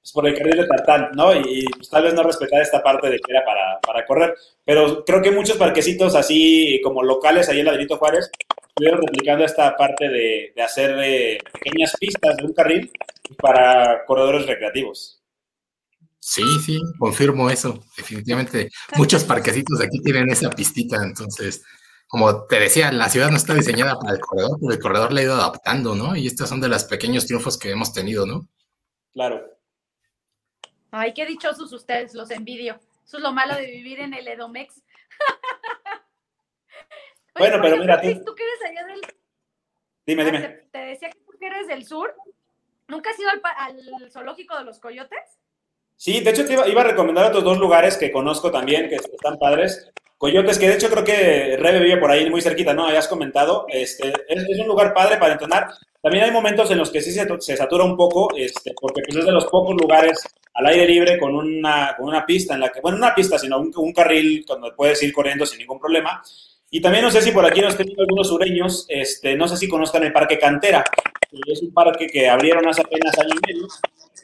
pues, 0.00 0.10
por 0.12 0.26
el 0.26 0.36
carril 0.36 0.56
de 0.56 0.66
tartán, 0.66 1.10
¿no? 1.14 1.32
Y, 1.32 1.64
pues, 1.76 1.88
tal 1.88 2.02
vez 2.02 2.14
no 2.14 2.24
respetar 2.24 2.60
esta 2.60 2.82
parte 2.82 3.08
de 3.08 3.20
que 3.20 3.30
era 3.32 3.44
para, 3.44 3.78
para, 3.78 4.04
correr. 4.04 4.34
Pero 4.64 5.04
creo 5.04 5.22
que 5.22 5.30
muchos 5.30 5.56
parquecitos 5.56 6.16
así 6.16 6.80
como 6.82 7.04
locales 7.04 7.48
ahí 7.48 7.60
en 7.60 7.66
la 7.66 7.70
Benito 7.70 7.98
Juárez 7.98 8.32
estuvieron 8.74 9.02
replicando 9.02 9.44
esta 9.44 9.76
parte 9.76 10.08
de, 10.08 10.52
de 10.54 10.62
hacer 10.62 10.98
eh, 11.00 11.38
pequeñas 11.52 11.96
pistas 11.98 12.36
de 12.36 12.44
un 12.44 12.52
carril 12.52 12.90
para 13.38 14.04
corredores 14.04 14.46
recreativos. 14.46 15.22
Sí, 16.18 16.42
sí, 16.64 16.80
confirmo 16.98 17.50
eso. 17.50 17.84
Definitivamente, 17.96 18.70
muchos 18.96 19.24
parquecitos 19.24 19.78
de 19.78 19.84
aquí 19.84 20.00
tienen 20.02 20.30
esa 20.30 20.50
pistita. 20.50 21.04
Entonces, 21.04 21.62
como 22.08 22.46
te 22.46 22.58
decía, 22.58 22.90
la 22.90 23.08
ciudad 23.08 23.30
no 23.30 23.36
está 23.36 23.54
diseñada 23.54 23.98
para 23.98 24.14
el 24.14 24.20
corredor, 24.20 24.58
pero 24.58 24.72
el 24.72 24.80
corredor 24.80 25.12
le 25.12 25.20
ha 25.20 25.24
ido 25.24 25.34
adaptando, 25.34 25.94
¿no? 25.94 26.16
Y 26.16 26.26
estos 26.26 26.48
son 26.48 26.60
de 26.60 26.68
los 26.68 26.84
pequeños 26.84 27.26
triunfos 27.26 27.58
que 27.58 27.70
hemos 27.70 27.92
tenido, 27.92 28.26
¿no? 28.26 28.48
Claro. 29.12 29.44
Ay, 30.90 31.12
qué 31.12 31.26
dichosos 31.26 31.72
ustedes, 31.72 32.14
los 32.14 32.30
envidio. 32.30 32.80
Eso 33.04 33.18
es 33.18 33.22
lo 33.22 33.32
malo 33.32 33.54
de 33.54 33.66
vivir 33.66 34.00
en 34.00 34.14
el 34.14 34.26
Edomex. 34.26 34.82
bueno, 37.38 37.58
pero 37.60 37.76
mira, 37.76 38.00
tú... 38.00 38.34
Dime, 40.06 40.22
ah, 40.22 40.24
dime. 40.24 40.40
Te, 40.70 40.78
decía 40.78 41.10
que 41.10 41.18
tú 41.20 41.32
que 41.38 41.46
eres 41.46 41.66
del 41.66 41.84
sur. 41.86 42.14
¿Nunca 42.88 43.10
has 43.10 43.18
ido 43.18 43.30
al 43.30 44.10
zoológico 44.10 44.56
de 44.58 44.64
los 44.64 44.78
coyotes? 44.78 45.38
Sí, 45.96 46.20
de 46.20 46.30
hecho 46.30 46.44
te 46.44 46.52
iba, 46.52 46.80
a 46.80 46.84
recomendar 46.84 47.26
otros 47.26 47.44
dos 47.44 47.58
lugares 47.58 47.96
que 47.96 48.12
conozco 48.12 48.50
también, 48.50 48.88
que 48.88 48.96
están 48.96 49.38
padres. 49.38 49.90
Coyotes, 50.18 50.58
que 50.58 50.68
de 50.68 50.74
hecho 50.74 50.90
creo 50.90 51.04
que 51.04 51.56
Rebe 51.58 51.80
vive 51.80 51.96
por 51.98 52.10
ahí 52.10 52.28
muy 52.30 52.40
cerquita, 52.40 52.74
¿no? 52.74 52.86
Habías 52.86 53.08
comentado. 53.08 53.66
Este, 53.68 54.12
es, 54.28 54.58
un 54.58 54.66
lugar 54.66 54.92
padre 54.92 55.16
para 55.16 55.34
entrenar. 55.34 55.68
También 56.00 56.24
hay 56.24 56.30
momentos 56.30 56.70
en 56.70 56.78
los 56.78 56.90
que 56.90 57.00
sí 57.00 57.10
se, 57.10 57.56
satura 57.56 57.84
un 57.84 57.96
poco, 57.96 58.28
este, 58.36 58.74
porque 58.78 59.02
pues, 59.02 59.18
es 59.18 59.24
de 59.24 59.32
los 59.32 59.46
pocos 59.46 59.74
lugares 59.80 60.22
al 60.54 60.66
aire 60.66 60.86
libre 60.86 61.18
con 61.18 61.34
una, 61.34 61.94
con 61.96 62.08
una 62.08 62.24
pista 62.24 62.54
en 62.54 62.60
la 62.60 62.68
que, 62.70 62.80
bueno, 62.80 62.98
no 62.98 63.06
una 63.06 63.14
pista, 63.14 63.38
sino 63.38 63.58
un, 63.58 63.92
carril 63.92 64.44
donde 64.46 64.72
puedes 64.72 65.02
ir 65.02 65.12
corriendo 65.12 65.46
sin 65.46 65.58
ningún 65.58 65.80
problema. 65.80 66.22
Y 66.74 66.80
también 66.80 67.04
no 67.04 67.10
sé 67.12 67.22
si 67.22 67.30
por 67.30 67.46
aquí 67.46 67.60
nos 67.60 67.76
tienen 67.76 67.94
algunos 68.00 68.26
sureños, 68.26 68.84
este, 68.88 69.36
no 69.36 69.46
sé 69.46 69.56
si 69.56 69.68
conozcan 69.68 70.02
el 70.02 70.12
Parque 70.12 70.40
Cantera. 70.40 70.82
Es 71.46 71.62
un 71.62 71.72
parque 71.72 72.08
que 72.08 72.28
abrieron 72.28 72.66
hace 72.66 72.82
apenas 72.82 73.16
años 73.16 73.34
y 73.36 73.52
medio 73.52 73.68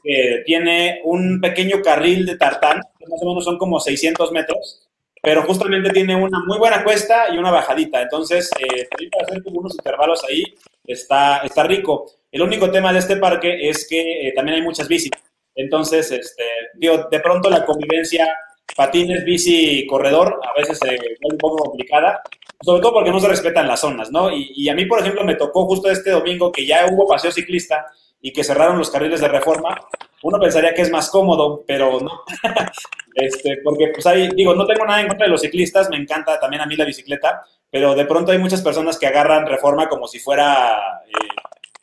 que 0.02 0.42
tiene 0.44 1.00
un 1.04 1.40
pequeño 1.40 1.80
carril 1.80 2.26
de 2.26 2.36
tartán, 2.36 2.80
que 2.98 3.06
más 3.06 3.22
o 3.22 3.28
menos 3.28 3.44
son 3.44 3.56
como 3.56 3.78
600 3.78 4.32
metros, 4.32 4.88
pero 5.22 5.44
justamente 5.44 5.90
tiene 5.90 6.16
una 6.16 6.40
muy 6.44 6.58
buena 6.58 6.82
cuesta 6.82 7.32
y 7.32 7.38
una 7.38 7.52
bajadita. 7.52 8.02
Entonces, 8.02 8.50
eh, 8.58 8.88
para 9.12 9.26
hacer 9.28 9.44
como 9.44 9.60
unos 9.60 9.76
intervalos 9.76 10.24
ahí, 10.24 10.42
está, 10.84 11.42
está 11.44 11.62
rico. 11.62 12.10
El 12.32 12.42
único 12.42 12.68
tema 12.72 12.92
de 12.92 12.98
este 12.98 13.14
parque 13.14 13.68
es 13.70 13.86
que 13.88 14.26
eh, 14.26 14.32
también 14.34 14.56
hay 14.56 14.62
muchas 14.62 14.88
bicis. 14.88 15.12
Entonces, 15.54 16.10
este, 16.10 16.42
digo, 16.74 17.06
de 17.08 17.20
pronto 17.20 17.48
la 17.48 17.64
convivencia 17.64 18.26
patines, 18.76 19.24
bici, 19.24 19.86
corredor, 19.86 20.40
a 20.42 20.58
veces 20.58 20.78
se 20.78 20.88
vuelve 20.88 21.16
un 21.22 21.38
poco 21.38 21.64
complicada, 21.64 22.22
sobre 22.62 22.82
todo 22.82 22.94
porque 22.94 23.10
no 23.10 23.20
se 23.20 23.28
respetan 23.28 23.68
las 23.68 23.80
zonas, 23.80 24.10
¿no? 24.10 24.30
Y, 24.30 24.52
y, 24.54 24.68
a 24.68 24.74
mí, 24.74 24.86
por 24.86 25.00
ejemplo, 25.00 25.24
me 25.24 25.34
tocó 25.34 25.66
justo 25.66 25.90
este 25.90 26.10
domingo 26.10 26.52
que 26.52 26.66
ya 26.66 26.86
hubo 26.90 27.06
paseo 27.06 27.30
ciclista 27.30 27.86
y 28.20 28.32
que 28.32 28.44
cerraron 28.44 28.78
los 28.78 28.90
carriles 28.90 29.20
de 29.20 29.28
reforma, 29.28 29.80
uno 30.22 30.38
pensaría 30.38 30.74
que 30.74 30.82
es 30.82 30.90
más 30.90 31.08
cómodo, 31.10 31.64
pero 31.66 32.00
no. 32.00 32.22
este, 33.14 33.58
porque, 33.64 33.88
pues 33.88 34.06
ahí, 34.06 34.28
digo, 34.34 34.54
no 34.54 34.66
tengo 34.66 34.84
nada 34.84 35.00
en 35.00 35.08
contra 35.08 35.26
de 35.26 35.32
los 35.32 35.40
ciclistas, 35.40 35.88
me 35.88 35.96
encanta 35.96 36.38
también 36.38 36.62
a 36.62 36.66
mí 36.66 36.76
la 36.76 36.84
bicicleta, 36.84 37.42
pero 37.70 37.94
de 37.94 38.04
pronto 38.04 38.32
hay 38.32 38.38
muchas 38.38 38.60
personas 38.62 38.98
que 38.98 39.06
agarran 39.06 39.46
reforma 39.46 39.88
como 39.88 40.06
si 40.06 40.18
fuera 40.18 41.02
eh, 41.06 41.28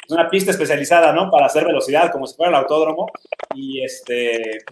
una 0.10 0.30
pista 0.30 0.52
especializada, 0.52 1.12
¿no? 1.14 1.30
Para 1.30 1.48
hacer 1.48 1.66
velocidad, 1.66 2.12
como 2.12 2.28
si 2.28 2.36
fuera 2.36 2.50
el 2.50 2.64
autódromo, 2.64 3.12
y 3.56 3.84
este, 3.84 4.14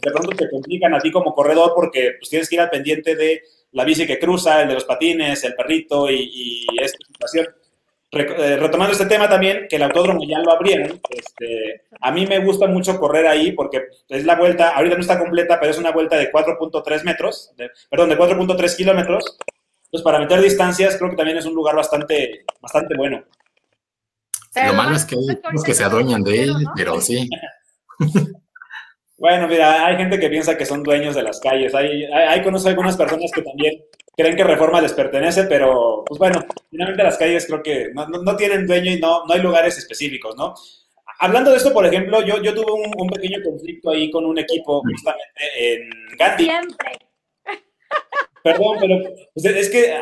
de 0.02 0.12
pronto 0.12 0.36
te 0.36 0.50
complican 0.50 0.94
a 0.94 1.00
ti 1.00 1.12
como 1.12 1.34
corredor 1.34 1.74
porque 1.76 2.16
pues, 2.20 2.30
tienes 2.30 2.50
que 2.50 2.56
ir 2.56 2.62
al 2.62 2.70
pendiente 2.70 3.16
de 3.16 3.42
la 3.72 3.84
bici 3.84 4.08
que 4.08 4.20
cruza, 4.20 4.62
el 4.62 4.70
de 4.70 4.74
los 4.76 4.86
patines, 4.86 5.44
el 5.44 5.56
perrito 5.56 6.10
y, 6.10 6.30
y 6.32 6.66
esta 6.82 6.98
situación. 7.06 7.48
Eh, 8.18 8.56
retomando 8.58 8.94
este 8.94 9.08
tema 9.08 9.28
también, 9.28 9.68
que 9.70 9.76
el 9.76 9.84
autódromo 9.84 10.22
ya 10.26 10.40
lo 10.40 10.54
abrieron, 10.54 11.02
este, 11.10 11.82
a 12.00 12.12
mí 12.14 12.26
me 12.26 12.40
gusta 12.40 12.66
mucho 12.66 12.98
correr 12.98 13.28
ahí 13.28 13.52
porque 13.52 13.88
es 14.08 14.24
la 14.24 14.36
vuelta, 14.36 14.70
ahorita 14.70 14.96
no 14.96 15.02
está 15.02 15.20
completa, 15.20 15.60
pero 15.60 15.72
es 15.72 15.78
una 15.78 15.92
vuelta 15.92 16.16
de 16.16 16.32
4.3 16.32 17.04
metros, 17.04 17.52
perdón, 17.90 18.10
de 18.10 18.18
4.3 18.18 18.78
kilómetros. 18.78 19.38
Entonces, 19.86 20.04
para 20.04 20.20
meter 20.20 20.40
distancias, 20.40 20.96
creo 20.98 21.10
que 21.10 21.18
también 21.18 21.38
es 21.38 21.46
un 21.46 21.56
lugar 21.56 21.76
bastante, 21.76 22.46
bastante 22.62 22.96
bueno. 22.96 23.26
Lo 24.56 24.74
malo 24.74 24.96
es 24.96 25.06
que 25.06 25.16
hay 25.16 25.38
los 25.54 25.64
que 25.64 25.74
se 25.74 25.84
adueñan 25.84 26.24
de 26.24 26.44
él, 26.44 26.54
pero 26.76 27.02
sí. 27.02 27.30
Bueno, 29.18 29.48
mira, 29.48 29.86
hay 29.86 29.96
gente 29.96 30.20
que 30.20 30.30
piensa 30.30 30.58
que 30.58 30.66
son 30.66 30.84
dueños 30.84 31.16
de 31.16 31.24
las 31.24 31.40
calles. 31.40 31.74
Hay, 31.74 32.04
hay, 32.04 32.44
conozco 32.44 32.68
algunas 32.68 32.98
personas 32.98 33.32
que 33.34 33.42
también 33.42 33.82
creen 34.16 34.36
que 34.36 34.44
Reforma 34.44 34.82
les 34.82 34.94
pertenece, 34.94 35.46
pero 35.46 36.04
pues 36.06 36.20
bueno, 36.20 36.46
finalmente 36.70 37.04
las 37.04 37.18
calles 37.18 37.46
creo 37.48 37.64
que 37.64 37.92
no, 37.94 38.36
tienen 38.36 38.68
dueño 38.68 38.92
y 38.92 39.00
no, 39.00 39.26
no 39.26 39.34
hay 39.34 39.42
lugares 39.42 39.78
específicos, 39.78 40.36
¿no? 40.36 40.54
Hablando 41.20 41.52
de 41.52 41.58
esto, 41.58 41.72
por 41.72 41.86
ejemplo, 41.86 42.22
yo, 42.26 42.42
yo 42.44 42.54
tuve 42.54 42.74
un, 42.74 43.08
pequeño 43.08 43.40
conflicto 43.42 43.92
ahí 43.92 44.12
con 44.12 44.26
un 44.26 44.38
equipo 44.38 44.82
justamente 44.82 45.34
en 45.58 45.90
Gandhi. 46.18 46.44
Siempre. 46.44 46.92
Perdón, 48.44 48.78
pero 48.82 49.00
pues, 49.34 49.46
es 49.46 49.70
que 49.70 49.96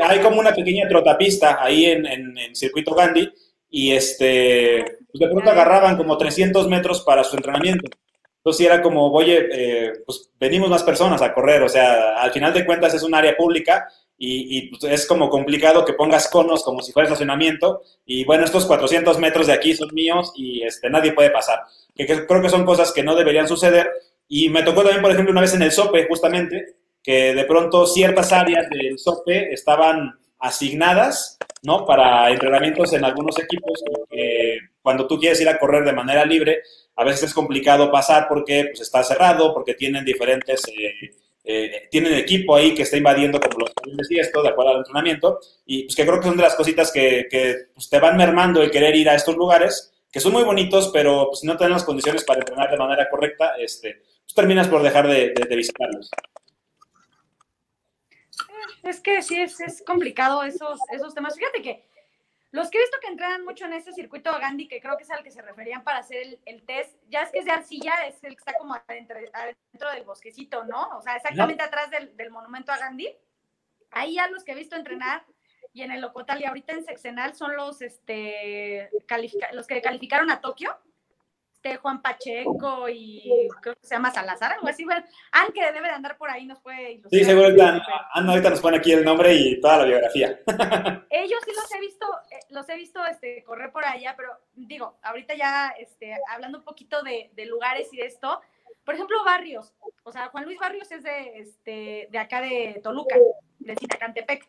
hay 0.00 0.20
como 0.20 0.38
una 0.38 0.54
pequeña 0.54 0.88
trotapista 0.88 1.62
ahí 1.62 1.86
en, 1.86 2.06
en, 2.06 2.54
Circuito 2.54 2.94
Gandhi 2.94 3.28
y 3.72 3.92
este, 3.92 4.98
pues, 5.10 5.18
de 5.18 5.28
pronto 5.28 5.50
agarraban 5.50 5.96
como 5.96 6.16
300 6.16 6.68
metros 6.68 7.00
para 7.00 7.24
su 7.24 7.34
entrenamiento. 7.34 7.90
Entonces 8.36 8.66
era 8.66 8.82
como, 8.82 9.10
oye, 9.10 9.48
eh, 9.50 9.92
pues 10.04 10.30
venimos 10.38 10.68
más 10.68 10.82
personas 10.82 11.22
a 11.22 11.32
correr, 11.32 11.62
o 11.62 11.68
sea, 11.68 12.20
al 12.20 12.32
final 12.32 12.52
de 12.52 12.66
cuentas 12.66 12.92
es 12.92 13.02
un 13.02 13.14
área 13.14 13.36
pública 13.36 13.88
y, 14.18 14.68
pues, 14.68 14.84
es 14.84 15.06
como 15.06 15.28
complicado 15.30 15.84
que 15.84 15.94
pongas 15.94 16.28
conos 16.28 16.62
como 16.62 16.80
si 16.82 16.92
fuera 16.92 17.08
estacionamiento 17.08 17.82
y 18.04 18.24
bueno, 18.24 18.44
estos 18.44 18.66
400 18.66 19.18
metros 19.18 19.48
de 19.48 19.52
aquí 19.52 19.74
son 19.74 19.88
míos 19.92 20.32
y 20.36 20.62
este, 20.62 20.90
nadie 20.90 21.12
puede 21.12 21.30
pasar. 21.30 21.60
Que, 21.94 22.06
creo 22.06 22.42
que 22.42 22.48
son 22.48 22.64
cosas 22.64 22.92
que 22.92 23.02
no 23.02 23.16
deberían 23.16 23.48
suceder 23.48 23.90
y 24.28 24.48
me 24.48 24.62
tocó 24.62 24.82
también, 24.82 25.02
por 25.02 25.10
ejemplo, 25.10 25.32
una 25.32 25.40
vez 25.40 25.54
en 25.54 25.62
el 25.62 25.72
SOPE, 25.72 26.06
justamente, 26.08 26.76
que 27.02 27.34
de 27.34 27.44
pronto 27.44 27.86
ciertas 27.86 28.32
áreas 28.32 28.68
del 28.70 28.98
SOPE 28.98 29.52
estaban 29.52 30.18
asignadas, 30.42 31.38
¿no? 31.62 31.86
Para 31.86 32.30
entrenamientos 32.30 32.92
en 32.92 33.04
algunos 33.04 33.38
equipos, 33.38 33.82
cuando 34.82 35.06
tú 35.06 35.18
quieres 35.18 35.40
ir 35.40 35.48
a 35.48 35.58
correr 35.58 35.84
de 35.84 35.92
manera 35.92 36.24
libre, 36.26 36.62
a 36.96 37.04
veces 37.04 37.24
es 37.24 37.34
complicado 37.34 37.90
pasar 37.90 38.26
porque 38.28 38.66
pues, 38.66 38.80
está 38.80 39.02
cerrado, 39.02 39.54
porque 39.54 39.74
tienen 39.74 40.04
diferentes, 40.04 40.62
eh, 40.68 41.14
eh, 41.44 41.88
tienen 41.90 42.14
equipo 42.14 42.54
ahí 42.54 42.74
que 42.74 42.82
está 42.82 42.96
invadiendo 42.96 43.40
como 43.40 43.60
los 43.60 43.72
y 44.10 44.18
esto, 44.18 44.42
de 44.42 44.48
acuerdo 44.50 44.72
al 44.72 44.78
entrenamiento, 44.78 45.40
y 45.64 45.84
pues 45.84 45.96
que 45.96 46.04
creo 46.04 46.20
que 46.20 46.26
son 46.26 46.36
de 46.36 46.42
las 46.42 46.54
cositas 46.54 46.92
que, 46.92 47.26
que 47.30 47.54
pues, 47.74 47.88
te 47.88 47.98
van 47.98 48.16
mermando 48.16 48.62
el 48.62 48.70
querer 48.70 48.94
ir 48.94 49.08
a 49.08 49.14
estos 49.14 49.36
lugares, 49.36 49.92
que 50.10 50.20
son 50.20 50.32
muy 50.32 50.42
bonitos, 50.42 50.90
pero 50.92 51.28
pues, 51.28 51.40
si 51.40 51.46
no 51.46 51.56
tienen 51.56 51.72
las 51.72 51.84
condiciones 51.84 52.24
para 52.24 52.40
entrenar 52.40 52.70
de 52.70 52.76
manera 52.76 53.08
correcta, 53.08 53.54
este, 53.58 54.02
pues 54.24 54.34
terminas 54.34 54.68
por 54.68 54.82
dejar 54.82 55.08
de, 55.08 55.32
visitarlos. 55.56 56.10
Es 58.82 59.00
que 59.00 59.22
sí, 59.22 59.40
es, 59.40 59.60
es 59.60 59.82
complicado 59.84 60.42
esos, 60.42 60.80
esos 60.90 61.14
temas. 61.14 61.36
Fíjate 61.36 61.62
que 61.62 61.84
los 62.52 62.70
que 62.70 62.76
he 62.76 62.82
visto 62.82 62.98
que 63.00 63.08
entrenan 63.08 63.44
mucho 63.46 63.64
en 63.64 63.72
ese 63.72 63.92
circuito 63.92 64.30
Gandhi, 64.38 64.68
que 64.68 64.80
creo 64.80 64.98
que 64.98 65.04
es 65.04 65.10
al 65.10 65.24
que 65.24 65.30
se 65.30 65.40
referían 65.40 65.82
para 65.82 65.98
hacer 65.98 66.38
el, 66.44 66.62
test, 66.64 66.94
ya 67.08 67.22
es 67.22 67.30
que 67.30 67.38
es 67.38 67.46
de 67.46 67.50
arcilla, 67.50 67.94
es 68.06 68.22
el 68.22 68.34
que 68.34 68.40
está 68.40 68.52
como 68.58 68.74
adentro, 68.74 69.18
del 69.90 70.04
bosquecito, 70.04 70.62
¿no? 70.64 70.98
O 70.98 71.00
sea, 71.00 71.16
exactamente 71.16 71.62
atrás 71.62 71.90
del, 71.90 72.30
monumento 72.30 72.70
a 72.70 72.76
Gandhi. 72.76 73.08
Ahí 73.90 74.14
ya 74.14 74.28
los 74.28 74.44
que 74.44 74.52
he 74.52 74.54
visto 74.54 74.76
entrenar 74.76 75.24
y 75.72 75.80
en 75.80 75.92
el 75.92 76.02
Locotal 76.02 76.42
y 76.42 76.44
ahorita 76.44 76.74
en 76.74 76.84
Sexenal 76.84 77.34
son 77.34 77.56
los, 77.56 77.80
este, 77.80 78.90
los 79.52 79.66
que 79.66 79.80
calificaron 79.80 80.30
a 80.30 80.42
Tokio 80.42 80.78
este 81.62 81.76
Juan 81.76 82.02
Pacheco 82.02 82.88
y 82.88 83.48
creo 83.60 83.74
que 83.74 83.86
se 83.86 83.94
llama 83.94 84.10
Salazar, 84.10 84.52
algo 84.52 84.66
así. 84.66 84.84
Bueno, 84.84 85.04
aunque 85.30 85.62
debe 85.72 85.88
de 85.88 85.94
andar 85.94 86.16
por 86.16 86.28
ahí, 86.28 86.44
nos 86.44 86.60
puede 86.60 86.92
ilustrar. 86.92 87.20
Sí, 87.20 87.24
seguro 87.24 87.46
ahorita, 87.46 87.82
ahorita 88.14 88.50
nos 88.50 88.60
pone 88.60 88.78
aquí 88.78 88.92
el 88.92 89.04
nombre 89.04 89.32
y 89.32 89.60
toda 89.60 89.78
la 89.78 89.84
biografía. 89.84 90.40
Ellos 91.10 91.40
sí 91.44 91.52
los 91.54 91.74
he 91.74 91.80
visto, 91.80 92.06
eh, 92.30 92.40
los 92.50 92.68
he 92.68 92.76
visto 92.76 93.04
este, 93.06 93.44
correr 93.44 93.70
por 93.70 93.84
allá, 93.84 94.14
pero 94.16 94.30
digo, 94.54 94.98
ahorita 95.02 95.34
ya 95.34 95.72
este, 95.78 96.16
hablando 96.28 96.58
un 96.58 96.64
poquito 96.64 97.02
de, 97.02 97.30
de 97.34 97.46
lugares 97.46 97.88
y 97.92 97.98
de 97.98 98.06
esto, 98.06 98.40
por 98.84 98.94
ejemplo, 98.94 99.24
Barrios, 99.24 99.72
o 100.02 100.10
sea, 100.10 100.28
Juan 100.28 100.44
Luis 100.44 100.58
Barrios 100.58 100.90
es 100.90 101.04
de, 101.04 101.38
este, 101.38 102.08
de 102.10 102.18
acá 102.18 102.40
de 102.40 102.80
Toluca, 102.82 103.16
de 103.60 103.76
Cinacantepec. 103.76 104.48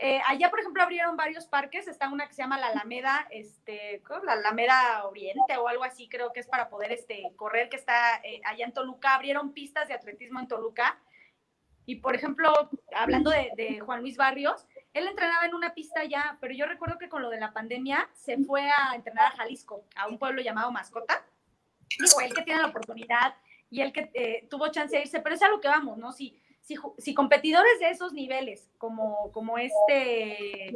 Eh, 0.00 0.20
allá, 0.28 0.48
por 0.48 0.60
ejemplo, 0.60 0.82
abrieron 0.82 1.16
varios 1.16 1.46
parques. 1.46 1.88
Está 1.88 2.08
una 2.08 2.28
que 2.28 2.34
se 2.34 2.42
llama 2.42 2.58
la 2.58 2.68
Alameda, 2.68 3.26
este, 3.30 4.02
la 4.24 4.34
Alameda 4.34 5.04
Oriente 5.06 5.56
o 5.56 5.66
algo 5.66 5.84
así, 5.84 6.08
creo 6.08 6.32
que 6.32 6.40
es 6.40 6.46
para 6.46 6.68
poder 6.68 6.92
este, 6.92 7.32
correr, 7.36 7.68
que 7.68 7.76
está 7.76 8.20
eh, 8.22 8.40
allá 8.44 8.64
en 8.64 8.72
Toluca. 8.72 9.14
Abrieron 9.14 9.52
pistas 9.52 9.88
de 9.88 9.94
atletismo 9.94 10.38
en 10.38 10.48
Toluca. 10.48 10.98
Y, 11.84 11.96
por 11.96 12.14
ejemplo, 12.14 12.52
hablando 12.94 13.30
de, 13.30 13.80
Juan 13.80 14.02
Luis 14.02 14.18
Barrios, 14.18 14.66
él 14.92 15.06
entrenaba 15.06 15.46
en 15.46 15.54
una 15.54 15.72
pista 15.72 16.04
ya, 16.04 16.36
pero 16.38 16.52
yo 16.52 16.66
recuerdo 16.66 16.98
que 16.98 17.08
con 17.08 17.22
lo 17.22 17.30
de 17.30 17.40
la 17.40 17.54
pandemia 17.54 18.10
se 18.12 18.36
fue 18.44 18.70
a 18.70 18.94
entrenar 18.94 19.32
a 19.32 19.36
Jalisco, 19.36 19.84
a 19.96 20.06
un 20.06 20.18
pueblo 20.18 20.42
llamado 20.42 20.70
Mascota. 20.70 21.24
digo, 21.98 22.20
el 22.20 22.34
que 22.34 22.42
tiene 22.42 22.60
la 22.60 22.68
oportunidad 22.68 23.36
y 23.70 23.80
el 23.80 23.94
que 23.94 24.10
eh, 24.12 24.46
tuvo 24.50 24.68
chance 24.68 24.96
de 24.96 25.02
irse, 25.02 25.20
pero 25.20 25.34
es 25.34 25.42
a 25.42 25.48
lo 25.48 25.62
que 25.62 25.68
vamos, 25.68 25.96
¿no? 25.96 26.12
Si, 26.12 26.38
si, 26.68 26.76
si 26.98 27.14
competidores 27.14 27.80
de 27.80 27.88
esos 27.88 28.12
niveles, 28.12 28.68
como, 28.76 29.32
como 29.32 29.56
este 29.56 30.70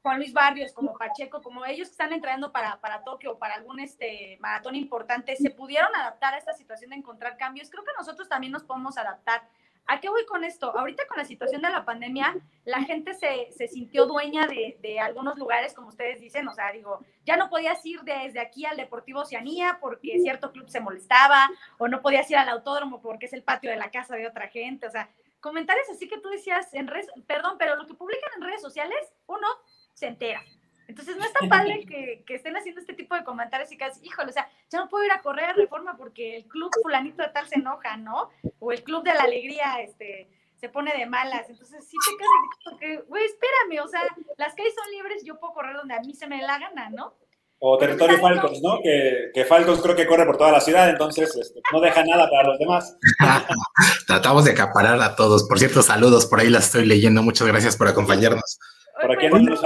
Juan 0.00 0.16
Luis 0.16 0.32
Barrios, 0.32 0.72
como 0.72 0.96
Pacheco, 0.96 1.42
como 1.42 1.66
ellos 1.66 1.88
que 1.88 1.92
están 1.92 2.14
entrenando 2.14 2.50
para, 2.50 2.80
para 2.80 3.04
Tokio 3.04 3.38
para 3.38 3.56
algún 3.56 3.78
este, 3.78 4.38
maratón 4.40 4.74
importante, 4.74 5.36
se 5.36 5.50
pudieron 5.50 5.94
adaptar 5.94 6.32
a 6.32 6.38
esta 6.38 6.54
situación 6.54 6.90
de 6.90 6.96
encontrar 6.96 7.36
cambios, 7.36 7.68
creo 7.68 7.84
que 7.84 7.92
nosotros 7.98 8.26
también 8.26 8.54
nos 8.54 8.64
podemos 8.64 8.96
adaptar. 8.96 9.42
¿A 9.90 10.00
qué 10.00 10.08
voy 10.08 10.24
con 10.26 10.44
esto? 10.44 10.78
Ahorita 10.78 11.06
con 11.06 11.16
la 11.16 11.24
situación 11.24 11.62
de 11.62 11.70
la 11.70 11.84
pandemia, 11.84 12.36
la 12.66 12.82
gente 12.82 13.14
se, 13.14 13.50
se 13.52 13.68
sintió 13.68 14.04
dueña 14.04 14.46
de, 14.46 14.78
de, 14.82 15.00
algunos 15.00 15.38
lugares, 15.38 15.72
como 15.72 15.88
ustedes 15.88 16.20
dicen, 16.20 16.46
o 16.46 16.52
sea, 16.52 16.70
digo, 16.72 17.02
ya 17.24 17.38
no 17.38 17.48
podías 17.48 17.84
ir 17.86 18.00
desde 18.02 18.38
aquí 18.38 18.66
al 18.66 18.76
Deportivo 18.76 19.20
Oceanía 19.20 19.78
porque 19.80 20.18
cierto 20.20 20.52
club 20.52 20.68
se 20.68 20.80
molestaba, 20.80 21.48
o 21.78 21.88
no 21.88 22.02
podías 22.02 22.30
ir 22.30 22.36
al 22.36 22.50
autódromo 22.50 23.00
porque 23.00 23.26
es 23.26 23.32
el 23.32 23.42
patio 23.42 23.70
de 23.70 23.76
la 23.76 23.90
casa 23.90 24.14
de 24.14 24.26
otra 24.26 24.48
gente, 24.48 24.86
o 24.86 24.90
sea, 24.90 25.08
comentarios 25.40 25.88
así 25.90 26.08
que 26.08 26.18
tú 26.18 26.28
decías 26.28 26.72
en 26.74 26.86
redes, 26.86 27.08
perdón, 27.26 27.56
pero 27.58 27.76
lo 27.76 27.86
que 27.86 27.94
publican 27.94 28.30
en 28.36 28.42
redes 28.42 28.62
sociales, 28.62 28.98
uno 29.26 29.46
se 29.92 30.06
entera. 30.06 30.42
Entonces 30.86 31.16
no 31.16 31.24
es 31.24 31.32
tan 31.34 31.48
padre 31.50 31.84
que, 31.84 32.24
que, 32.26 32.34
estén 32.34 32.56
haciendo 32.56 32.80
este 32.80 32.94
tipo 32.94 33.14
de 33.14 33.22
comentarios 33.22 33.70
y 33.70 33.76
que, 33.76 33.86
híjole, 34.02 34.30
o 34.30 34.32
sea, 34.32 34.50
ya 34.70 34.78
no 34.78 34.88
puedo 34.88 35.04
ir 35.04 35.12
a 35.12 35.20
correr 35.20 35.44
a 35.44 35.52
reforma 35.52 35.96
porque 35.98 36.36
el 36.36 36.46
club 36.46 36.70
fulanito 36.82 37.22
de 37.22 37.28
tal 37.28 37.46
se 37.46 37.58
enoja, 37.58 37.98
¿no? 37.98 38.30
O 38.58 38.72
el 38.72 38.82
club 38.82 39.04
de 39.04 39.12
la 39.12 39.24
alegría, 39.24 39.82
este, 39.82 40.30
se 40.58 40.68
pone 40.68 40.96
de 40.96 41.06
malas. 41.06 41.48
Entonces 41.48 41.86
sí 41.86 41.96
te 42.08 42.16
quedas 42.16 42.30
porque, 42.64 42.96
güey, 43.08 43.24
espérame, 43.24 43.84
o 43.84 43.88
sea, 43.88 44.02
las 44.36 44.54
calles 44.54 44.74
son 44.74 44.90
libres, 44.90 45.24
yo 45.24 45.38
puedo 45.38 45.54
correr 45.54 45.76
donde 45.76 45.94
a 45.94 46.00
mí 46.00 46.14
se 46.14 46.26
me 46.26 46.36
dé 46.36 46.42
la 46.42 46.58
gana, 46.58 46.90
¿no? 46.90 47.14
O 47.60 47.76
territorio 47.76 48.18
Falcons, 48.20 48.62
¿no? 48.62 48.78
Que, 48.80 49.30
que, 49.34 49.44
Falcons 49.44 49.80
creo 49.80 49.96
que 49.96 50.06
corre 50.06 50.24
por 50.24 50.36
toda 50.36 50.52
la 50.52 50.60
ciudad, 50.60 50.88
entonces 50.88 51.34
este, 51.34 51.60
no 51.72 51.80
deja 51.80 52.04
nada 52.04 52.30
para 52.30 52.48
los 52.48 52.58
demás. 52.58 52.96
Tratamos 54.06 54.44
de 54.44 54.52
acaparar 54.52 55.00
a 55.02 55.16
todos. 55.16 55.42
Por 55.48 55.58
cierto, 55.58 55.82
saludos, 55.82 56.26
por 56.26 56.38
ahí 56.38 56.50
las 56.50 56.66
estoy 56.66 56.86
leyendo. 56.86 57.22
Muchas 57.22 57.48
gracias 57.48 57.76
por 57.76 57.88
acompañarnos. 57.88 58.60
Por 59.00 59.12
aquí 59.12 59.28
no 59.28 59.38
los 59.38 59.60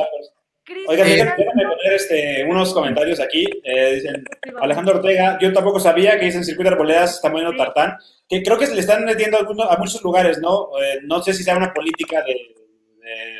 Oigan, 0.88 1.06
déjenme 1.06 1.32
poner 1.34 1.92
este, 1.92 2.44
unos 2.48 2.72
comentarios 2.72 3.20
aquí. 3.20 3.46
Eh, 3.64 3.94
dicen, 3.96 4.24
Alejandro 4.60 4.96
Ortega, 4.96 5.38
yo 5.40 5.52
tampoco 5.52 5.80
sabía 5.80 6.18
que 6.18 6.26
dicen 6.26 6.44
circuito 6.44 6.70
de 6.70 6.74
arboledas 6.74 7.16
está 7.16 7.28
moviendo 7.28 7.56
tartán, 7.56 7.96
que 8.28 8.42
creo 8.42 8.58
que 8.58 8.66
se 8.66 8.74
le 8.74 8.80
están 8.80 9.04
metiendo 9.04 9.38
a, 9.38 9.76
muchos 9.76 10.02
lugares, 10.02 10.38
¿no? 10.38 10.68
Eh, 10.80 11.00
no 11.02 11.22
sé 11.22 11.34
si 11.34 11.42
sea 11.42 11.56
una 11.56 11.74
política 11.74 12.22
de, 12.22 12.61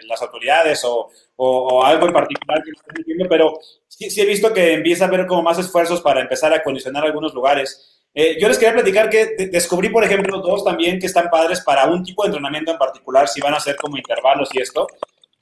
las 0.07 0.23
autoridades 0.23 0.85
o, 0.85 1.11
o, 1.37 1.85
algo 1.85 2.07
en 2.07 2.13
particular 2.13 2.63
que 2.63 2.71
están 2.71 2.95
metiendo, 2.97 3.29
pero 3.29 3.59
sí, 3.89 4.11
sí, 4.11 4.21
he 4.21 4.27
visto 4.27 4.53
que 4.53 4.75
empieza 4.75 5.05
a 5.05 5.09
haber 5.09 5.27
como 5.27 5.43
más 5.43 5.59
esfuerzos 5.59 6.01
para 6.01 6.21
empezar 6.21 6.53
a 6.53 6.63
condicionar 6.63 7.05
algunos 7.05 7.35
lugares. 7.35 8.01
Eh, 8.15 8.37
yo 8.41 8.49
les 8.49 8.59
quería 8.59 8.75
platicar 8.75 9.09
que 9.09 9.49
descubrí, 9.51 9.89
por 9.89 10.05
ejemplo, 10.05 10.39
dos 10.39 10.65
también 10.65 10.99
que 10.99 11.07
están 11.07 11.31
padres 11.31 11.61
para 11.63 11.87
un 11.87 12.03
tipo 12.03 12.23
de 12.23 12.29
entrenamiento 12.29 12.73
en 12.73 12.79
particular, 12.79 13.27
si 13.29 13.41
van 13.41 13.55
a 13.55 13.61
ser 13.61 13.77
como 13.77 13.97
intervalos 13.97 14.51
y 14.53 14.61
esto 14.61 14.87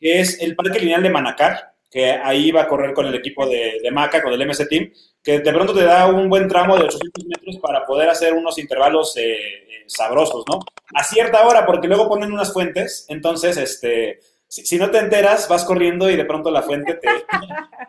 que 0.00 0.20
es 0.20 0.40
el 0.40 0.56
Parque 0.56 0.80
Lineal 0.80 1.02
de 1.02 1.10
Manacar, 1.10 1.69
que 1.91 2.11
ahí 2.12 2.53
va 2.53 2.62
a 2.62 2.68
correr 2.68 2.95
con 2.95 3.07
el 3.07 3.14
equipo 3.14 3.47
de, 3.47 3.80
de, 3.82 3.91
Maca, 3.91 4.22
con 4.22 4.32
el 4.32 4.47
MS 4.47 4.68
Team, 4.68 4.93
que 5.22 5.41
de 5.41 5.53
pronto 5.53 5.74
te 5.74 5.82
da 5.82 6.07
un 6.07 6.28
buen 6.28 6.47
tramo 6.47 6.76
de 6.76 6.84
800 6.84 7.24
metros 7.26 7.59
para 7.59 7.84
poder 7.84 8.09
hacer 8.09 8.32
unos 8.32 8.59
intervalos 8.59 9.16
eh, 9.16 9.32
eh, 9.32 9.84
sabrosos, 9.86 10.45
¿no? 10.49 10.61
A 10.95 11.03
cierta 11.03 11.45
hora, 11.47 11.66
porque 11.66 11.88
luego 11.88 12.09
ponen 12.09 12.32
unas 12.32 12.53
fuentes, 12.53 13.07
entonces, 13.09 13.57
este, 13.57 14.20
si, 14.47 14.78
no 14.78 14.91
te 14.91 14.99
enteras, 14.99 15.49
vas 15.49 15.64
corriendo 15.64 16.09
y 16.09 16.16
de 16.16 16.24
pronto 16.24 16.51
la 16.51 16.62
fuente 16.62 16.95
te, 16.95 17.09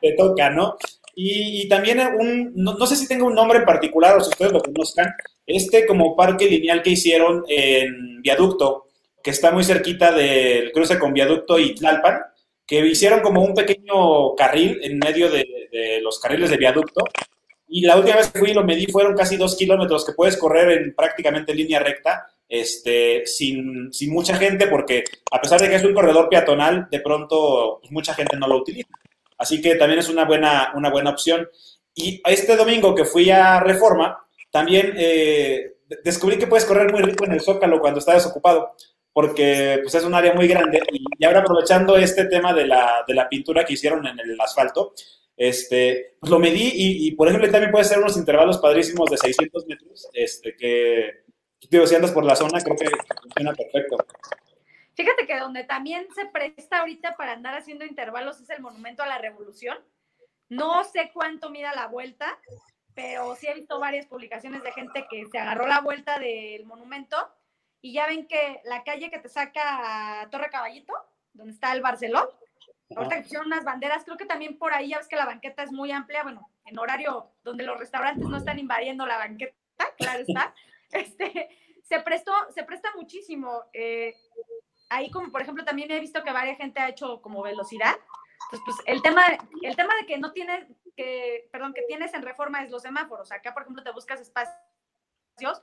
te 0.02 0.14
toca, 0.14 0.49
¿no? 0.49 0.78
Y, 1.14 1.64
y 1.64 1.70
también 1.70 1.99
un, 1.99 2.54
no, 2.56 2.74
no, 2.74 2.88
sé 2.88 2.95
si 2.95 3.08
tenga 3.08 3.26
un 3.26 3.36
nombre 3.36 3.60
en 3.60 3.66
particular 3.66 4.18
o 4.18 4.22
si 4.22 4.30
ustedes 4.30 4.52
lo 4.52 4.62
conozcan, 4.62 5.14
este 5.45 5.86
como 5.86 6.16
parque 6.16 6.47
lineal 6.47 6.82
que 6.82 6.91
hicieron 6.91 7.43
en 7.47 8.22
Viaducto, 8.22 8.88
que 9.24 9.32
está 9.32 9.52
muy 9.52 9.64
cerquita 9.64 10.12
del 10.12 10.72
cruce 10.72 10.97
con 10.97 11.14
viaducto 11.14 11.60
y 11.60 11.76
Tlalpan, 11.76 12.22
que 12.72 12.88
hicieron 12.88 13.19
como 13.19 13.43
un 13.43 13.53
pequeño 13.53 14.34
carril 14.34 14.80
en 14.82 14.97
medio 14.97 15.30
de, 15.30 15.99
los 16.01 16.22
carriles 16.22 16.49
de 16.49 16.55
viaducto. 16.55 17.03
Y 17.67 17.82
la 17.82 17.97
última 17.97 18.15
vez 18.15 18.30
que 18.30 18.39
fui 18.39 18.51
y 18.51 18.53
lo 18.53 18.63
medí 18.63 18.86
fueron 18.86 19.13
casi 19.13 19.36
dos 19.36 19.57
kilómetros 19.57 20.05
que 20.05 20.13
puedes 20.13 20.38
correr 20.38 20.72
en 20.72 20.95
prácticamente 20.95 21.53
línea 21.53 21.80
recta, 21.80 22.26
este, 22.47 23.26
sin, 23.26 23.91
sin, 23.91 24.13
mucha 24.13 24.38
gente, 24.38 24.67
porque 24.67 25.03
a 25.34 25.41
pesar 25.41 25.59
de 25.59 25.67
que 25.67 25.76
es 25.76 25.84
un 25.84 25.93
corredor 25.93 26.30
peatonal, 26.30 26.88
de 26.89 27.01
pronto 27.01 27.80
pues, 27.82 27.91
mucha 27.91 28.13
gente 28.13 28.38
no 28.38 28.47
lo 28.47 28.55
utiliza. 28.55 28.88
Así 29.38 29.61
que 29.61 29.76
también 29.76 29.99
es 29.99 30.07
una 30.07 30.24
buena, 30.24 30.72
una 30.74 30.89
buena 30.89 31.09
opción. 31.09 31.49
Y 31.93 32.22
este 32.24 32.55
domingo 32.55 32.95
que 32.95 33.03
fui 33.03 33.30
a 33.32 33.59
Reforma, 33.59 34.17
también 34.49 34.93
eh, 34.95 35.74
descubrí 36.05 36.38
que 36.38 36.47
puedes 36.47 36.63
correr 36.63 36.89
muy 36.89 37.01
rico 37.01 37.26
en 37.26 37.34
el 37.34 37.41
Zócalo 37.41 37.82
cuando 37.82 37.99
está 37.99 38.13
desocupado 38.13 38.72
porque 39.14 39.80
pues, 39.84 39.95
es 39.95 40.03
un 40.03 40.14
área 40.14 40.34
muy 40.34 40.47
grande. 40.47 40.82
Y, 40.91 41.26
ahora 41.26 41.39
aprovechando 41.39 41.97
este 41.97 42.26
tema 42.26 42.53
de 42.53 42.66
la, 42.66 43.03
de 43.07 43.14
la, 43.14 43.30
pintura 43.30 43.66
que 43.66 43.74
hicieron 43.74 44.05
en 44.07 44.20
el 44.20 44.39
asfalto, 44.39 44.93
este, 45.38 46.18
pues 46.20 46.30
lo 46.30 46.39
medí 46.39 46.72
y, 46.74 47.12
por 47.16 47.28
ejemplo, 47.28 47.49
también 47.49 47.72
puede 47.72 47.86
ser 47.86 47.99
unos 47.99 48.18
intervalos 48.18 48.59
padrísimos 48.59 49.09
de 49.09 49.18
600 49.18 49.68
metros, 49.68 50.09
este, 50.14 50.55
que, 50.55 51.24
digo, 51.70 51.88
si 51.88 51.95
andas 51.95 52.12
por 52.12 52.26
la 52.26 52.36
zona, 52.36 52.62
creo 52.62 52.76
que 52.76 52.89
funciona 53.22 53.53
perfecto. 53.53 53.97
Fíjate 54.93 55.26
que 55.26 55.39
donde 55.39 55.64
también 55.64 56.07
se 56.14 56.26
presta 56.26 56.80
ahorita 56.80 57.16
para 57.16 57.32
andar 57.32 57.55
haciendo 57.55 57.86
intervalos 57.86 58.39
es 58.39 58.49
el 58.49 58.62
Monumento 58.62 59.01
a 59.01 59.07
la 59.07 59.18
Revolución. 59.18 59.78
No 60.49 60.84
sé 60.84 61.12
cuánto 61.14 61.49
mida 61.49 61.74
la 61.74 61.88
vuelta, 61.88 62.38
pero 62.93 63.36
sí 63.36 63.47
he 63.47 63.53
visto 63.53 63.80
varias 63.80 64.05
publicaciones 64.05 64.64
de 64.64 64.72
gente 64.74 65.05
que 65.09 65.26
se 65.32 65.38
agarró 65.38 65.66
la 65.66 65.80
vuelta 65.80 66.20
del 66.20 66.66
monumento 66.66 67.16
y 67.82 67.93
ya 67.93 68.07
ven 68.07 68.27
que 68.27 68.61
la 68.65 68.84
calle 68.84 69.09
que 69.09 69.19
te 69.19 69.29
saca 69.29 70.21
a 70.21 70.29
Torre 70.29 70.49
Caballito, 70.49 70.93
donde 71.34 71.53
está 71.53 71.73
el 71.73 71.82
Barceló, 71.82 72.38
ahorita 72.95 73.15
que 73.15 73.21
pusieron 73.23 73.47
unas 73.47 73.63
banderas, 73.63 74.03
creo 74.03 74.17
que 74.17 74.25
también 74.25 74.57
por 74.57 74.73
ahí 74.73 74.89
ya 74.89 74.97
ves 74.97 75.07
que 75.07 75.15
la 75.15 75.25
banqueta 75.25 75.63
es 75.63 75.71
muy 75.71 75.91
amplia, 75.91 76.23
bueno, 76.23 76.49
en 76.65 76.77
horario 76.77 77.32
donde 77.43 77.63
los 77.63 77.79
restaurantes 77.79 78.27
no 78.27 78.38
están 78.38 78.59
invadiendo 78.59 79.05
la 79.05 79.17
banqueta, 79.17 79.55
claro 79.97 80.23
está, 80.27 80.53
este, 80.91 81.49
se 81.84 81.99
prestó, 82.01 82.34
se 82.53 82.63
presta 82.63 82.89
muchísimo. 82.95 83.63
Eh, 83.73 84.15
ahí 84.89 85.09
como 85.09 85.32
por 85.32 85.41
ejemplo 85.41 85.65
también 85.65 85.91
he 85.91 85.99
visto 85.99 86.23
que 86.23 86.32
varias 86.32 86.57
gente 86.57 86.79
ha 86.79 86.89
hecho 86.89 87.21
como 87.21 87.41
velocidad. 87.41 87.95
Entonces, 88.45 88.61
pues 88.65 88.77
el 88.86 89.01
tema, 89.01 89.23
el 89.61 89.75
tema 89.75 89.95
de 89.95 90.05
que 90.05 90.17
no 90.17 90.34
tienes, 90.34 90.67
que, 90.95 91.47
perdón, 91.51 91.73
que 91.73 91.84
tienes 91.84 92.13
en 92.13 92.21
reforma 92.21 92.63
es 92.63 92.69
los 92.69 92.82
semáforos. 92.82 93.32
Acá, 93.32 93.53
por 93.53 93.63
ejemplo, 93.63 93.84
te 93.84 93.91
buscas 93.91 94.19
espacios 94.19 95.61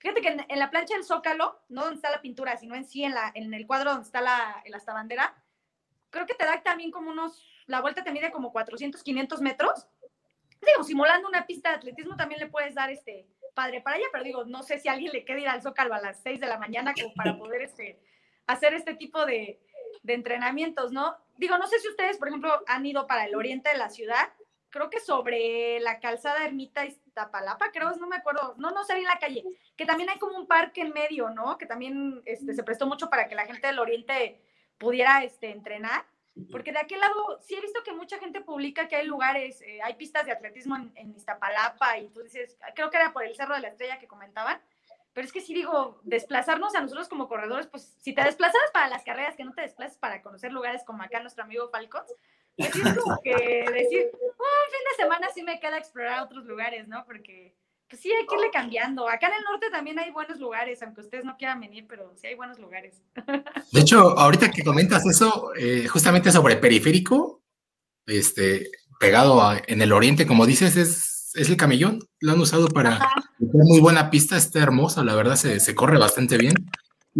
Fíjate 0.00 0.22
que 0.22 0.28
en, 0.48 0.58
la 0.58 0.70
plancha 0.70 0.94
del 0.94 1.04
Zócalo, 1.04 1.60
no 1.68 1.82
donde 1.82 1.96
está 1.96 2.10
la 2.10 2.22
pintura, 2.22 2.56
sino 2.56 2.74
en 2.74 2.86
sí, 2.86 3.04
en, 3.04 3.12
la, 3.12 3.30
en 3.34 3.52
el 3.52 3.66
cuadro 3.66 3.90
donde 3.90 4.06
está 4.06 4.22
la, 4.22 4.62
la 4.66 4.94
bandera, 4.94 5.34
creo 6.08 6.26
que 6.26 6.34
te 6.34 6.46
da 6.46 6.62
también 6.62 6.90
como 6.90 7.10
unos, 7.10 7.46
la 7.66 7.82
vuelta 7.82 8.02
te 8.02 8.10
mide 8.10 8.32
como 8.32 8.50
400, 8.50 9.02
500 9.02 9.40
metros. 9.42 9.86
Digo, 10.62 10.84
simulando 10.84 11.28
una 11.28 11.46
pista 11.46 11.70
de 11.70 11.76
atletismo 11.76 12.16
también 12.16 12.40
le 12.40 12.48
puedes 12.48 12.74
dar 12.74 12.90
este 12.90 13.28
padre 13.54 13.82
para 13.82 13.96
allá, 13.96 14.06
pero 14.10 14.24
digo, 14.24 14.44
no 14.46 14.62
sé 14.62 14.78
si 14.78 14.88
a 14.88 14.92
alguien 14.92 15.12
le 15.12 15.24
queda 15.24 15.38
ir 15.38 15.48
al 15.48 15.62
Zócalo 15.62 15.92
a 15.92 16.00
las 16.00 16.22
6 16.22 16.40
de 16.40 16.46
la 16.46 16.58
mañana 16.58 16.94
como 16.94 17.12
para 17.14 17.36
poder 17.36 17.60
este, 17.60 18.00
hacer 18.46 18.72
este 18.72 18.94
tipo 18.94 19.26
de, 19.26 19.60
de 20.02 20.14
entrenamientos, 20.14 20.92
¿no? 20.92 21.14
Digo, 21.36 21.58
no 21.58 21.66
sé 21.66 21.78
si 21.78 21.88
ustedes, 21.88 22.16
por 22.16 22.28
ejemplo, 22.28 22.62
han 22.66 22.86
ido 22.86 23.06
para 23.06 23.26
el 23.26 23.34
oriente 23.34 23.68
de 23.68 23.78
la 23.78 23.90
ciudad 23.90 24.32
creo 24.70 24.88
que 24.88 25.00
sobre 25.00 25.80
la 25.80 26.00
calzada 26.00 26.44
Ermita 26.44 26.86
Iztapalapa, 26.86 27.70
creo, 27.72 27.90
no 27.96 28.06
me 28.06 28.16
acuerdo, 28.16 28.54
no, 28.58 28.70
no 28.70 28.84
sé 28.84 28.94
en 28.94 29.04
la 29.04 29.18
calle, 29.18 29.44
que 29.76 29.84
también 29.84 30.08
hay 30.08 30.18
como 30.18 30.36
un 30.36 30.46
parque 30.46 30.80
en 30.80 30.92
medio, 30.92 31.30
¿no? 31.30 31.58
Que 31.58 31.66
también 31.66 32.22
este, 32.24 32.54
se 32.54 32.62
prestó 32.62 32.86
mucho 32.86 33.10
para 33.10 33.28
que 33.28 33.34
la 33.34 33.46
gente 33.46 33.66
del 33.66 33.78
oriente 33.78 34.40
pudiera 34.78 35.22
este, 35.24 35.50
entrenar, 35.50 36.06
porque 36.50 36.72
de 36.72 36.78
aquel 36.78 37.00
lado 37.00 37.38
sí 37.42 37.54
he 37.54 37.60
visto 37.60 37.82
que 37.84 37.92
mucha 37.92 38.18
gente 38.18 38.40
publica 38.40 38.88
que 38.88 38.96
hay 38.96 39.06
lugares, 39.06 39.60
eh, 39.62 39.80
hay 39.82 39.94
pistas 39.94 40.24
de 40.24 40.32
atletismo 40.32 40.76
en, 40.76 40.92
en, 40.94 41.14
Iztapalapa 41.14 41.98
y 41.98 42.08
tú 42.08 42.22
dices, 42.22 42.56
creo 42.74 42.90
que 42.90 42.96
era 42.96 43.12
por 43.12 43.24
el 43.24 43.34
Cerro 43.34 43.54
de 43.54 43.60
la 43.60 43.68
Estrella 43.68 43.98
que 43.98 44.06
comentaban, 44.06 44.60
pero 45.12 45.26
es 45.26 45.32
que 45.32 45.40
sí 45.40 45.52
digo, 45.52 46.00
desplazarnos 46.04 46.74
a 46.74 46.80
nosotros 46.80 47.08
como 47.08 47.28
corredores, 47.28 47.66
pues 47.66 47.96
si 48.00 48.14
te 48.14 48.22
desplazas 48.22 48.60
para 48.72 48.88
las 48.88 49.02
carreras, 49.02 49.36
que 49.36 49.44
no 49.44 49.52
te 49.52 49.62
desplaces 49.62 49.98
para 49.98 50.22
conocer 50.22 50.52
lugares 50.52 50.84
como 50.84 51.02
acá 51.02 51.20
nuestro 51.20 51.44
amigo 51.44 51.68
Falcons, 51.68 52.14
es 52.56 52.70
como 52.70 53.20
que 53.22 53.30
decir, 53.72 54.10
un 54.12 54.70
fin 54.70 54.84
de 54.90 55.02
semana 55.02 55.28
sí 55.34 55.42
me 55.42 55.60
queda 55.60 55.78
explorar 55.78 56.22
otros 56.22 56.44
lugares, 56.44 56.88
¿no? 56.88 57.04
Porque 57.04 57.54
pues 57.90 58.00
sí 58.00 58.10
hay 58.12 58.24
que 58.24 58.36
irle 58.36 58.50
cambiando. 58.52 59.08
Acá 59.08 59.26
en 59.26 59.34
el 59.34 59.42
norte 59.50 59.66
también 59.70 59.98
hay 59.98 60.12
buenos 60.12 60.38
lugares, 60.38 60.80
aunque 60.82 61.00
ustedes 61.00 61.24
no 61.24 61.36
quieran 61.36 61.60
venir, 61.60 61.86
pero 61.88 62.12
sí 62.16 62.28
hay 62.28 62.36
buenos 62.36 62.58
lugares. 62.60 63.02
De 63.72 63.80
hecho, 63.80 64.16
ahorita 64.16 64.50
que 64.50 64.62
comentas 64.62 65.04
eso, 65.06 65.52
eh, 65.56 65.88
justamente 65.88 66.30
sobre 66.30 66.56
periférico, 66.56 67.42
este, 68.06 68.70
pegado 69.00 69.42
en 69.66 69.82
el 69.82 69.92
oriente, 69.92 70.26
como 70.26 70.46
dices, 70.46 70.76
es, 70.76 71.32
es 71.34 71.48
el 71.48 71.56
camellón. 71.56 71.98
Lo 72.20 72.32
han 72.32 72.40
usado 72.40 72.68
para 72.68 73.10
una 73.40 73.64
muy 73.64 73.80
buena 73.80 74.08
pista, 74.08 74.36
está 74.36 74.60
hermosa, 74.60 75.02
la 75.02 75.16
verdad 75.16 75.34
se, 75.34 75.58
se 75.58 75.74
corre 75.74 75.98
bastante 75.98 76.38
bien. 76.38 76.54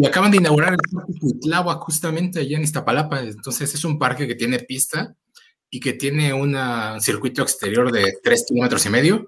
Y 0.01 0.07
acaban 0.07 0.31
de 0.31 0.39
inaugurar 0.39 0.73
el 0.73 0.79
Parque 0.79 1.13
Cuitlagua 1.21 1.75
justamente 1.75 2.41
allá 2.41 2.57
en 2.57 2.63
Iztapalapa. 2.63 3.21
Entonces 3.21 3.75
es 3.75 3.85
un 3.85 3.99
parque 3.99 4.27
que 4.27 4.35
tiene 4.35 4.59
pista 4.59 5.15
y 5.69 5.79
que 5.79 5.93
tiene 5.93 6.33
un 6.33 6.57
circuito 7.03 7.43
exterior 7.43 7.93
de 7.93 8.19
tres 8.23 8.47
kilómetros 8.49 8.87
y 8.87 8.89
medio. 8.89 9.27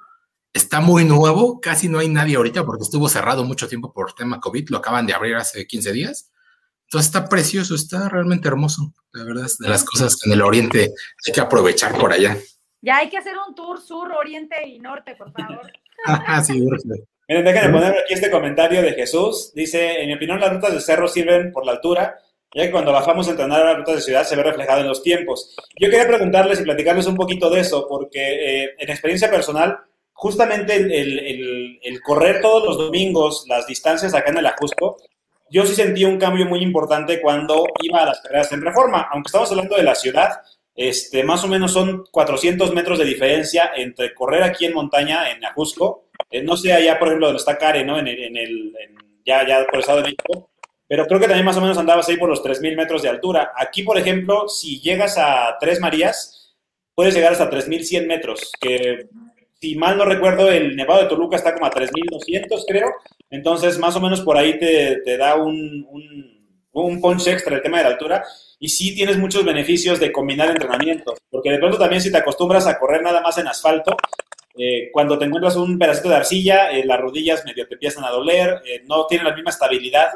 está 0.55 0.81
muy 0.81 1.05
nuevo, 1.05 1.61
casi 1.61 1.91
no 1.91 1.99
hay 1.99 2.09
nadie 2.09 2.37
ahorita 2.37 2.65
porque 2.65 2.85
estuvo 2.85 3.11
cerrado 3.11 3.45
mucho 3.45 3.69
tiempo 3.69 3.93
por 3.93 4.15
tema 4.15 4.41
COVID, 4.41 4.71
lo 4.71 4.79
acaban 4.79 5.07
de 5.07 5.13
abrir 5.13 5.37
hace 5.37 5.67
15 5.67 5.93
días. 5.93 6.31
Entonces 6.85 7.09
está 7.09 7.29
precioso, 7.29 7.75
está 7.75 8.09
realmente 8.09 8.49
hermoso. 8.49 8.95
La 9.13 9.25
verdad 9.25 9.45
es 9.45 9.59
de 9.59 9.69
las 9.69 9.85
cosas 9.85 10.17
que 10.17 10.31
en 10.31 10.33
el 10.33 10.43
oriente 10.43 10.95
hay 11.27 11.33
que 11.35 11.41
aprovechar 11.43 11.99
por 11.99 12.15
allá. 12.15 12.39
Ya 12.81 12.97
hay 12.97 13.11
que 13.11 13.19
hacer 13.19 13.35
un 13.47 13.55
tour 13.55 13.79
sur, 13.79 14.11
oriente 14.11 14.57
y 14.67 14.79
norte, 14.79 15.17
por 15.17 15.33
favor. 15.33 15.71
sí, 16.47 16.65
Miren, 17.29 17.45
déjenme 17.45 17.73
poner 17.73 17.99
aquí 17.99 18.15
este 18.15 18.31
comentario 18.31 18.83
de 18.83 18.93
Jesús. 18.93 19.53
Dice, 19.55 20.03
en 20.03 20.09
mi 20.09 20.15
opinión, 20.15 20.41
las 20.41 20.53
rutas 20.53 20.75
de 20.75 20.81
cerro 20.81 21.09
sirven 21.09 21.53
por 21.53 21.65
la 21.65 21.73
altura, 21.73 22.19
ya 22.55 22.65
que 22.65 22.71
cuando 22.71 22.93
bajamos 22.93 23.29
a 23.29 23.31
entrenar 23.31 23.63
a 23.63 23.65
las 23.65 23.77
rutas 23.79 23.97
de 23.97 24.03
ciudad 24.03 24.25
se 24.25 24.37
ve 24.37 24.43
reflejado 24.43 24.81
en 24.81 24.89
los 24.89 25.03
tiempos. 25.03 25.55
Yo 25.79 25.89
quería 25.89 26.07
preguntarles 26.07 26.61
y 26.61 26.65
platicarles 26.65 27.07
un 27.07 27.17
poquito 27.17 27.49
de 27.49 27.61
eso, 27.61 27.87
porque 27.89 28.65
eh, 28.65 28.75
en 28.79 28.91
experiencia 28.91 29.31
personal, 29.31 29.79
justamente 30.13 30.77
el, 30.77 31.79
el, 31.83 32.01
correr 32.03 32.41
todos 32.41 32.65
los 32.65 32.77
domingos 32.77 33.45
las 33.49 33.67
distancias 33.67 34.15
acá 34.15 34.31
en 34.31 34.39
el 34.39 34.47
Ajusco, 34.47 34.97
yo 35.51 35.67
sí 35.67 35.75
sentí 35.75 36.05
un 36.05 36.19
cambio 36.19 36.47
muy 36.47 36.63
importante 36.63 37.21
cuando 37.21 37.67
iba 37.83 38.03
a 38.03 38.07
las 38.07 38.21
carreras 38.21 38.53
en 38.53 38.63
reforma. 38.63 39.09
Aunque 39.13 39.29
estamos 39.29 39.51
hablando 39.51 39.77
de 39.77 39.83
la 39.83 39.95
ciudad, 39.95 40.31
este, 40.75 41.25
más 41.25 41.45
o 41.45 41.49
menos 41.49 41.73
son 41.73 42.05
400 42.11 42.73
metros 42.73 42.99
de 42.99 43.05
diferencia 43.05 43.71
entre 43.77 44.15
correr 44.15 44.43
aquí 44.43 44.65
en 44.65 44.75
montaña, 44.75 45.31
en 45.31 45.45
Ajusco, 45.45 46.05
eh, 46.33 46.43
no 46.43 46.57
sé 46.57 46.73
allá, 46.73 46.99
por 46.99 47.09
ejemplo, 47.09 47.27
donde 47.29 47.41
está 47.41 47.57
Care, 47.57 47.85
¿no? 47.85 47.99
En 47.99 48.09
el, 48.09 48.73
ya, 49.25 49.47
ya 49.47 49.65
por 49.67 49.75
el 49.75 49.81
Estado 49.81 49.99
de 49.99 50.05
México, 50.05 50.51
pero 50.89 51.07
creo 51.07 51.21
que 51.21 51.27
también 51.27 51.47
más 51.47 51.57
o 51.57 51.61
menos 51.61 51.79
andabas 51.79 52.09
ahí 52.09 52.17
por 52.17 52.29
los 52.29 52.43
3.000 52.43 52.77
metros 52.77 53.03
de 53.03 53.09
altura. 53.09 53.53
Aquí, 53.57 53.83
por 53.83 53.99
ejemplo, 53.99 54.49
si 54.49 54.81
llegas 54.81 55.17
a 55.17 55.57
Tres 55.61 55.81
Marías, 55.81 56.55
puedes 56.95 57.15
llegar 57.15 57.33
hasta 57.33 57.51
3.100 57.51 58.07
metros, 58.07 58.53
que 58.61 59.09
si 59.63 59.77
mal 59.77 59.97
no 59.97 60.05
recuerdo, 60.05 60.51
el 60.51 60.75
Nevado 60.75 61.03
de 61.03 61.09
Toluca 61.09 61.37
está 61.37 61.55
como 61.55 61.67
a 61.67 61.71
3.200, 61.71 62.65
creo. 62.67 62.89
Entonces, 63.31 63.79
más 63.79 63.95
o 63.95 64.01
menos 64.01 64.21
por 64.21 64.37
ahí 64.37 64.59
te, 64.59 65.17
da 65.17 65.37
un, 65.37 65.87
un, 66.73 67.01
punch 67.01 67.29
extra 67.29 67.55
el 67.55 67.63
tema 67.63 67.79
de 67.79 67.85
la 67.85 67.91
altura. 67.91 68.25
Y 68.59 68.69
sí 68.69 68.93
tienes 68.95 69.17
muchos 69.19 69.45
beneficios 69.45 70.01
de 70.01 70.11
combinar 70.11 70.51
entrenamientos, 70.51 71.19
porque 71.31 71.53
de 71.53 71.59
pronto 71.59 71.79
también 71.79 72.03
si 72.03 72.11
te 72.11 72.19
acostumbras 72.19 72.67
a 72.67 72.77
correr 72.77 73.03
nada 73.03 73.21
más 73.21 73.39
en 73.39 73.47
asfalto, 73.47 73.97
eh, 74.57 74.91
cuando 74.93 75.19
te 75.19 75.25
encuentras 75.25 75.57
un 75.57 75.79
pedacito 75.79 76.09
de 76.09 76.17
arcilla, 76.17 76.71
eh, 76.71 76.85
las 76.85 77.01
rodillas 77.01 77.45
medio 77.45 77.67
te 77.67 77.75
empiezan 77.75 78.05
a 78.05 78.11
doler, 78.11 78.63
eh, 78.67 78.83
no 78.87 79.07
tienen 79.07 79.27
la 79.27 79.35
misma 79.35 79.51
estabilidad. 79.51 80.11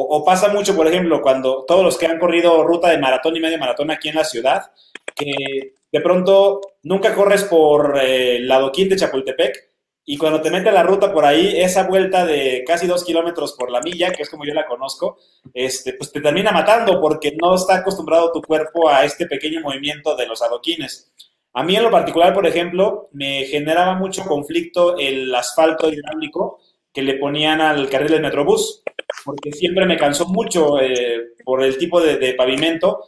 O, 0.00 0.24
pasa 0.24 0.48
mucho, 0.48 0.76
por 0.76 0.86
ejemplo, 0.86 1.20
cuando 1.20 1.64
todos 1.66 1.82
los 1.82 1.98
que 1.98 2.06
han 2.06 2.20
corrido 2.20 2.62
ruta 2.62 2.88
de 2.88 2.98
maratón 2.98 3.36
y 3.36 3.40
medio 3.40 3.58
maratón 3.58 3.90
aquí 3.90 4.08
en 4.08 4.14
la 4.14 4.24
ciudad, 4.24 4.70
que 5.12 5.74
de 5.90 6.00
pronto 6.00 6.60
nunca 6.84 7.14
corres 7.16 7.42
por 7.42 7.98
el 7.98 8.50
adoquín 8.50 8.88
de 8.88 8.94
Chapultepec 8.94 9.68
y 10.04 10.16
cuando 10.16 10.40
te 10.40 10.50
mete 10.50 10.70
la 10.70 10.84
ruta 10.84 11.12
por 11.12 11.24
ahí, 11.24 11.60
esa 11.60 11.82
vuelta 11.82 12.24
de 12.24 12.62
casi 12.66 12.86
dos 12.86 13.04
kilómetros 13.04 13.54
por 13.54 13.70
la 13.72 13.80
milla, 13.80 14.12
que 14.12 14.22
es 14.22 14.30
como 14.30 14.46
yo 14.46 14.54
la 14.54 14.66
conozco, 14.66 15.18
este, 15.52 15.94
pues 15.94 16.12
te 16.12 16.20
termina 16.20 16.52
matando 16.52 17.00
porque 17.00 17.36
no 17.38 17.56
está 17.56 17.78
acostumbrado 17.78 18.32
tu 18.32 18.40
cuerpo 18.40 18.88
a 18.88 19.04
este 19.04 19.26
pequeño 19.26 19.60
movimiento 19.60 20.14
de 20.14 20.26
los 20.26 20.40
adoquines. 20.40 21.10
A 21.54 21.64
mí 21.64 21.76
en 21.76 21.82
lo 21.82 21.90
particular, 21.90 22.34
por 22.34 22.46
ejemplo, 22.46 23.08
me 23.12 23.44
generaba 23.44 23.94
mucho 23.94 24.22
conflicto 24.24 24.96
el 24.98 25.34
asfalto 25.34 25.90
hidráulico 25.90 26.60
que 26.92 27.02
le 27.02 27.14
ponían 27.14 27.60
al 27.60 27.88
carril 27.88 28.10
del 28.10 28.22
Metrobús, 28.22 28.82
porque 29.24 29.52
siempre 29.52 29.86
me 29.86 29.96
cansó 29.96 30.26
mucho 30.26 30.80
eh, 30.80 31.34
por 31.44 31.62
el 31.62 31.78
tipo 31.78 32.00
de, 32.00 32.16
de 32.18 32.34
pavimento 32.34 33.04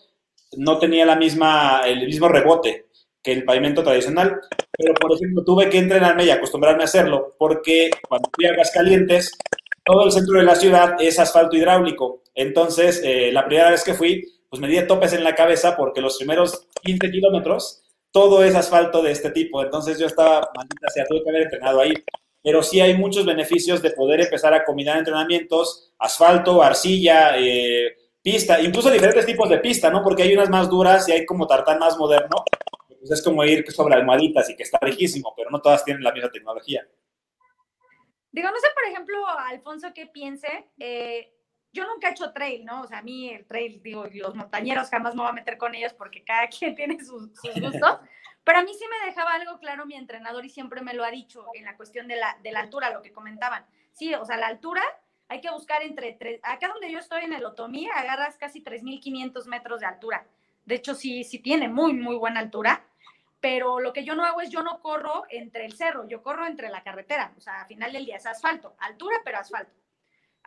no 0.56 0.78
tenía 0.78 1.06
la 1.06 1.16
misma, 1.16 1.82
el 1.86 2.06
mismo 2.06 2.28
rebote 2.28 2.86
que 3.22 3.32
el 3.32 3.44
pavimento 3.44 3.82
tradicional, 3.82 4.40
pero 4.72 4.94
por 4.94 5.12
ejemplo 5.12 5.44
tuve 5.44 5.68
que 5.68 5.78
entrenarme 5.78 6.24
y 6.24 6.30
acostumbrarme 6.30 6.82
a 6.82 6.86
hacerlo, 6.86 7.34
porque 7.38 7.90
cuando 8.08 8.30
fui 8.34 8.46
a 8.46 8.52
Aguascalientes, 8.52 9.32
todo 9.84 10.06
el 10.06 10.12
centro 10.12 10.38
de 10.38 10.44
la 10.44 10.54
ciudad 10.54 10.96
es 11.00 11.18
asfalto 11.18 11.56
hidráulico. 11.56 12.22
Entonces, 12.34 13.02
eh, 13.04 13.30
la 13.32 13.46
primera 13.46 13.70
vez 13.70 13.84
que 13.84 13.94
fui, 13.94 14.24
pues 14.48 14.60
me 14.60 14.68
di 14.68 14.80
topes 14.86 15.12
en 15.12 15.24
la 15.24 15.34
cabeza 15.34 15.76
porque 15.76 16.00
los 16.00 16.16
primeros 16.16 16.66
15 16.82 17.10
kilómetros 17.10 17.82
todo 18.12 18.44
es 18.44 18.54
asfalto 18.54 19.02
de 19.02 19.12
este 19.12 19.30
tipo. 19.30 19.62
Entonces 19.62 19.98
yo 19.98 20.06
estaba, 20.06 20.50
maldita 20.54 20.88
sea, 20.88 21.04
tuve 21.06 21.22
que 21.22 21.30
haber 21.30 21.42
entrenado 21.42 21.80
ahí. 21.80 21.94
Pero 22.42 22.62
sí 22.62 22.80
hay 22.80 22.96
muchos 22.96 23.26
beneficios 23.26 23.82
de 23.82 23.90
poder 23.90 24.20
empezar 24.20 24.54
a 24.54 24.64
combinar 24.64 24.96
entrenamientos, 24.96 25.92
asfalto, 25.98 26.62
arcilla, 26.62 27.38
eh, 27.38 27.96
pista, 28.22 28.60
incluso 28.60 28.90
diferentes 28.90 29.26
tipos 29.26 29.48
de 29.48 29.58
pista, 29.58 29.90
¿no? 29.90 30.02
Porque 30.02 30.22
hay 30.22 30.32
unas 30.32 30.48
más 30.48 30.68
duras 30.68 31.06
y 31.08 31.12
hay 31.12 31.26
como 31.26 31.46
tartán 31.46 31.78
más 31.78 31.98
moderno. 31.98 32.44
Pues 32.88 33.10
es 33.10 33.22
como 33.22 33.44
ir 33.44 33.70
sobre 33.70 33.94
almohaditas 33.94 34.48
y 34.50 34.56
que 34.56 34.62
está 34.62 34.78
riquísimo, 34.80 35.32
pero 35.36 35.50
no 35.50 35.60
todas 35.60 35.84
tienen 35.84 36.02
la 36.02 36.12
misma 36.12 36.30
tecnología. 36.30 36.86
Digo, 38.32 38.48
no 38.48 38.58
sé, 38.58 38.68
por 38.74 38.84
ejemplo, 38.84 39.26
Alfonso, 39.26 39.88
qué 39.94 40.06
piense. 40.06 40.70
Eh, 40.78 41.32
yo 41.72 41.86
nunca 41.86 42.08
he 42.08 42.12
hecho 42.12 42.32
trail, 42.32 42.64
¿no? 42.64 42.82
O 42.82 42.86
sea, 42.86 42.98
a 42.98 43.02
mí 43.02 43.30
el 43.30 43.46
trail, 43.46 43.80
digo, 43.82 44.06
los 44.12 44.34
montañeros 44.34 44.90
jamás 44.90 45.14
me 45.14 45.22
voy 45.22 45.30
a 45.30 45.34
meter 45.34 45.56
con 45.56 45.74
ellos 45.74 45.92
porque 45.94 46.24
cada 46.24 46.48
quien 46.48 46.74
tiene 46.76 46.98
sus, 47.02 47.30
gustos. 47.30 48.00
Pero 48.42 48.58
a 48.58 48.62
mí 48.62 48.72
sí 48.74 48.84
me 48.88 49.06
dejaba 49.06 49.34
algo 49.34 49.58
claro 49.58 49.86
mi 49.86 49.94
entrenador 49.94 50.44
y 50.44 50.48
siempre 50.48 50.80
me 50.80 50.94
lo 50.94 51.04
ha 51.04 51.10
dicho 51.10 51.46
en 51.54 51.64
la 51.64 51.76
cuestión 51.76 52.08
de 52.08 52.16
la, 52.16 52.36
de 52.42 52.52
la 52.52 52.60
altura, 52.60 52.90
lo 52.90 53.02
que 53.02 53.12
comentaban. 53.12 53.64
Sí, 53.92 54.14
o 54.14 54.24
sea, 54.24 54.36
la 54.36 54.46
altura 54.46 54.82
hay 55.28 55.40
que 55.40 55.50
buscar 55.50 55.82
entre, 55.82 56.12
tres, 56.14 56.40
acá 56.42 56.68
donde 56.68 56.90
yo 56.90 56.98
estoy 56.98 57.22
en 57.22 57.32
el 57.32 57.44
Otomí, 57.44 57.88
agarras 57.94 58.36
casi 58.36 58.64
3.500 58.64 59.46
metros 59.46 59.80
de 59.80 59.86
altura. 59.86 60.26
De 60.64 60.74
hecho, 60.74 60.94
sí, 60.94 61.22
sí 61.22 61.38
tiene 61.38 61.68
muy, 61.68 61.92
muy 61.92 62.16
buena 62.16 62.40
altura, 62.40 62.84
pero 63.40 63.78
lo 63.78 63.92
que 63.92 64.04
yo 64.04 64.16
no 64.16 64.24
hago 64.24 64.40
es 64.40 64.50
yo 64.50 64.62
no 64.62 64.80
corro 64.80 65.24
entre 65.30 65.66
el 65.66 65.76
cerro, 65.76 66.08
yo 66.08 66.22
corro 66.22 66.46
entre 66.46 66.68
la 66.68 66.82
carretera, 66.82 67.32
o 67.36 67.40
sea, 67.40 67.60
al 67.60 67.66
final 67.66 67.92
del 67.92 68.06
día 68.06 68.16
es 68.16 68.26
asfalto, 68.26 68.74
altura, 68.80 69.18
pero 69.24 69.38
asfalto. 69.38 69.79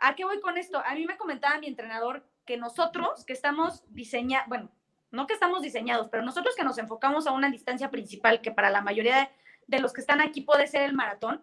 ¿A 0.04 0.14
qué 0.14 0.24
voy 0.26 0.38
con 0.42 0.58
esto? 0.58 0.82
A 0.84 0.94
mí 0.94 1.06
me 1.06 1.16
comentaba 1.16 1.58
mi 1.58 1.66
entrenador 1.66 2.28
que 2.44 2.58
nosotros 2.58 3.24
que 3.24 3.32
estamos 3.32 3.82
diseñados, 3.88 4.46
bueno, 4.48 4.70
no 5.10 5.26
que 5.26 5.32
estamos 5.32 5.62
diseñados, 5.62 6.08
pero 6.10 6.22
nosotros 6.22 6.54
que 6.54 6.62
nos 6.62 6.76
enfocamos 6.76 7.26
a 7.26 7.32
una 7.32 7.48
distancia 7.48 7.90
principal, 7.90 8.42
que 8.42 8.50
para 8.50 8.68
la 8.68 8.82
mayoría 8.82 9.30
de 9.66 9.78
los 9.78 9.94
que 9.94 10.02
están 10.02 10.20
aquí 10.20 10.42
puede 10.42 10.66
ser 10.66 10.82
el 10.82 10.92
maratón, 10.92 11.42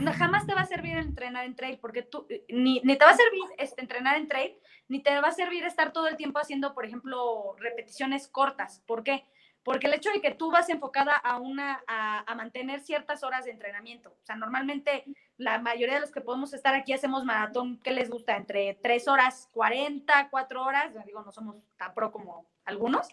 no, 0.00 0.12
jamás 0.12 0.46
te 0.46 0.52
va 0.52 0.60
a 0.60 0.66
servir 0.66 0.98
entrenar 0.98 1.46
en 1.46 1.56
trail, 1.56 1.78
porque 1.78 2.02
tú, 2.02 2.26
ni, 2.50 2.82
ni, 2.84 2.98
te 2.98 3.06
va 3.06 3.12
a 3.12 3.16
servir 3.16 3.40
este, 3.56 3.80
entrenar 3.80 4.18
en 4.18 4.28
trail, 4.28 4.58
ni 4.88 5.02
te 5.02 5.18
va 5.22 5.28
a 5.28 5.32
servir 5.32 5.64
estar 5.64 5.90
todo 5.90 6.08
el 6.08 6.16
tiempo 6.18 6.40
haciendo, 6.40 6.74
por 6.74 6.84
ejemplo, 6.84 7.56
repeticiones 7.58 8.28
cortas. 8.28 8.82
¿Por 8.86 9.02
qué? 9.02 9.24
Porque 9.62 9.86
el 9.86 9.94
hecho 9.94 10.10
de 10.10 10.20
que 10.20 10.34
tú 10.34 10.50
vas 10.50 10.68
enfocada 10.68 11.16
a, 11.16 11.38
una, 11.38 11.82
a, 11.86 12.30
a, 12.30 12.34
mantener 12.34 12.80
ciertas 12.80 13.22
horas 13.22 13.46
de 13.46 13.52
entrenamiento. 13.52 14.10
O 14.10 14.26
sea, 14.26 14.36
normalmente 14.36 15.04
la 15.38 15.58
mayoría 15.58 15.94
de 15.94 16.00
los 16.00 16.10
que 16.10 16.20
podemos 16.20 16.52
estar 16.52 16.74
aquí 16.74 16.92
hacemos 16.92 17.24
maratón, 17.24 17.78
¿qué 17.78 17.92
les 17.92 18.10
gusta? 18.10 18.36
Entre 18.36 18.74
3 18.82 19.08
horas 19.08 19.48
40, 19.52 20.28
4 20.30 20.62
horas, 20.62 20.92
digo, 21.06 21.22
no 21.22 21.32
somos 21.32 21.56
tan 21.76 21.94
pro 21.94 22.12
como 22.12 22.44
algunos, 22.64 23.08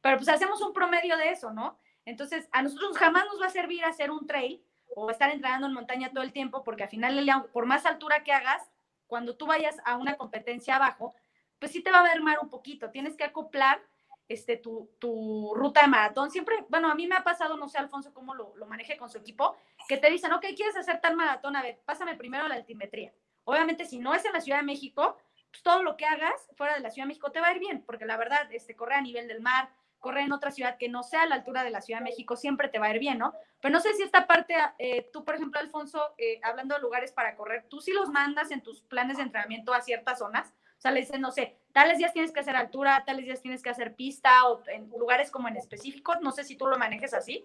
pero 0.00 0.16
pues 0.16 0.28
hacemos 0.28 0.60
un 0.60 0.72
promedio 0.72 1.16
de 1.16 1.30
eso, 1.30 1.52
¿no? 1.52 1.78
Entonces, 2.04 2.48
a 2.52 2.62
nosotros 2.62 2.98
jamás 2.98 3.26
nos 3.26 3.40
va 3.40 3.46
a 3.46 3.50
servir 3.50 3.84
hacer 3.84 4.10
un 4.10 4.26
trail 4.26 4.62
o 4.96 5.10
estar 5.10 5.30
entrenando 5.30 5.68
en 5.68 5.72
montaña 5.72 6.10
todo 6.10 6.24
el 6.24 6.32
tiempo, 6.32 6.64
porque 6.64 6.82
al 6.82 6.88
final, 6.88 7.48
por 7.52 7.66
más 7.66 7.86
altura 7.86 8.24
que 8.24 8.32
hagas, 8.32 8.68
cuando 9.06 9.36
tú 9.36 9.46
vayas 9.46 9.76
a 9.84 9.96
una 9.96 10.16
competencia 10.16 10.76
abajo, 10.76 11.14
pues 11.60 11.72
sí 11.72 11.82
te 11.82 11.90
va 11.90 12.00
a 12.00 12.04
mermar 12.04 12.38
un 12.42 12.50
poquito. 12.50 12.90
Tienes 12.90 13.16
que 13.16 13.24
acoplar 13.24 13.80
este, 14.28 14.56
tu, 14.56 14.90
tu, 14.98 15.52
ruta 15.54 15.82
de 15.82 15.88
maratón. 15.88 16.30
Siempre, 16.30 16.54
bueno, 16.68 16.90
a 16.90 16.94
mí 16.94 17.06
me 17.06 17.16
ha 17.16 17.24
pasado, 17.24 17.56
no 17.56 17.68
sé, 17.68 17.78
Alfonso, 17.78 18.12
cómo 18.12 18.34
lo, 18.34 18.54
lo 18.56 18.66
maneje 18.66 18.96
con 18.96 19.08
su 19.08 19.18
equipo, 19.18 19.56
que 19.88 19.96
te 19.96 20.10
dicen, 20.10 20.32
ok, 20.32 20.44
¿quieres 20.54 20.76
hacer 20.76 21.00
tal 21.00 21.16
maratón? 21.16 21.56
A 21.56 21.62
ver, 21.62 21.80
pásame 21.84 22.16
primero 22.16 22.46
la 22.48 22.54
altimetría. 22.54 23.12
Obviamente, 23.44 23.86
si 23.86 23.98
no 23.98 24.14
es 24.14 24.24
en 24.24 24.32
la 24.32 24.40
Ciudad 24.40 24.58
de 24.58 24.64
México, 24.64 25.16
pues 25.50 25.62
todo 25.62 25.82
lo 25.82 25.96
que 25.96 26.04
hagas 26.04 26.48
fuera 26.56 26.74
de 26.74 26.80
la 26.80 26.90
Ciudad 26.90 27.04
de 27.04 27.08
México 27.08 27.32
te 27.32 27.40
va 27.40 27.48
a 27.48 27.52
ir 27.52 27.60
bien, 27.60 27.82
porque 27.84 28.04
la 28.04 28.16
verdad, 28.16 28.52
este, 28.52 28.76
corre 28.76 28.94
a 28.94 29.00
nivel 29.00 29.28
del 29.28 29.40
mar, 29.40 29.70
correr 29.98 30.24
en 30.24 30.32
otra 30.32 30.50
ciudad 30.50 30.76
que 30.78 30.88
no 30.88 31.02
sea 31.02 31.22
a 31.22 31.26
la 31.26 31.36
altura 31.36 31.64
de 31.64 31.70
la 31.70 31.80
Ciudad 31.80 32.00
de 32.00 32.04
México, 32.04 32.36
siempre 32.36 32.68
te 32.68 32.78
va 32.78 32.86
a 32.86 32.94
ir 32.94 33.00
bien, 33.00 33.18
¿no? 33.18 33.32
Pero 33.60 33.72
no 33.72 33.80
sé 33.80 33.94
si 33.94 34.02
esta 34.02 34.26
parte, 34.26 34.54
eh, 34.78 35.10
tú, 35.12 35.24
por 35.24 35.34
ejemplo, 35.34 35.58
Alfonso, 35.60 36.14
eh, 36.18 36.40
hablando 36.42 36.74
de 36.74 36.80
lugares 36.80 37.12
para 37.12 37.34
correr, 37.34 37.66
tú 37.68 37.80
sí 37.80 37.92
los 37.92 38.08
mandas 38.08 38.50
en 38.50 38.62
tus 38.62 38.82
planes 38.82 39.16
de 39.16 39.24
entrenamiento 39.24 39.74
a 39.74 39.80
ciertas 39.80 40.18
zonas. 40.18 40.54
O 40.78 40.80
sea, 40.80 40.92
le 40.92 41.00
dicen, 41.00 41.20
no 41.20 41.32
sé, 41.32 41.58
tales 41.80 41.98
días 41.98 42.12
tienes 42.12 42.32
que 42.32 42.40
hacer 42.40 42.56
altura, 42.56 43.04
tales 43.06 43.24
días 43.24 43.40
tienes 43.40 43.62
que 43.62 43.70
hacer 43.70 43.94
pista, 43.94 44.46
o 44.48 44.62
en 44.68 44.88
lugares 44.98 45.30
como 45.30 45.48
en 45.48 45.56
específico. 45.56 46.14
No 46.22 46.32
sé 46.32 46.44
si 46.44 46.56
tú 46.56 46.66
lo 46.66 46.78
manejes 46.78 47.14
así. 47.14 47.44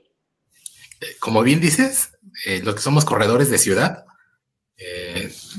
Eh, 1.01 1.15
como 1.19 1.43
bien 1.43 1.59
dices, 1.59 2.17
los 2.63 2.75
que 2.75 2.81
somos 2.81 3.05
corredores 3.05 3.49
de 3.49 3.57
ciudad, 3.57 4.05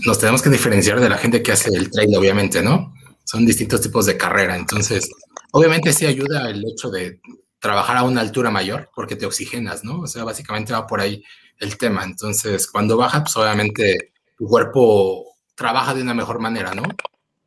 nos 0.05 0.19
tenemos 0.19 0.43
que 0.43 0.51
diferenciar 0.51 1.01
de 1.01 1.09
la 1.09 1.19
gente 1.19 1.43
que 1.43 1.53
hace 1.53 1.71
el 1.71 1.91
trail, 1.91 2.17
obviamente, 2.17 2.63
¿no? 2.63 2.95
Son 3.25 3.47
distintos 3.47 3.81
tipos 3.81 4.07
de 4.07 4.19
carrera. 4.19 4.57
Entonces, 4.57 5.09
Obviamente 5.57 5.93
sí 5.93 6.05
ayuda 6.05 6.51
el 6.51 6.65
hecho 6.69 6.91
de 6.91 7.21
trabajar 7.61 7.97
a 7.97 8.03
una 8.03 8.23
altura 8.23 8.51
mayor 8.51 8.91
porque 8.93 9.15
te 9.15 9.25
oxigenas, 9.25 9.85
¿no? 9.85 10.01
O 10.01 10.07
sea, 10.09 10.25
básicamente 10.25 10.73
va 10.73 10.85
por 10.85 11.01
ahí 11.01 11.23
el 11.61 11.79
tema. 11.79 12.03
Entonces, 12.03 12.67
cuando 12.67 12.97
baja, 12.97 13.23
pues 13.23 13.37
obviamente 13.37 14.13
tu 14.37 14.49
cuerpo 14.49 15.37
trabaja 15.55 15.95
de 15.95 16.03
una 16.03 16.13
mejor 16.13 16.41
manera, 16.41 16.75
¿no? 16.75 16.83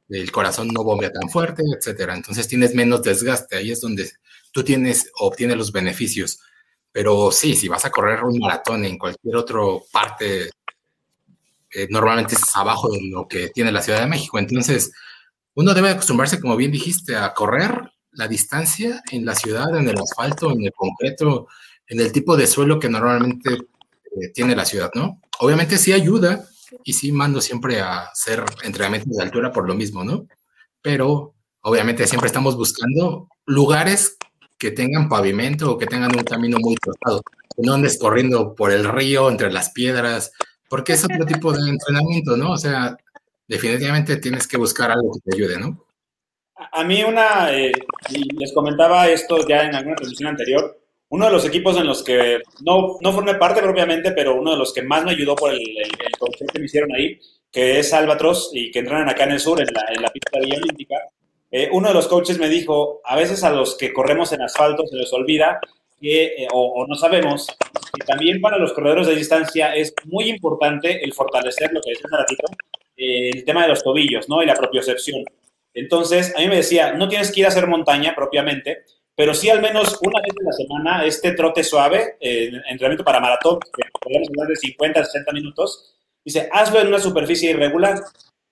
El 0.10 0.32
corazón 0.32 0.70
no 0.70 0.84
bombea 0.84 1.12
tan 1.12 1.30
fuerte, 1.30 1.64
etcétera. 1.78 2.16
Entonces 2.16 2.47
tienes 2.47 2.74
menos 2.74 3.01
desgaste. 3.01 3.58
Ahí 3.58 3.72
es 3.72 3.82
donde 3.82 4.10
tú 4.51 4.64
tienes, 4.64 5.12
obtienes 5.20 5.58
los 5.58 5.72
beneficios. 5.72 6.39
Pero 6.91 7.32
sí, 7.32 7.55
si 7.55 7.68
vas 7.68 7.86
a 7.86 7.91
correr 7.91 8.24
un 8.24 8.39
maratón 8.39 8.86
en 8.86 8.97
cualquier 8.97 9.36
otra 9.36 9.60
parte, 9.91 10.49
eh, 11.72 11.88
normalmente 11.89 12.36
es 12.36 12.55
abajo 12.55 12.89
de 12.89 12.99
lo 13.03 13.28
que 13.28 13.49
tiene 13.49 13.72
la 13.72 13.82
Ciudad 13.82 14.01
de 14.01 14.08
México. 14.08 14.39
Entonces, 14.39 14.91
uno 15.53 15.74
debe 15.74 15.89
acostumbrarse, 15.89 16.39
como 16.39 16.55
bien 16.55 16.72
dijiste, 16.72 17.16
a 17.16 17.34
correr 17.34 17.91
la 18.12 18.28
distancia 18.28 19.01
en 19.12 19.26
la 19.26 19.36
ciudad, 19.36 19.76
en 19.78 19.88
el 19.88 19.97
asfalto, 19.99 20.51
en 20.51 20.66
el 20.66 20.72
concreto, 20.74 21.47
en 21.88 21.99
el 21.99 22.12
tipo 22.12 22.36
de 22.36 22.47
suelo 22.47 22.80
que 22.80 22.89
normalmente 22.89 23.53
eh, 23.53 24.30
tiene 24.34 24.55
la 24.55 24.66
ciudad, 24.66 24.91
¿no? 24.95 25.22
Obviamente 25.39 25.78
sí 25.78 25.93
ayuda 25.93 26.47
y 26.88 26.93
sí 26.93 27.11
mando 27.11 27.41
siempre 27.41 27.81
a 27.81 28.03
hacer 28.03 28.45
entrenamientos 28.63 29.17
de 29.17 29.21
altura 29.21 29.51
por 29.51 29.67
lo 29.67 29.75
mismo, 29.75 30.05
¿no? 30.05 30.25
Pero 30.81 31.35
obviamente 31.59 32.07
siempre 32.07 32.27
estamos 32.27 32.55
buscando 32.55 33.27
lugares 33.45 34.15
que 34.57 34.71
tengan 34.71 35.09
pavimento 35.09 35.73
o 35.73 35.77
que 35.77 35.85
tengan 35.85 36.15
un 36.15 36.23
camino 36.23 36.57
muy 36.61 36.75
que 36.75 36.91
no 37.57 37.73
andes 37.73 37.99
corriendo 37.99 38.55
por 38.55 38.71
el 38.71 38.85
río, 38.88 39.29
entre 39.29 39.51
las 39.51 39.71
piedras, 39.71 40.31
porque 40.69 40.93
es 40.93 41.03
otro 41.03 41.25
tipo 41.25 41.51
de 41.51 41.69
entrenamiento, 41.69 42.38
¿no? 42.38 42.53
O 42.53 42.57
sea, 42.57 42.95
definitivamente 43.49 44.15
tienes 44.15 44.47
que 44.47 44.55
buscar 44.55 44.89
algo 44.89 45.11
que 45.11 45.19
te 45.29 45.35
ayude, 45.35 45.59
¿no? 45.59 45.85
A 46.71 46.85
mí 46.85 47.03
una, 47.03 47.53
eh, 47.53 47.73
les 48.39 48.53
comentaba 48.53 49.09
esto 49.09 49.45
ya 49.45 49.63
en 49.63 49.75
alguna 49.75 49.97
transmisión 49.97 50.29
anterior, 50.29 50.79
uno 51.10 51.26
de 51.26 51.32
los 51.32 51.45
equipos 51.45 51.78
en 51.78 51.88
los 51.88 52.03
que 52.03 52.41
no, 52.62 52.97
no 53.01 53.14
formé 53.14 53.36
parte 53.36 53.62
propiamente, 53.62 54.12
pero 54.12 54.39
uno 54.39 54.51
de 54.51 54.58
los 54.58 54.74
que 54.74 54.82
más 54.82 55.05
me 55.05 55.12
ayudó 55.12 55.36
por 55.36 55.51
el, 55.51 55.60
el, 55.60 55.91
que 56.51 56.60
me 56.60 56.66
hicieron 56.66 56.93
ahí, 56.93 57.20
que 57.51 57.80
es 57.80 57.93
Albatros 57.93 58.51
y 58.53 58.72
que 58.72 58.80
entrenan 58.80 59.10
acá 59.10 59.24
en 59.24 59.32
el 59.32 59.39
sur, 59.39 59.60
en 59.62 59.68
la, 60.01 60.10
pista 60.10 60.32
de 60.34 60.45
Villa 60.45 60.58
Olímpica, 60.58 60.95
eh, 61.49 61.70
uno 61.72 61.88
de 61.88 61.93
los 61.93 62.08
coaches 62.08 62.39
me 62.39 62.49
dijo, 62.49 63.01
a 63.05 63.16
veces 63.16 63.43
a 63.43 63.51
los 63.51 63.78
que 63.78 63.93
corremos 63.93 64.34
en 64.34 64.41
asfalto 64.41 64.86
se 64.86 64.97
les 64.97 65.12
olvida 65.14 65.60
que, 65.99 66.26
eh, 66.26 66.47
o, 66.51 66.86
no 66.88 66.95
sabemos, 66.95 67.47
que 67.93 68.05
también 68.05 68.41
para 68.41 68.58
los 68.58 68.74
corredores 68.74 69.08
de 69.08 69.16
distancia 69.16 69.74
es 69.76 69.93
muy 70.05 70.30
importante 70.30 71.03
el 71.03 71.14
fortalecer 71.14 71.72
lo 71.72 71.82
que 71.82 71.91
decía 71.91 72.05
ratito, 72.12 72.43
eh, 72.97 73.30
el 73.34 73.45
tema 73.45 73.64
de 73.64 73.70
los 73.70 73.84
tobillos, 73.84 74.28
¿no? 74.28 74.43
Y 74.43 74.45
la 74.45 74.55
propiocepción. 74.55 75.24
Entonces, 75.74 76.34
a 76.36 76.39
mí 76.39 76.47
me 76.47 76.58
decía, 76.58 76.93
no 76.93 77.08
tienes 77.08 77.32
que 77.32 77.39
ir 77.41 77.45
a 77.45 77.49
hacer 77.49 77.68
montaña 77.68 78.14
propiamente, 78.16 78.84
pero 79.18 79.34
sí 79.34 79.49
al 79.49 79.61
menos 79.61 79.97
una 80.01 80.22
vez 80.22 80.34
en 80.39 80.45
la 80.45 80.51
semana 80.53 81.05
este 81.05 81.32
trote 81.32 81.63
suave, 81.63 82.18
entrenamiento 82.22 83.03
para 83.03 83.20
maratón, 83.20 83.59
que 83.59 83.89
podemos 83.99 84.30
hablar 84.30 84.47
de 84.47 84.55
50, 84.55 85.03
60 85.03 85.34
minutos, 85.34 85.97
dice, 86.24 86.47
hazlo 86.51 86.80
en 86.80 86.88
una 86.88 86.99
superficie 86.99 87.49
irregular 87.49 87.99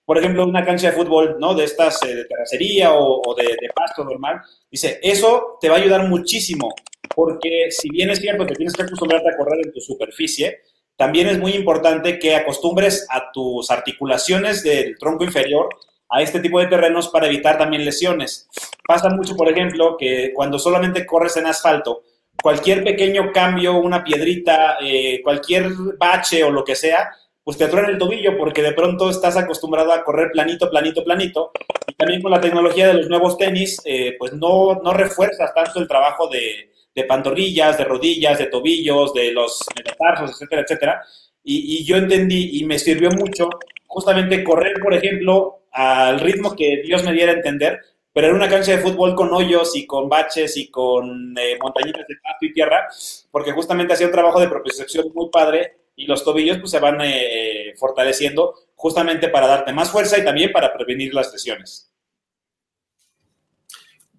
por 0.06 0.18
ejemplo, 0.18 0.46
una 0.46 0.64
cancha 0.64 0.90
de 0.90 0.96
fútbol, 0.96 1.36
¿no? 1.40 1.54
De 1.54 1.64
estas 1.64 2.00
eh, 2.04 2.14
de 2.14 2.24
terracería 2.24 2.94
o, 2.94 3.34
de, 3.34 3.42
de, 3.42 3.68
pasto 3.74 4.04
normal. 4.04 4.40
Dice, 4.70 5.00
eso 5.02 5.58
te 5.60 5.68
va 5.68 5.74
a 5.74 5.80
ayudar 5.80 6.08
muchísimo, 6.08 6.72
porque 7.14 7.66
si 7.70 7.90
bien 7.90 8.10
es 8.10 8.20
cierto 8.20 8.46
que 8.46 8.54
tienes 8.54 8.72
que 8.72 8.82
acostumbrarte 8.82 9.28
a 9.28 9.36
correr 9.36 9.66
en 9.66 9.72
tu 9.72 9.80
superficie, 9.80 10.60
también 10.94 11.26
es 11.26 11.38
muy 11.40 11.54
importante 11.54 12.20
que 12.20 12.36
acostumbres 12.36 13.04
a 13.10 13.32
tus 13.32 13.68
articulaciones 13.70 14.62
del 14.62 14.96
tronco 14.96 15.24
inferior 15.24 15.68
a 16.08 16.22
este 16.22 16.40
tipo 16.40 16.60
de 16.60 16.66
terrenos 16.66 17.08
para 17.08 17.26
evitar 17.26 17.58
también 17.58 17.84
lesiones. 17.84 18.48
Pasa 18.86 19.08
mucho, 19.08 19.36
por 19.36 19.48
ejemplo, 19.50 19.96
que 19.98 20.32
cuando 20.34 20.58
solamente 20.58 21.04
corres 21.04 21.36
en 21.36 21.46
asfalto, 21.46 22.02
cualquier 22.42 22.84
pequeño 22.84 23.32
cambio, 23.32 23.78
una 23.78 24.04
piedrita, 24.04 24.78
eh, 24.80 25.20
cualquier 25.22 25.70
bache 25.98 26.44
o 26.44 26.50
lo 26.50 26.64
que 26.64 26.76
sea, 26.76 27.10
pues 27.42 27.56
te 27.56 27.64
atruena 27.64 27.88
el 27.88 27.98
tobillo 27.98 28.36
porque 28.36 28.62
de 28.62 28.72
pronto 28.72 29.08
estás 29.08 29.36
acostumbrado 29.36 29.92
a 29.92 30.02
correr 30.02 30.30
planito, 30.32 30.68
planito, 30.68 31.04
planito. 31.04 31.52
Y 31.86 31.94
también 31.94 32.20
con 32.20 32.32
la 32.32 32.40
tecnología 32.40 32.88
de 32.88 32.94
los 32.94 33.08
nuevos 33.08 33.38
tenis, 33.38 33.80
eh, 33.84 34.16
pues 34.18 34.32
no, 34.32 34.80
no 34.82 34.92
refuerzas 34.92 35.54
tanto 35.54 35.78
el 35.78 35.86
trabajo 35.86 36.28
de, 36.28 36.72
de, 36.92 37.04
pantorrillas, 37.04 37.78
de 37.78 37.84
rodillas, 37.84 38.38
de 38.38 38.46
tobillos, 38.46 39.14
de 39.14 39.32
los 39.32 39.64
metatarsos, 39.76 40.32
etcétera, 40.32 40.62
etcétera. 40.62 41.02
Y, 41.44 41.78
y, 41.78 41.84
yo 41.84 41.96
entendí 41.96 42.58
y 42.58 42.64
me 42.64 42.80
sirvió 42.80 43.10
mucho 43.10 43.48
justamente 43.86 44.42
correr, 44.42 44.74
por 44.82 44.92
ejemplo, 44.92 45.60
al 45.76 46.20
ritmo 46.20 46.56
que 46.56 46.80
Dios 46.82 47.04
me 47.04 47.12
diera 47.12 47.32
a 47.32 47.36
entender, 47.36 47.80
pero 48.12 48.28
en 48.28 48.34
una 48.34 48.48
cancha 48.48 48.72
de 48.72 48.78
fútbol 48.78 49.14
con 49.14 49.32
hoyos 49.32 49.76
y 49.76 49.86
con 49.86 50.08
baches 50.08 50.56
y 50.56 50.70
con 50.70 51.36
eh, 51.38 51.58
montañitas 51.60 52.06
de 52.08 52.16
pasto 52.22 52.46
y 52.46 52.52
tierra, 52.52 52.88
porque 53.30 53.52
justamente 53.52 53.92
hacía 53.92 54.06
un 54.06 54.12
trabajo 54.12 54.40
de 54.40 54.48
propiocepción 54.48 55.12
muy 55.14 55.28
padre 55.30 55.76
y 55.94 56.06
los 56.06 56.24
tobillos 56.24 56.58
pues 56.58 56.70
se 56.70 56.78
van 56.78 56.98
eh, 57.02 57.74
fortaleciendo 57.76 58.54
justamente 58.74 59.28
para 59.28 59.46
darte 59.46 59.74
más 59.74 59.90
fuerza 59.90 60.18
y 60.18 60.24
también 60.24 60.50
para 60.50 60.72
prevenir 60.72 61.12
las 61.12 61.30
lesiones. 61.30 61.90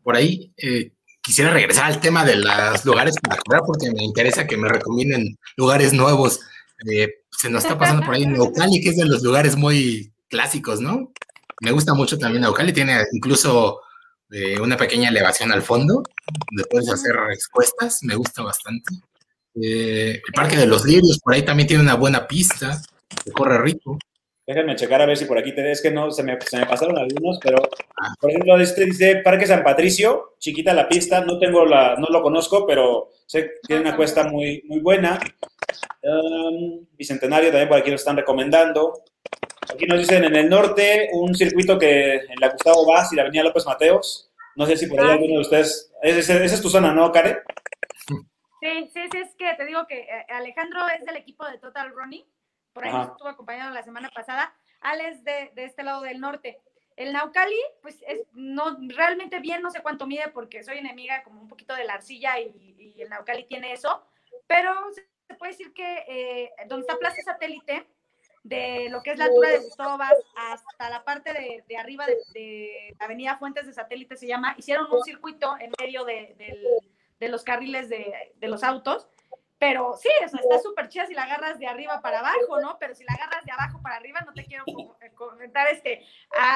Por 0.04 0.16
ahí 0.16 0.54
eh, 0.58 0.92
quisiera 1.22 1.52
regresar 1.52 1.86
al 1.86 2.00
tema 2.00 2.24
de 2.24 2.36
los 2.36 2.86
lugares 2.86 3.16
para 3.22 3.38
correr 3.38 3.62
porque 3.66 3.92
me 3.92 4.04
interesa 4.04 4.46
que 4.46 4.58
me 4.58 4.70
recomienden 4.70 5.38
lugares 5.56 5.92
nuevos. 5.92 6.40
Eh, 6.88 7.24
se 7.32 7.50
nos 7.50 7.64
está 7.64 7.78
pasando 7.78 8.06
por 8.06 8.14
ahí 8.14 8.28
Naucali, 8.28 8.80
que 8.80 8.90
es 8.90 8.98
de 8.98 9.06
los 9.06 9.24
lugares 9.24 9.56
muy 9.56 10.14
clásicos, 10.30 10.82
¿no? 10.82 11.12
Me 11.62 11.72
gusta 11.72 11.94
mucho 11.94 12.18
también 12.18 12.42
Naucali, 12.44 12.72
tiene 12.72 13.04
incluso 13.14 13.82
una 14.62 14.76
pequeña 14.76 15.10
elevación 15.10 15.52
al 15.52 15.62
fondo, 15.62 16.04
donde 16.50 16.70
puedes 16.70 16.90
hacer 16.90 17.16
respuestas, 17.16 18.00
me 18.04 18.16
gusta 18.16 18.44
bastante. 18.44 18.94
Eh, 19.62 20.22
el 20.26 20.34
Parque 20.34 20.58
de 20.58 20.68
los 20.68 20.86
Lirios, 20.86 21.20
por 21.24 21.34
ahí 21.34 21.44
también 21.44 21.68
tiene 21.68 21.84
una 21.84 21.96
buena 21.96 22.28
pista, 22.28 22.82
que 23.24 23.32
corre 23.32 23.58
rico. 23.60 23.98
Déjenme 24.46 24.76
checar 24.76 25.02
a 25.02 25.06
ver 25.06 25.18
si 25.18 25.26
por 25.26 25.38
aquí 25.38 25.54
te 25.54 25.70
es 25.72 25.82
que 25.82 25.92
no, 25.92 26.10
se 26.12 26.24
me, 26.24 26.38
se 26.40 26.58
me 26.58 26.66
pasaron 26.66 26.98
algunos, 26.98 27.38
pero 27.44 27.58
ah. 28.02 28.14
por 28.20 28.30
ejemplo, 28.30 28.58
este 28.60 28.86
dice 28.86 29.18
Parque 29.18 29.46
San 29.46 29.64
Patricio, 29.64 30.36
chiquita 30.40 30.74
la 30.74 30.88
pista, 30.88 31.22
no 31.22 31.38
tengo 31.38 31.66
la, 31.66 31.96
no 31.98 32.08
lo 32.08 32.22
conozco, 32.22 32.66
pero 32.66 33.10
sé 33.26 33.56
tiene 33.68 33.82
una 33.82 33.96
cuesta 33.96 34.24
muy, 34.24 34.64
muy 34.68 34.80
buena. 34.80 35.20
Um, 36.02 36.86
Bicentenario 36.98 37.50
también 37.50 37.68
por 37.68 37.78
aquí 37.78 37.90
lo 37.90 37.98
están 37.98 38.16
recomendando. 38.16 39.04
Aquí 39.74 39.86
nos 39.86 40.00
dicen 40.00 40.24
en 40.24 40.36
el 40.36 40.50
norte 40.50 41.10
un 41.14 41.36
circuito 41.36 41.78
que 41.78 42.16
en 42.16 42.40
la 42.40 42.50
Gustavo 42.50 42.86
Vaz 42.86 43.12
y 43.12 43.16
la 43.16 43.24
Avenida 43.24 43.44
López 43.44 43.66
Mateos. 43.66 44.32
No 44.56 44.66
sé 44.66 44.78
si 44.78 44.88
por 44.88 45.00
ahí 45.00 45.08
ah. 45.10 45.14
alguno 45.14 45.34
de 45.36 45.42
ustedes. 45.42 45.92
Esa 46.02 46.44
es 46.44 46.62
tu 46.62 46.70
zona, 46.70 46.94
¿no, 46.94 47.12
Karen? 47.12 47.38
Sí, 48.60 48.90
sí, 48.92 49.02
sí, 49.12 49.18
es 49.20 49.36
que 49.36 49.54
te 49.54 49.66
digo 49.66 49.86
que 49.88 50.00
eh, 50.00 50.26
Alejandro 50.30 50.80
es 50.90 51.06
del 51.06 51.18
equipo 51.18 51.46
de 51.46 51.60
Total 51.60 51.92
Running, 51.94 52.26
por 52.74 52.86
ahí 52.86 52.92
nos 52.92 53.10
estuvo 53.10 53.28
acompañando 53.28 53.74
la 53.74 53.84
semana 53.84 54.10
pasada, 54.10 54.54
Alex 54.82 55.24
de, 55.24 55.52
de 55.54 55.66
este 55.66 55.84
lado 55.84 56.02
del 56.02 56.20
norte. 56.20 56.60
El 56.96 57.14
Naucali, 57.14 57.60
pues 57.84 58.04
es 58.08 58.22
no 58.34 58.76
realmente 58.88 59.40
bien, 59.40 59.62
no 59.62 59.70
sé 59.70 59.84
cuánto 59.84 60.08
mide 60.08 60.30
porque 60.34 60.64
soy 60.64 60.80
enemiga 60.80 61.22
como 61.24 61.40
un 61.40 61.48
poquito 61.48 61.76
de 61.76 61.84
la 61.86 61.94
arcilla 61.94 62.40
y, 62.40 62.96
el 62.98 63.10
Naucali 63.10 63.44
tiene 63.44 63.74
eso, 63.74 64.04
pero 64.48 64.74
se 65.28 65.36
puede 65.36 65.52
decir 65.52 65.72
que 65.72 66.04
eh, 66.08 66.52
donde 66.68 66.82
está 66.82 66.98
Plaza 66.98 67.22
Satélite, 67.22 67.86
de 68.44 68.88
lo 68.90 69.04
que 69.04 69.12
es 69.12 69.18
la 69.18 69.26
altura 69.26 69.50
de 69.50 69.60
Gustavo 69.60 70.02
hasta 70.36 70.90
la 70.90 71.04
parte 71.04 71.34
de, 71.34 71.64
de 71.68 71.78
arriba 71.78 72.06
de, 72.06 72.18
de, 72.34 72.96
Avenida 73.00 73.38
Fuentes 73.38 73.66
de 73.66 73.74
Satélite 73.74 74.16
se 74.16 74.28
llama, 74.28 74.56
hicieron 74.58 74.88
un 74.92 75.04
circuito 75.04 75.56
en 75.60 75.72
medio 75.80 76.06
del 76.06 76.36
de 77.20 77.30
los 77.30 77.44
carriles 77.44 77.90
de, 77.90 78.48
los 78.48 78.64
autos. 78.64 79.08
Pero 79.60 79.96
sí, 80.00 80.10
está 80.22 80.60
súper 80.60 80.88
chida 80.88 81.08
si 81.08 81.16
la 81.16 81.24
agarras 81.24 81.58
de 81.58 81.66
arriba 81.66 82.00
para 82.00 82.20
abajo, 82.20 82.62
¿no? 82.62 82.78
Pero 82.80 82.94
si 82.94 83.04
la 83.04 83.14
agarras 83.14 83.44
de 83.44 83.52
abajo 83.52 83.82
para 83.82 83.96
arriba, 83.96 84.22
no 84.22 84.32
te 84.32 84.46
quiero 84.46 84.64
eh, 85.02 85.12
comentar, 85.16 85.68
este, 85.70 86.06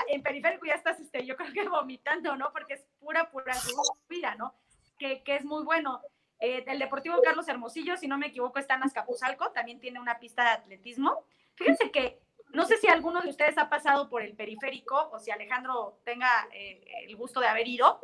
en 0.08 0.22
periférico 0.22 0.68
ya 0.68 0.76
estás, 0.76 1.00
este, 1.00 1.26
yo 1.26 1.36
creo 1.36 1.52
que 1.52 1.68
vomitando, 1.70 2.36
¿no? 2.36 2.52
Porque 2.52 2.76
es 2.76 2.86
pura, 3.00 3.32
pura 3.32 3.56
vida, 4.08 4.36
¿no? 4.36 4.54
Que, 5.00 5.24
que 5.24 5.36
es 5.36 5.46
muy 5.46 5.64
bueno. 5.64 6.00
Eh, 6.40 6.64
el 6.68 6.78
Deportivo 6.78 7.20
Carlos 7.24 7.48
Hermosillo, 7.48 7.98
si 7.98 8.08
no 8.08 8.20
me 8.20 8.28
equivoco, 8.28 8.60
está 8.60 8.76
en 8.76 8.84
Azcapotzalco, 8.84 9.52
también 9.52 9.80
tiene 9.80 10.00
una 10.00 10.20
pista 10.20 10.44
de 10.44 10.50
atletismo. 10.50 11.26
Fíjense 11.56 11.92
que 11.92 12.20
no 12.54 12.66
sé 12.66 12.78
si 12.78 12.88
alguno 12.88 13.22
de 13.22 13.30
ustedes 13.30 13.58
ha 13.58 13.70
pasado 13.70 14.10
por 14.10 14.22
el 14.22 14.36
periférico 14.36 15.10
o 15.12 15.20
si 15.20 15.32
Alejandro 15.32 16.00
tenga 16.04 16.48
eh, 16.54 16.84
el 17.08 17.16
gusto 17.16 17.40
de 17.40 17.48
haber 17.48 17.68
ido, 17.68 18.00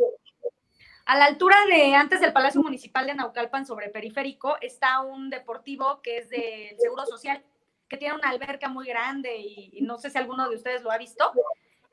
a 1.07 1.15
la 1.15 1.23
altura 1.23 1.55
de 1.69 1.95
antes 1.95 2.19
del 2.19 2.33
Palacio 2.33 2.61
Municipal 2.61 3.07
de 3.07 3.15
Naucalpan, 3.15 3.65
sobre 3.65 3.87
periférico, 3.87 4.57
está 4.59 4.99
un 4.99 5.29
deportivo 5.29 6.01
que 6.01 6.17
es 6.17 6.29
del 6.29 6.77
Seguro 6.77 7.05
Social, 7.05 7.45
que 7.87 7.95
tiene 7.95 8.13
una 8.13 8.27
alberca 8.27 8.67
muy 8.67 8.87
grande 8.87 9.37
y, 9.37 9.79
no 9.83 9.99
sé 9.99 10.09
si 10.09 10.17
alguno 10.17 10.49
de 10.49 10.57
ustedes 10.57 10.83
lo 10.83 10.91
ha 10.91 10.97
visto, 10.97 11.31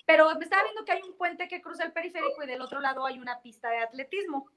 pero 0.04 0.34
me 0.34 0.42
estaba 0.42 0.64
viendo 0.64 0.84
que 0.84 0.90
hay 0.90 1.02
un 1.02 1.16
puente 1.16 1.46
que 1.46 1.62
cruza 1.62 1.84
el 1.84 1.92
periférico 1.92 2.42
y 2.42 2.48
del 2.48 2.60
otro 2.60 2.80
lado 2.80 3.06
hay 3.06 3.20
una 3.20 3.40
pista 3.40 3.70
de 3.70 3.78
atletismo. 3.78 4.50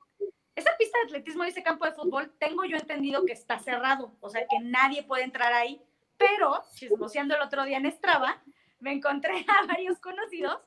Esa 0.55 0.75
pista 0.75 0.97
de 0.97 1.05
atletismo 1.05 1.45
y 1.45 1.49
ese 1.49 1.61
campo 1.61 1.85
de 1.85 1.91
fútbol, 1.91 2.33
tengo 2.39 2.65
yo 2.65 2.77
entendido 2.77 3.25
que 3.25 3.33
está 3.33 3.59
cerrado, 3.59 4.15
o 4.21 4.29
sea 4.31 4.41
que 4.47 4.57
nadie 4.59 5.03
puede 5.03 5.21
entrar 5.21 5.53
ahí, 5.53 5.79
pero 6.17 6.63
chismoseando 6.73 7.35
el 7.35 7.41
otro 7.41 7.63
día 7.63 7.77
en 7.77 7.91
Strava, 7.91 8.41
me 8.79 8.91
encontré 8.91 9.33
a 9.47 9.65
varios 9.65 9.99
conocidos 9.99 10.59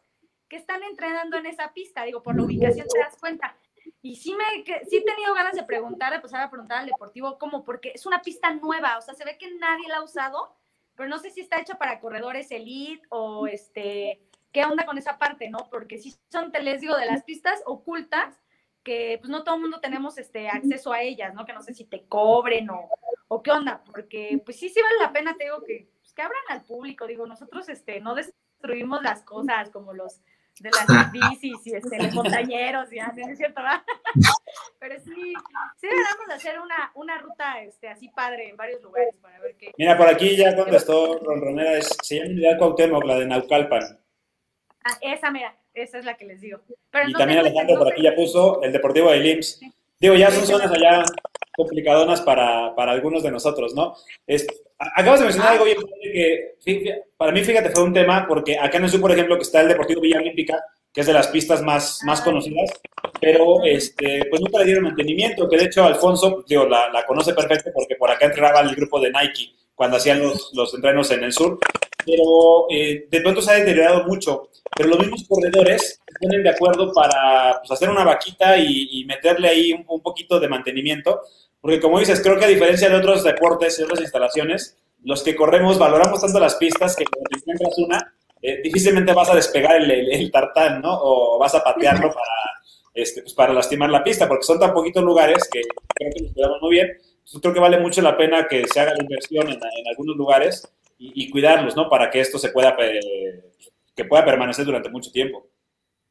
que 0.49 0.57
están 0.57 0.83
entrenando 0.83 1.37
en 1.37 1.47
esa 1.47 1.73
pista, 1.73 2.05
digo, 2.05 2.23
por 2.23 2.35
la 2.37 2.43
ubicación 2.43 2.87
te 2.89 2.99
das 2.99 3.17
cuenta. 3.17 3.57
Y 4.03 4.17
sí, 4.17 4.35
me, 4.35 4.65
sí 4.89 4.97
he 4.97 5.05
tenido 5.05 5.35
ganas 5.35 5.55
de 5.55 5.63
preguntar, 5.63 6.11
de 6.11 6.17
empezar 6.17 6.43
a 6.43 6.51
preguntar 6.51 6.79
al 6.79 6.87
Deportivo 6.87 7.39
cómo, 7.39 7.65
porque 7.65 7.93
es 7.95 8.05
una 8.07 8.21
pista 8.23 8.53
nueva, 8.55 8.99
o 8.99 9.01
sea, 9.01 9.15
se 9.15 9.25
ve 9.25 9.39
que 9.39 9.51
nadie 9.55 9.89
la 9.89 9.99
ha 9.99 10.03
usado, 10.03 10.57
pero 10.97 11.09
no 11.09 11.19
sé 11.19 11.31
si 11.31 11.41
está 11.41 11.61
hecha 11.61 11.79
para 11.79 12.01
corredores 12.01 12.51
elite 12.51 13.07
o 13.11 13.47
este, 13.47 14.21
qué 14.53 14.65
onda 14.65 14.85
con 14.85 14.99
esa 14.99 15.19
parte, 15.19 15.49
¿no? 15.49 15.69
Porque 15.71 15.99
si 15.99 16.17
son, 16.31 16.51
te 16.51 16.63
les 16.63 16.81
digo, 16.81 16.97
de 16.97 17.07
las 17.07 17.23
pistas 17.23 17.63
ocultas, 17.65 18.43
que 18.83 19.19
pues 19.21 19.31
no 19.31 19.45
todo 19.45 19.57
el 19.57 19.61
mundo 19.61 19.81
tenemos 19.81 20.19
este 20.19 20.49
acceso 20.49 20.93
a 20.93 21.03
ellas, 21.03 21.35
¿no? 21.35 21.45
Que 21.45 21.53
no 21.53 21.63
sé 21.63 21.75
si 21.75 21.85
te 21.85 22.07
cobren 22.07 22.71
o, 22.71 22.89
o 23.33 23.43
qué 23.43 23.53
onda, 23.53 23.81
porque 23.87 24.43
pues 24.45 24.59
sí, 24.59 24.69
sí 24.69 24.81
vale 24.83 24.97
la 25.01 25.13
pena, 25.13 25.37
te 25.37 25.45
digo, 25.45 25.63
que, 25.63 25.89
pues, 26.01 26.13
que 26.13 26.23
abran 26.23 26.43
al 26.49 26.65
público, 26.65 27.07
digo, 27.07 27.27
nosotros 27.27 27.69
este, 27.69 28.01
no 28.01 28.17
destruimos 28.17 29.03
las 29.03 29.23
cosas 29.23 29.71
como 29.71 29.93
los 29.93 30.21
de 30.59 30.71
las 30.71 30.87
bicis 31.13 31.65
y 31.65 31.75
este, 31.75 32.03
los 32.03 32.13
montañeros, 32.13 32.91
ya, 32.91 33.13
¿no 33.17 33.29
es 33.29 33.39
cierto? 33.39 33.63
¿verdad? 33.63 33.83
Pero 34.81 34.97
sí, 34.99 35.33
sí 35.77 35.87
deberíamos 35.87 36.29
hacer 36.35 36.61
una, 36.61 36.91
una 36.97 37.19
ruta 37.19 37.63
este, 37.63 37.89
así 37.89 38.09
padre 38.09 38.49
en 38.49 38.57
varios 38.57 38.83
lugares 38.83 39.15
para 39.23 39.39
ver 39.39 39.55
qué. 39.57 39.73
Mira, 39.79 39.97
por 39.97 40.09
aquí 40.09 40.37
ya 40.37 40.57
contestó 40.57 41.21
Ronronera, 41.21 41.79
es, 41.79 41.97
se 42.03 42.17
llama 42.17 42.31
Unidad 42.31 42.59
Cuauhtémoc, 42.59 43.05
la 43.05 43.19
de 43.21 43.27
Naucalpan. 43.27 44.01
Ah, 44.85 44.99
esa, 45.03 45.31
mira, 45.31 45.57
esa 45.73 45.99
es 45.99 46.05
la 46.05 46.17
que 46.17 46.25
les 46.25 46.41
digo. 46.41 46.59
y 47.07 47.13
también 47.13 47.39
Alejandro 47.39 47.79
por 47.79 47.93
aquí 47.93 48.03
ya 48.03 48.15
puso 48.17 48.61
el 48.63 48.73
Deportivo 48.73 49.13
de 49.13 49.19
IMSS. 49.19 49.61
Digo, 50.01 50.15
ya 50.17 50.33
son 50.33 50.47
zonas 50.47 50.73
allá 50.73 51.05
complicadonas 51.61 52.21
para, 52.21 52.75
para 52.75 52.93
algunos 52.93 53.23
de 53.23 53.31
nosotros, 53.31 53.75
¿no? 53.75 53.95
Es, 54.27 54.47
acabas 54.79 55.21
de 55.21 55.27
mencionar 55.27 55.53
algo 55.53 55.65
bien 55.65 55.79
que 56.65 57.03
para 57.17 57.33
mí, 57.33 57.43
fíjate, 57.43 57.71
fue 57.71 57.85
un 57.85 57.93
tema 57.93 58.27
porque 58.27 58.59
acá 58.59 58.79
en 58.79 58.85
el 58.85 58.91
sur, 58.91 59.01
por 59.01 59.13
ejemplo, 59.13 59.37
que 59.37 59.43
está 59.43 59.61
el 59.61 59.69
Deportivo 59.69 60.01
Villa 60.01 60.19
Olímpica, 60.19 60.63
que 60.93 61.03
es 61.03 61.07
de 61.07 61.13
las 61.13 61.29
pistas 61.29 61.63
más, 61.63 62.01
más 62.05 62.21
conocidas, 62.21 62.71
pero 63.21 63.65
este, 63.65 64.25
pues 64.29 64.41
nunca 64.41 64.59
le 64.59 64.65
dieron 64.65 64.85
mantenimiento, 64.85 65.49
que 65.49 65.57
de 65.57 65.65
hecho 65.65 65.85
Alfonso, 65.85 66.45
digo, 66.49 66.67
la, 66.67 66.91
la 66.91 67.07
conoce 67.07 67.35
perfecto 67.35 67.71
porque 67.73 67.97
por 67.97 68.11
acá 68.11 68.27
entrenaba 68.27 68.61
el 68.61 68.75
grupo 68.75 69.01
de 69.01 69.11
Nike 69.11 69.53
cuando 69.75 69.97
hacían 69.97 70.21
los, 70.21 70.51
los 70.53 70.75
entrenos 70.75 71.11
en 71.11 71.25
el 71.25 71.33
sur, 71.33 71.59
pero 72.05 72.67
eh, 72.71 73.07
de 73.11 73.21
pronto 73.21 73.41
se 73.41 73.51
ha 73.51 73.55
deteriorado 73.55 74.05
mucho. 74.05 74.49
Pero 74.77 74.91
los 74.91 74.99
mismos 74.99 75.25
corredores 75.29 76.01
se 76.07 76.19
ponen 76.21 76.43
de 76.43 76.51
acuerdo 76.51 76.93
para 76.93 77.59
pues, 77.61 77.71
hacer 77.71 77.89
una 77.89 78.05
vaquita 78.05 78.59
y, 78.59 79.05
meterle 79.07 79.49
ahí 79.49 79.73
un, 79.73 79.85
un, 79.89 80.03
poquito 80.03 80.39
de 80.39 80.49
mantenimiento, 80.49 81.23
porque 81.61 81.81
como 81.81 81.99
dices, 81.99 82.21
creo 82.23 82.39
que 82.39 82.45
a 82.45 82.49
diferencia 82.49 82.89
de 82.89 82.97
otros 82.97 83.23
deportes 83.23 83.79
y 83.79 83.83
otras 83.83 84.01
instalaciones, 84.01 84.79
los 85.03 85.23
que 85.23 85.37
corremos 85.37 85.79
valoramos 85.79 86.21
tanto 86.21 86.39
las 86.41 86.57
pistas 86.57 86.97
que 86.97 87.05
cuando 87.05 87.29
te 87.31 87.37
encuentras 87.39 87.79
una, 87.79 88.15
eh, 88.43 88.63
difícilmente 88.63 89.13
vas 89.13 89.31
a 89.31 89.35
despegar 89.35 89.77
el, 89.77 89.91
el, 89.91 90.31
tartán, 90.31 90.81
¿no? 90.81 90.99
O 91.03 91.39
vas 91.39 91.55
a 91.55 91.63
patearlo 91.63 92.09
para, 92.09 92.63
este, 92.95 93.23
pues 93.23 93.35
para 93.35 93.53
lastimar 93.53 93.91
la 93.91 94.03
pista, 94.03 94.27
porque 94.27 94.45
son 94.45 94.59
tan 94.59 94.73
poquitos 94.73 95.05
lugares 95.05 95.49
que 95.51 95.61
creo 95.95 96.13
que 96.15 96.23
nos 96.23 96.33
cuidamos 96.33 96.63
muy 96.63 96.71
bien. 96.73 96.89
Entonces, 96.89 97.41
creo 97.41 97.55
que 97.55 97.61
vale 97.61 97.79
mucho 97.79 98.01
la 98.03 98.17
pena 98.17 98.49
que 98.49 98.67
se 98.67 98.81
haga 98.81 98.95
la 98.95 99.03
inversión 99.03 99.47
en, 99.49 99.55
en 99.55 99.89
algunos 99.89 100.17
lugares 100.17 100.67
y, 101.03 101.31
cuidarlos, 101.31 101.77
¿no? 101.77 101.89
Para 101.89 102.11
que 102.11 102.21
esto 102.21 102.39
se 102.39 102.51
pueda, 102.51 102.77
que 102.77 104.05
pueda 104.05 104.25
permanecer 104.25 104.67
durante 104.67 104.91
mucho 104.91 105.11
tiempo. 105.11 105.47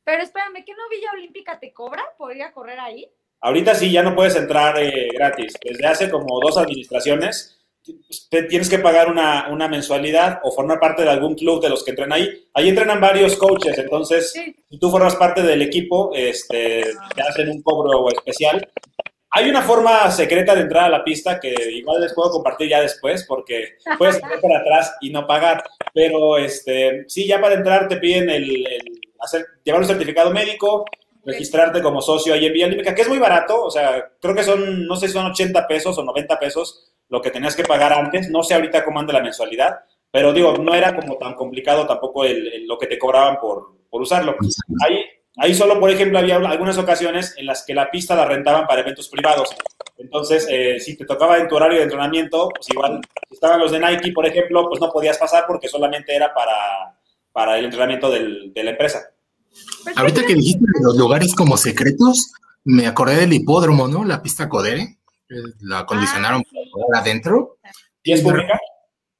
Pero 0.03 0.23
espérame, 0.23 0.63
¿qué 0.65 0.73
no 0.73 0.89
Villa 0.89 1.11
Olímpica 1.13 1.59
te 1.59 1.71
cobra? 1.71 2.03
¿Podría 2.17 2.51
correr 2.51 2.79
ahí? 2.79 3.07
Ahorita 3.41 3.73
sí, 3.75 3.91
ya 3.91 4.03
no 4.03 4.15
puedes 4.15 4.35
entrar 4.35 4.77
eh, 4.81 5.09
gratis. 5.13 5.53
Desde 5.63 5.87
hace 5.87 6.09
como 6.09 6.39
dos 6.41 6.57
administraciones 6.57 7.59
tienes 8.29 8.69
que 8.69 8.79
pagar 8.79 9.09
una, 9.09 9.47
una, 9.49 9.67
mensualidad 9.67 10.39
o 10.43 10.51
formar 10.51 10.79
parte 10.79 11.03
de 11.03 11.09
algún 11.09 11.35
club 11.35 11.61
de 11.61 11.69
los 11.69 11.83
que 11.83 11.91
entrenan 11.91 12.13
ahí. 12.13 12.47
Ahí 12.53 12.69
entrenan 12.69 13.01
varios 13.01 13.35
coaches, 13.37 13.77
entonces 13.77 14.31
si 14.31 14.79
tú 14.79 14.91
formas 14.91 15.15
parte 15.15 15.41
del 15.41 15.61
equipo, 15.61 16.11
este, 16.13 16.83
te 17.15 17.21
hacen 17.21 17.49
un 17.49 17.61
cobro 17.61 18.07
especial. 18.09 18.67
Hay 19.31 19.49
una 19.49 19.61
forma 19.61 20.09
secreta 20.11 20.55
de 20.55 20.61
entrar 20.61 20.85
a 20.85 20.89
la 20.89 21.03
pista 21.03 21.39
que 21.39 21.53
igual 21.71 22.01
les 22.01 22.13
puedo 22.13 22.31
compartir 22.31 22.69
ya 22.69 22.81
después 22.81 23.25
porque 23.27 23.75
puedes 23.97 24.15
ir 24.35 24.41
por 24.41 24.55
atrás 24.55 24.95
y 25.01 25.11
no 25.11 25.27
pagar, 25.27 25.63
pero 25.93 26.37
este, 26.37 27.05
sí, 27.07 27.27
ya 27.27 27.39
para 27.39 27.55
entrar 27.55 27.87
te 27.87 27.97
piden 27.97 28.29
el, 28.29 28.49
el 28.67 29.01
hacer, 29.19 29.45
llevar 29.63 29.81
un 29.81 29.87
certificado 29.87 30.31
médico, 30.31 30.85
registrarte 31.29 31.81
como 31.81 32.01
socio 32.01 32.33
ahí 32.33 32.45
en 32.45 32.53
Vía 32.53 32.65
Olímpica, 32.65 32.93
que 32.93 33.01
es 33.03 33.09
muy 33.09 33.19
barato, 33.19 33.63
o 33.63 33.71
sea, 33.71 34.11
creo 34.19 34.35
que 34.35 34.43
son, 34.43 34.85
no 34.85 34.95
sé 34.95 35.07
si 35.07 35.13
son 35.13 35.27
80 35.27 35.67
pesos 35.67 35.97
o 35.97 36.03
90 36.03 36.39
pesos 36.39 36.93
lo 37.09 37.21
que 37.21 37.31
tenías 37.31 37.55
que 37.55 37.63
pagar 37.63 37.93
antes, 37.93 38.29
no 38.29 38.43
sé 38.43 38.53
ahorita 38.53 38.85
cómo 38.85 38.99
anda 38.99 39.13
la 39.13 39.23
mensualidad, 39.23 39.79
pero 40.11 40.33
digo, 40.33 40.57
no 40.57 40.73
era 40.73 40.95
como 40.95 41.17
tan 41.17 41.35
complicado 41.35 41.85
tampoco 41.85 42.23
el, 42.25 42.65
lo 42.67 42.77
que 42.77 42.87
te 42.87 42.97
cobraban 42.97 43.39
por, 43.39 43.77
por 43.89 44.01
usarlo. 44.01 44.35
Ahí, 44.83 45.03
ahí 45.37 45.53
solo, 45.53 45.79
por 45.79 45.89
ejemplo, 45.89 46.19
había 46.19 46.37
algunas 46.37 46.77
ocasiones 46.77 47.35
en 47.37 47.45
las 47.45 47.63
que 47.65 47.73
la 47.73 47.91
pista 47.91 48.15
la 48.15 48.25
rentaban 48.25 48.65
para 48.65 48.81
eventos 48.81 49.09
privados. 49.09 49.49
Entonces, 49.97 50.47
eh, 50.49 50.79
si 50.79 50.97
te 50.97 51.05
tocaba 51.05 51.37
en 51.37 51.47
tu 51.47 51.55
horario 51.55 51.77
de 51.77 51.83
entrenamiento, 51.83 52.49
pues 52.49 52.69
igual, 52.69 53.01
si 53.27 53.35
estaban 53.35 53.59
los 53.59 53.71
de 53.71 53.79
Nike, 53.79 54.11
por 54.13 54.25
ejemplo, 54.25 54.67
pues 54.67 54.79
no 54.79 54.91
podías 54.91 55.17
pasar 55.17 55.45
porque 55.47 55.67
solamente 55.67 56.15
era 56.15 56.33
para, 56.33 56.97
para 57.31 57.57
el 57.57 57.65
entrenamiento 57.65 58.09
del, 58.09 58.53
de 58.53 58.63
la 58.63 58.71
empresa. 58.71 59.11
Ahorita 59.95 60.25
que 60.25 60.35
dijiste 60.35 60.65
de 60.65 60.83
los 60.83 60.97
lugares 60.97 61.33
como 61.35 61.57
secretos, 61.57 62.31
me 62.63 62.87
acordé 62.87 63.17
del 63.17 63.33
hipódromo, 63.33 63.87
¿no? 63.87 64.05
La 64.05 64.21
pista 64.21 64.49
Codere, 64.49 64.99
la 65.61 65.79
acondicionaron 65.79 66.41
ah, 66.41 66.51
sí. 66.51 66.69
adentro. 66.95 67.57
¿Y 68.03 68.13
es 68.13 68.21
pública? 68.21 68.59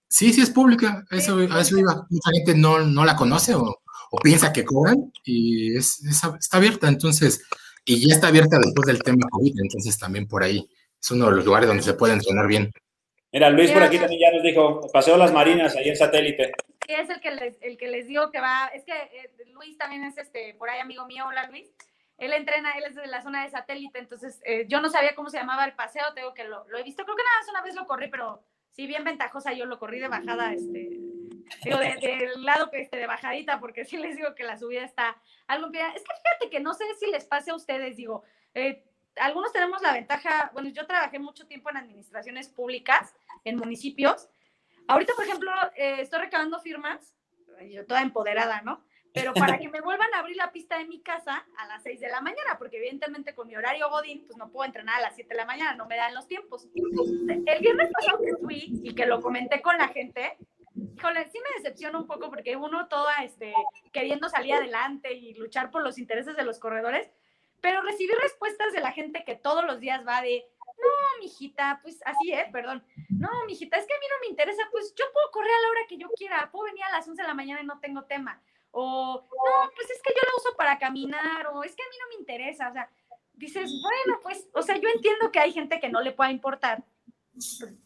Sí, 0.07 0.33
sí 0.33 0.41
es 0.41 0.49
pública, 0.49 1.05
eso, 1.11 1.37
a 1.37 1.61
eso 1.61 1.77
iba. 1.77 2.07
Mucha 2.09 2.31
gente 2.31 2.55
no, 2.55 2.79
no 2.79 3.05
la 3.05 3.15
conoce 3.15 3.53
o, 3.53 3.63
o, 4.11 4.17
piensa 4.17 4.51
que 4.51 4.65
cobran 4.65 5.11
y 5.23 5.77
es, 5.77 6.03
es, 6.03 6.21
está 6.39 6.57
abierta, 6.57 6.87
entonces, 6.87 7.43
y 7.85 8.07
ya 8.07 8.15
está 8.15 8.27
abierta 8.27 8.57
después 8.59 8.87
del 8.87 9.03
tema 9.03 9.27
COVID, 9.29 9.53
entonces 9.61 9.97
también 9.99 10.27
por 10.27 10.43
ahí 10.43 10.67
es 11.01 11.11
uno 11.11 11.29
de 11.29 11.35
los 11.37 11.45
lugares 11.45 11.67
donde 11.67 11.83
se 11.83 11.93
puede 11.93 12.13
entrenar 12.13 12.47
bien. 12.47 12.71
Mira, 13.31 13.51
Luis 13.51 13.69
por 13.71 13.83
aquí 13.83 13.99
también 13.99 14.21
ya 14.21 14.35
nos 14.35 14.43
dijo, 14.43 14.81
Paseo 14.91 15.15
Las 15.15 15.31
Marinas, 15.31 15.75
ahí 15.75 15.89
en 15.89 15.95
satélite. 15.95 16.51
Es 16.89 17.09
el 17.09 17.21
que 17.21 17.29
les, 17.31 17.57
el 17.61 17.77
que 17.77 17.87
les 17.87 18.07
digo 18.07 18.31
que 18.31 18.39
va, 18.39 18.67
es 18.73 18.83
que 18.83 18.93
eh, 18.93 19.31
Luis 19.53 19.77
también 19.77 20.03
es 20.03 20.17
este, 20.17 20.55
por 20.55 20.71
ahí 20.71 20.79
amigo 20.79 21.05
mío, 21.05 21.25
hola 21.27 21.47
Luis, 21.47 21.71
él 22.17 22.33
entrena, 22.33 22.71
él 22.71 22.85
es 22.85 22.95
de 22.95 23.05
la 23.05 23.21
zona 23.21 23.43
de 23.43 23.49
satélite, 23.51 23.99
entonces 23.99 24.41
eh, 24.43 24.65
yo 24.67 24.81
no 24.81 24.89
sabía 24.89 25.13
cómo 25.13 25.29
se 25.29 25.37
llamaba 25.37 25.65
el 25.65 25.73
paseo, 25.73 26.13
tengo 26.15 26.33
que 26.33 26.45
lo, 26.45 26.67
lo, 26.67 26.79
he 26.79 26.83
visto, 26.83 27.03
creo 27.03 27.15
que 27.15 27.23
nada 27.23 27.39
más 27.39 27.49
una 27.49 27.61
vez 27.61 27.75
lo 27.75 27.85
corrí, 27.85 28.09
pero 28.09 28.43
sí, 28.71 28.87
bien 28.87 29.03
ventajosa, 29.03 29.53
yo 29.53 29.65
lo 29.65 29.77
corrí 29.77 29.99
de 29.99 30.07
bajada, 30.07 30.51
este, 30.51 30.89
digo, 31.63 31.77
del 31.77 31.99
de, 31.99 32.31
lado 32.37 32.69
este, 32.73 32.97
de 32.97 33.05
bajadita, 33.05 33.59
porque 33.59 33.85
sí 33.85 33.97
les 33.97 34.15
digo 34.15 34.33
que 34.33 34.43
la 34.43 34.57
subida 34.57 34.83
está 34.83 35.15
algo 35.45 35.67
Es 35.67 36.03
que 36.03 36.15
fíjate 36.23 36.49
que 36.49 36.59
no 36.59 36.73
sé 36.73 36.85
si 36.99 37.11
les 37.11 37.25
pase 37.25 37.51
a 37.51 37.55
ustedes, 37.55 37.97
digo, 37.97 38.23
eh, 38.55 38.83
algunos 39.15 39.53
tenemos 39.53 39.81
la 39.83 39.93
ventaja, 39.93 40.49
bueno, 40.53 40.69
yo 40.69 40.87
trabajé 40.87 41.19
mucho 41.19 41.45
tiempo 41.45 41.69
en 41.69 41.77
administraciones 41.77 42.49
públicas, 42.49 43.13
en 43.43 43.57
municipios, 43.57 44.27
Ahorita, 44.89 45.13
por 45.13 45.23
ejemplo, 45.23 45.51
eh, 45.75 45.97
estoy 45.99 46.19
recabando 46.19 46.59
firmas, 46.59 47.15
yo 47.69 47.85
toda 47.85 48.01
empoderada, 48.01 48.61
¿no? 48.61 48.83
Pero 49.13 49.33
para 49.33 49.59
que 49.59 49.69
me 49.69 49.81
vuelvan 49.81 50.11
a 50.15 50.19
abrir 50.19 50.35
la 50.35 50.51
pista 50.51 50.79
de 50.79 50.85
mi 50.85 51.01
casa 51.01 51.45
a 51.57 51.67
las 51.67 51.83
6 51.83 51.99
de 51.99 52.09
la 52.09 52.21
mañana, 52.21 52.57
porque 52.57 52.77
evidentemente 52.77 53.35
con 53.35 53.47
mi 53.47 53.55
horario 53.55 53.87
Godín, 53.89 54.25
pues 54.25 54.37
no 54.37 54.49
puedo 54.49 54.65
entrenar 54.65 54.97
a 54.97 55.01
las 55.01 55.15
7 55.15 55.29
de 55.29 55.35
la 55.35 55.45
mañana, 55.45 55.75
no 55.75 55.85
me 55.85 55.95
dan 55.95 56.15
los 56.15 56.27
tiempos. 56.27 56.67
El 56.73 57.59
viernes 57.59 57.91
pasado 57.91 58.19
que 58.23 58.35
fui 58.41 58.81
y 58.83 58.95
que 58.95 59.05
lo 59.05 59.21
comenté 59.21 59.61
con 59.61 59.77
la 59.77 59.89
gente, 59.89 60.37
híjole, 60.95 61.29
sí 61.29 61.37
me 61.37 61.61
decepciona 61.61 61.99
un 61.99 62.07
poco 62.07 62.31
porque 62.31 62.55
uno 62.55 62.87
toda 62.87 63.23
este, 63.23 63.53
queriendo 63.91 64.27
salir 64.27 64.55
adelante 64.55 65.13
y 65.13 65.35
luchar 65.35 65.69
por 65.69 65.83
los 65.83 65.99
intereses 65.99 66.35
de 66.35 66.43
los 66.43 66.57
corredores, 66.57 67.11
pero 67.61 67.83
recibí 67.83 68.13
respuestas 68.21 68.73
de 68.73 68.81
la 68.81 68.91
gente 68.91 69.23
que 69.23 69.35
todos 69.35 69.65
los 69.65 69.79
días 69.79 70.05
va 70.07 70.21
de, 70.23 70.45
no, 70.81 71.23
mijita, 71.23 71.79
pues 71.81 71.99
así 72.05 72.31
es, 72.31 72.49
perdón. 72.51 72.83
No, 73.09 73.29
mijita, 73.45 73.77
es 73.77 73.85
que 73.85 73.93
a 73.93 73.99
mí 73.99 74.05
no 74.09 74.19
me 74.21 74.27
interesa, 74.27 74.63
pues 74.71 74.93
yo 74.95 75.05
puedo 75.13 75.31
correr 75.31 75.51
a 75.51 75.61
la 75.61 75.69
hora 75.69 75.87
que 75.87 75.97
yo 75.97 76.07
quiera, 76.15 76.49
puedo 76.51 76.65
venir 76.65 76.83
a 76.83 76.91
las 76.91 77.07
11 77.07 77.21
de 77.21 77.27
la 77.27 77.33
mañana 77.33 77.61
y 77.61 77.65
no 77.65 77.79
tengo 77.79 78.03
tema. 78.03 78.41
O, 78.71 79.25
no, 79.27 79.71
pues 79.75 79.89
es 79.89 80.01
que 80.01 80.13
yo 80.13 80.21
lo 80.31 80.37
uso 80.37 80.55
para 80.55 80.77
caminar, 80.77 81.47
o 81.47 81.63
es 81.63 81.75
que 81.75 81.83
a 81.83 81.89
mí 81.89 81.95
no 81.99 82.07
me 82.09 82.19
interesa, 82.19 82.69
o 82.69 82.73
sea, 82.73 82.89
dices, 83.33 83.71
bueno, 83.81 84.19
pues, 84.21 84.47
o 84.53 84.61
sea, 84.61 84.77
yo 84.77 84.89
entiendo 84.89 85.31
que 85.31 85.39
hay 85.39 85.51
gente 85.51 85.79
que 85.79 85.89
no 85.89 86.01
le 86.01 86.11
pueda 86.11 86.31
importar, 86.31 86.83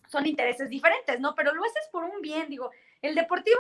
son 0.08 0.26
intereses 0.26 0.70
diferentes, 0.70 1.20
¿no? 1.20 1.36
Pero 1.36 1.54
lo 1.54 1.64
haces 1.64 1.88
por 1.92 2.04
un 2.04 2.22
bien, 2.22 2.50
digo, 2.50 2.72
el 3.02 3.16
deportivo, 3.16 3.60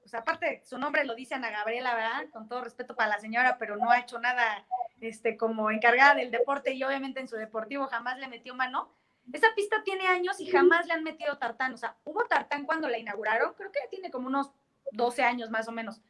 pues 0.00 0.14
aparte, 0.14 0.62
su 0.64 0.78
nombre 0.78 1.04
lo 1.04 1.14
dice 1.14 1.34
Ana 1.34 1.50
Gabriela, 1.50 1.94
¿verdad? 1.94 2.30
Con 2.32 2.48
todo 2.48 2.64
respeto 2.64 2.96
para 2.96 3.10
la 3.10 3.20
señora, 3.20 3.58
pero 3.58 3.76
no 3.76 3.90
ha 3.90 4.00
hecho 4.00 4.18
nada 4.18 4.66
este, 5.00 5.36
como 5.36 5.70
encargada 5.70 6.14
del 6.14 6.30
deporte 6.30 6.72
y 6.72 6.82
obviamente 6.82 7.20
en 7.20 7.28
su 7.28 7.36
deportivo 7.36 7.86
jamás 7.86 8.18
le 8.18 8.28
metió 8.28 8.54
mano. 8.54 8.94
Esa 9.32 9.48
pista 9.54 9.82
tiene 9.84 10.06
años 10.06 10.40
y 10.40 10.46
jamás 10.46 10.86
le 10.86 10.94
han 10.94 11.04
metido 11.04 11.36
tartán. 11.38 11.74
O 11.74 11.76
sea, 11.76 11.96
hubo 12.04 12.24
tartán 12.24 12.64
cuando 12.64 12.88
la 12.88 12.98
inauguraron, 12.98 13.54
creo 13.54 13.70
que 13.70 13.80
tiene 13.90 14.10
como 14.10 14.28
unos 14.28 14.52
12 14.92 15.22
años 15.22 15.50
más 15.50 15.68
o 15.68 15.72
menos. 15.72 16.00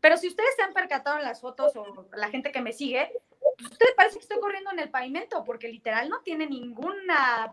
Pero 0.00 0.16
si 0.16 0.28
ustedes 0.28 0.54
se 0.56 0.62
han 0.62 0.72
percatado 0.72 1.18
en 1.18 1.24
las 1.24 1.40
fotos 1.40 1.76
o 1.76 2.08
la 2.14 2.30
gente 2.30 2.52
que 2.52 2.60
me 2.60 2.72
sigue, 2.72 3.10
pues 3.58 3.72
ustedes 3.72 3.94
parece 3.96 4.16
que 4.16 4.22
estoy 4.22 4.40
corriendo 4.40 4.70
en 4.70 4.78
el 4.78 4.90
pavimento 4.90 5.44
porque 5.44 5.68
literal 5.68 6.08
no 6.08 6.20
tiene 6.20 6.46
ninguna 6.46 7.50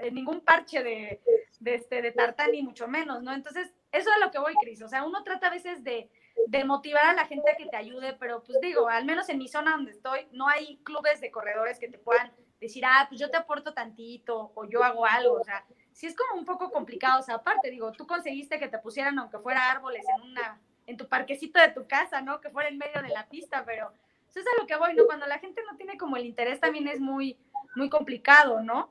eh, 0.00 0.10
ningún 0.10 0.40
parche 0.40 0.82
de, 0.82 1.20
de, 1.58 1.74
este, 1.74 2.00
de 2.02 2.12
tartán 2.12 2.52
ni 2.52 2.62
mucho 2.62 2.88
menos, 2.88 3.22
¿no? 3.22 3.32
Entonces, 3.32 3.72
eso 3.92 4.10
es 4.10 4.20
lo 4.24 4.30
que 4.30 4.38
voy, 4.38 4.54
Cris. 4.62 4.82
O 4.82 4.88
sea, 4.88 5.04
uno 5.04 5.22
trata 5.22 5.48
a 5.48 5.50
veces 5.50 5.84
de, 5.84 6.10
de 6.46 6.64
motivar 6.64 7.06
a 7.06 7.14
la 7.14 7.26
gente 7.26 7.50
a 7.50 7.56
que 7.56 7.66
te 7.66 7.76
ayude, 7.76 8.14
pero 8.14 8.42
pues 8.42 8.58
digo, 8.60 8.88
al 8.88 9.04
menos 9.04 9.28
en 9.28 9.38
mi 9.38 9.48
zona 9.48 9.72
donde 9.72 9.92
estoy, 9.92 10.26
no 10.32 10.48
hay 10.48 10.78
clubes 10.84 11.20
de 11.20 11.30
corredores 11.30 11.78
que 11.78 11.88
te 11.88 11.98
puedan 11.98 12.32
decir, 12.60 12.84
ah, 12.84 13.06
pues 13.08 13.20
yo 13.20 13.30
te 13.30 13.36
aporto 13.36 13.72
tantito 13.72 14.52
o 14.54 14.64
yo 14.68 14.82
hago 14.84 15.06
algo, 15.06 15.34
o 15.34 15.44
sea, 15.44 15.64
sí 15.92 16.06
es 16.06 16.16
como 16.16 16.38
un 16.38 16.44
poco 16.44 16.70
complicado, 16.70 17.20
o 17.20 17.22
sea, 17.22 17.36
aparte, 17.36 17.70
digo, 17.70 17.92
tú 17.92 18.06
conseguiste 18.06 18.58
que 18.58 18.68
te 18.68 18.78
pusieran, 18.78 19.18
aunque 19.18 19.38
fuera 19.38 19.70
árboles 19.70 20.04
en 20.16 20.30
una, 20.30 20.60
en 20.86 20.96
tu 20.96 21.08
parquecito 21.08 21.60
de 21.60 21.70
tu 21.70 21.86
casa, 21.86 22.20
¿no? 22.20 22.40
Que 22.40 22.50
fuera 22.50 22.68
en 22.68 22.78
medio 22.78 23.02
de 23.02 23.08
la 23.08 23.28
pista, 23.28 23.64
pero 23.64 23.92
Eso 24.28 24.40
es 24.40 24.46
a 24.46 24.60
lo 24.60 24.66
que 24.66 24.76
voy, 24.76 24.94
¿no? 24.94 25.06
Cuando 25.06 25.26
la 25.26 25.38
gente 25.38 25.62
no 25.68 25.76
tiene 25.76 25.98
como 25.98 26.16
el 26.16 26.24
interés 26.24 26.60
también 26.60 26.86
es 26.86 27.00
muy, 27.00 27.36
muy 27.74 27.88
complicado, 27.88 28.60
¿no? 28.60 28.90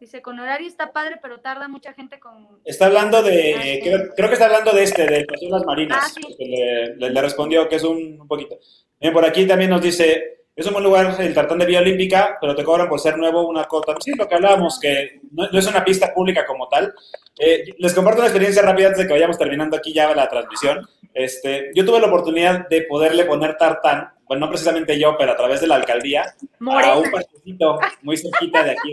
Dice, 0.00 0.22
con 0.22 0.38
horario 0.38 0.68
está 0.68 0.92
padre, 0.92 1.18
pero 1.20 1.40
tarda 1.40 1.66
mucha 1.66 1.92
gente 1.92 2.20
con... 2.20 2.60
Está 2.64 2.86
hablando 2.86 3.20
de, 3.22 3.54
ah, 3.54 4.12
creo, 4.14 4.28
que 4.28 4.34
está 4.34 4.46
hablando 4.46 4.72
de 4.72 4.84
este, 4.84 5.06
de 5.06 5.26
las 5.50 5.64
Marinas. 5.64 5.98
Ah, 6.00 6.08
sí. 6.08 6.36
le, 6.38 7.10
le, 7.10 7.20
respondió 7.20 7.68
que 7.68 7.76
es 7.76 7.82
un, 7.82 8.20
un 8.20 8.28
poquito. 8.28 8.58
Bien, 9.00 9.12
por 9.12 9.24
aquí 9.24 9.44
también 9.44 9.70
nos 9.70 9.82
dice, 9.82 10.38
es 10.58 10.66
un 10.66 10.72
buen 10.72 10.84
lugar 10.84 11.14
el 11.20 11.34
tartán 11.34 11.58
de 11.58 11.66
Vía 11.66 11.78
Olímpica, 11.78 12.36
pero 12.40 12.54
te 12.56 12.64
cobran 12.64 12.88
por 12.88 12.98
ser 12.98 13.16
nuevo 13.16 13.46
una 13.48 13.64
cota. 13.64 13.94
Sí, 14.00 14.10
lo 14.16 14.28
que 14.28 14.34
hablábamos, 14.34 14.80
que 14.80 15.20
no, 15.30 15.48
es 15.50 15.66
una 15.68 15.84
pista 15.84 16.12
pública 16.12 16.44
como 16.44 16.68
tal. 16.68 16.92
Eh, 17.38 17.74
les 17.78 17.94
comparto 17.94 18.20
una 18.20 18.28
experiencia 18.28 18.62
rápida 18.62 18.88
antes 18.88 19.02
de 19.02 19.06
que 19.06 19.12
vayamos 19.12 19.38
terminando 19.38 19.76
aquí 19.76 19.92
ya 19.92 20.12
la 20.16 20.28
transmisión. 20.28 20.84
Este, 21.14 21.70
yo 21.76 21.84
tuve 21.84 22.00
la 22.00 22.08
oportunidad 22.08 22.68
de 22.68 22.82
poderle 22.82 23.24
poner 23.24 23.56
tartán, 23.56 24.10
bueno, 24.26 24.46
no 24.46 24.50
precisamente 24.50 24.98
yo, 24.98 25.16
pero 25.16 25.32
a 25.32 25.36
través 25.36 25.60
de 25.60 25.68
la 25.68 25.76
alcaldía, 25.76 26.34
a 26.60 26.98
un 26.98 27.10
parquecito 27.10 27.78
muy 28.02 28.16
cerquita 28.16 28.64
de 28.64 28.72
aquí 28.72 28.92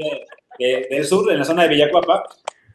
del 0.60 1.06
sur, 1.06 1.32
en 1.32 1.39
la 1.39 1.45
zona 1.45 1.64
de 1.64 1.70
Villacuapa. 1.70 2.24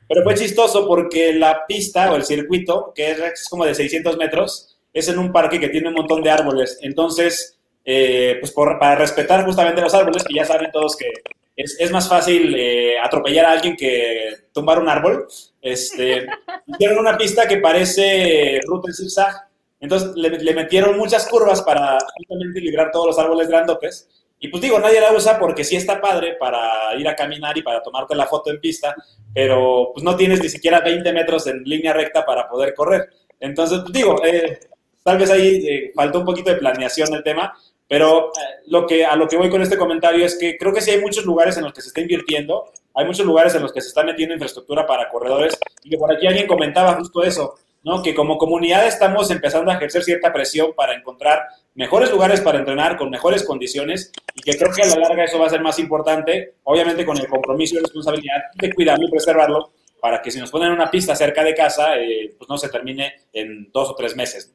Pero 0.08 0.24
fue 0.24 0.34
chistoso 0.34 0.86
porque 0.86 1.32
la 1.34 1.64
pista 1.66 2.10
o 2.12 2.16
el 2.16 2.24
circuito, 2.24 2.92
que 2.94 3.12
es 3.12 3.46
como 3.48 3.64
de 3.64 3.74
600 3.74 4.16
metros, 4.16 4.76
es 4.92 5.08
en 5.08 5.18
un 5.18 5.32
parque 5.32 5.60
que 5.60 5.68
tiene 5.68 5.88
un 5.88 5.94
montón 5.94 6.22
de 6.22 6.30
árboles. 6.30 6.78
Entonces, 6.82 7.58
eh, 7.84 8.36
pues 8.40 8.52
para 8.52 8.96
respetar 8.96 9.44
justamente 9.44 9.80
los 9.80 9.94
árboles, 9.94 10.24
que 10.24 10.34
ya 10.34 10.44
saben 10.44 10.70
todos 10.72 10.96
que 10.96 11.12
es, 11.56 11.90
más 11.90 12.08
fácil 12.08 12.54
eh, 12.56 12.98
atropellar 12.98 13.46
a 13.46 13.52
alguien 13.52 13.76
que 13.76 14.34
tumbar 14.52 14.78
un 14.78 14.88
árbol, 14.88 15.26
este, 15.60 16.26
hicieron 16.66 16.98
una 16.98 17.18
pista 17.18 17.46
que 17.46 17.58
parece 17.58 18.60
ruta 18.66 18.88
en 18.88 18.94
zigzag. 18.94 19.34
Entonces 19.80 20.10
le, 20.14 20.54
metieron 20.54 20.96
muchas 20.98 21.26
curvas 21.28 21.62
para 21.62 21.98
justamente 22.16 22.60
librar 22.60 22.90
todos 22.90 23.06
los 23.06 23.18
árboles 23.18 23.48
grandotes. 23.48 24.08
Y 24.42 24.48
pues 24.48 24.62
digo, 24.62 24.78
nadie 24.78 25.00
la 25.00 25.12
usa 25.12 25.38
porque 25.38 25.64
sí 25.64 25.76
está 25.76 26.00
padre 26.00 26.34
para 26.40 26.94
ir 26.98 27.06
a 27.06 27.14
caminar 27.14 27.56
y 27.58 27.62
para 27.62 27.82
tomarte 27.82 28.14
la 28.14 28.26
foto 28.26 28.50
en 28.50 28.58
pista, 28.58 28.96
pero 29.34 29.90
pues 29.92 30.02
no 30.02 30.16
tienes 30.16 30.42
ni 30.42 30.48
siquiera 30.48 30.80
20 30.80 31.12
metros 31.12 31.46
en 31.46 31.62
línea 31.62 31.92
recta 31.92 32.24
para 32.24 32.48
poder 32.48 32.74
correr. 32.74 33.10
Entonces, 33.38 33.80
pues 33.80 33.92
digo, 33.92 34.16
eh, 34.24 34.58
tal 35.02 35.18
vez 35.18 35.30
ahí 35.30 35.92
faltó 35.94 36.20
un 36.20 36.24
poquito 36.24 36.50
de 36.50 36.56
planeación 36.56 37.12
el 37.12 37.22
tema, 37.22 37.52
pero 37.86 38.28
eh, 38.28 38.62
lo 38.68 38.86
que, 38.86 39.04
a 39.04 39.14
lo 39.14 39.28
que 39.28 39.36
voy 39.36 39.50
con 39.50 39.60
este 39.60 39.76
comentario 39.76 40.24
es 40.24 40.38
que 40.38 40.56
creo 40.56 40.72
que 40.72 40.80
sí 40.80 40.90
hay 40.90 41.00
muchos 41.00 41.26
lugares 41.26 41.58
en 41.58 41.64
los 41.64 41.72
que 41.74 41.82
se 41.82 41.88
está 41.88 42.00
invirtiendo, 42.00 42.70
hay 42.94 43.04
muchos 43.04 43.26
lugares 43.26 43.54
en 43.54 43.62
los 43.62 43.72
que 43.72 43.82
se 43.82 43.88
está 43.88 44.04
metiendo 44.04 44.32
infraestructura 44.32 44.86
para 44.86 45.08
corredores, 45.10 45.58
y 45.82 45.90
que 45.90 45.98
por 45.98 46.10
aquí 46.10 46.26
alguien 46.26 46.46
comentaba 46.46 46.94
justo 46.94 47.22
eso, 47.22 47.56
¿no? 47.82 48.02
Que 48.02 48.14
como 48.14 48.38
comunidad 48.38 48.86
estamos 48.86 49.30
empezando 49.30 49.70
a 49.70 49.74
ejercer 49.74 50.02
cierta 50.02 50.32
presión 50.32 50.72
para 50.76 50.94
encontrar 50.94 51.40
mejores 51.74 52.10
lugares 52.10 52.40
para 52.40 52.58
entrenar 52.58 52.96
con 52.96 53.10
mejores 53.10 53.44
condiciones 53.44 54.12
y 54.34 54.42
que 54.42 54.56
creo 54.56 54.72
que 54.72 54.82
a 54.82 54.86
la 54.86 54.96
larga 54.96 55.24
eso 55.24 55.38
va 55.38 55.46
a 55.46 55.50
ser 55.50 55.62
más 55.62 55.78
importante, 55.78 56.54
obviamente 56.64 57.06
con 57.06 57.16
el 57.16 57.26
compromiso 57.28 57.76
y 57.76 57.80
responsabilidad 57.80 58.36
de 58.54 58.72
cuidarlo 58.74 59.06
y 59.06 59.10
preservarlo 59.10 59.72
para 60.00 60.20
que 60.22 60.30
si 60.30 60.38
nos 60.38 60.50
ponen 60.50 60.72
una 60.72 60.90
pista 60.90 61.14
cerca 61.14 61.44
de 61.44 61.54
casa, 61.54 61.96
eh, 61.96 62.34
pues 62.36 62.48
no 62.48 62.58
se 62.58 62.68
termine 62.68 63.12
en 63.32 63.70
dos 63.72 63.90
o 63.90 63.94
tres 63.94 64.16
meses. 64.16 64.52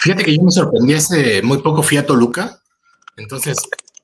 Fíjate 0.00 0.24
que 0.24 0.36
yo 0.36 0.42
me 0.42 0.50
sorprendí 0.50 0.94
hace 0.94 1.42
muy 1.42 1.58
poco 1.58 1.82
fui 1.82 1.96
a 1.96 2.04
Toluca, 2.04 2.60
entonces 3.16 3.56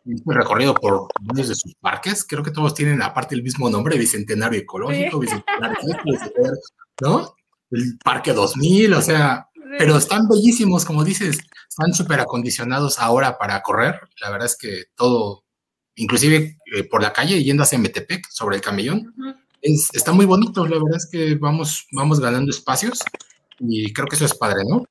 hice 0.05 0.22
recorrido 0.26 0.74
por 0.74 1.09
varios 1.20 1.49
de 1.49 1.55
sus 1.57 1.74
parques, 1.74 2.24
creo 2.24 2.43
que 2.43 2.53
todos 2.53 2.72
tienen 2.72 3.03
aparte 3.03 3.34
el 3.34 3.43
mismo 3.43 3.68
nombre, 3.68 3.99
Bicentenario 3.99 4.61
Ecológico, 4.61 5.18
Bicentenario, 5.18 5.76
¿no? 7.01 7.34
El 7.70 7.99
Parque 8.03 8.32
2000, 8.32 8.94
o 8.94 9.03
sea, 9.03 9.49
pero 9.78 9.96
están 9.96 10.26
bellísimos, 10.28 10.84
como 10.84 11.05
dices, 11.05 11.38
están 11.68 11.92
súper 11.92 12.20
acondicionados 12.20 12.99
ahora 12.99 13.38
para 13.38 13.62
correr, 13.62 14.01
la 14.20 14.30
verdad 14.30 14.46
es 14.46 14.57
que 14.57 14.84
todo, 14.94 15.44
inclusive 15.96 16.59
eh, 16.74 16.84
por 16.84 17.03
la 17.03 17.12
calle 17.12 17.42
yendo 17.42 17.62
hacia 17.62 17.78
Metepec, 17.78 18.26
sobre 18.30 18.57
el 18.57 18.62
camellón, 18.62 19.14
está 19.61 20.12
muy 20.12 20.26
bonito, 20.26 20.66
la 20.66 20.76
verdad 20.76 20.96
es 20.96 21.09
que 21.11 21.34
vamos, 21.34 21.86
vamos 21.92 22.20
ganando 22.20 22.51
espacios 22.51 23.03
y 23.59 23.92
creo 23.92 24.07
que 24.07 24.16
eso 24.16 24.24
es 24.24 24.34
padre, 24.34 24.62
¿no? 24.68 24.84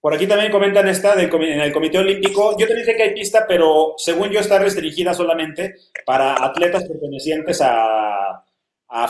Por 0.00 0.14
aquí 0.14 0.28
también 0.28 0.52
comentan 0.52 0.86
esta 0.86 1.20
en 1.20 1.60
el 1.60 1.72
Comité 1.72 1.98
Olímpico. 1.98 2.56
Yo 2.56 2.68
te 2.68 2.76
dije 2.76 2.96
que 2.96 3.02
hay 3.02 3.14
pista, 3.14 3.46
pero 3.48 3.94
según 3.96 4.30
yo 4.30 4.38
está 4.38 4.58
restringida 4.58 5.12
solamente 5.12 5.74
para 6.06 6.44
atletas 6.44 6.84
pertenecientes 6.84 7.60
a, 7.62 8.44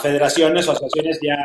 federaciones 0.01 0.67
o 0.67 0.71
asociaciones 0.71 1.19
ya 1.21 1.37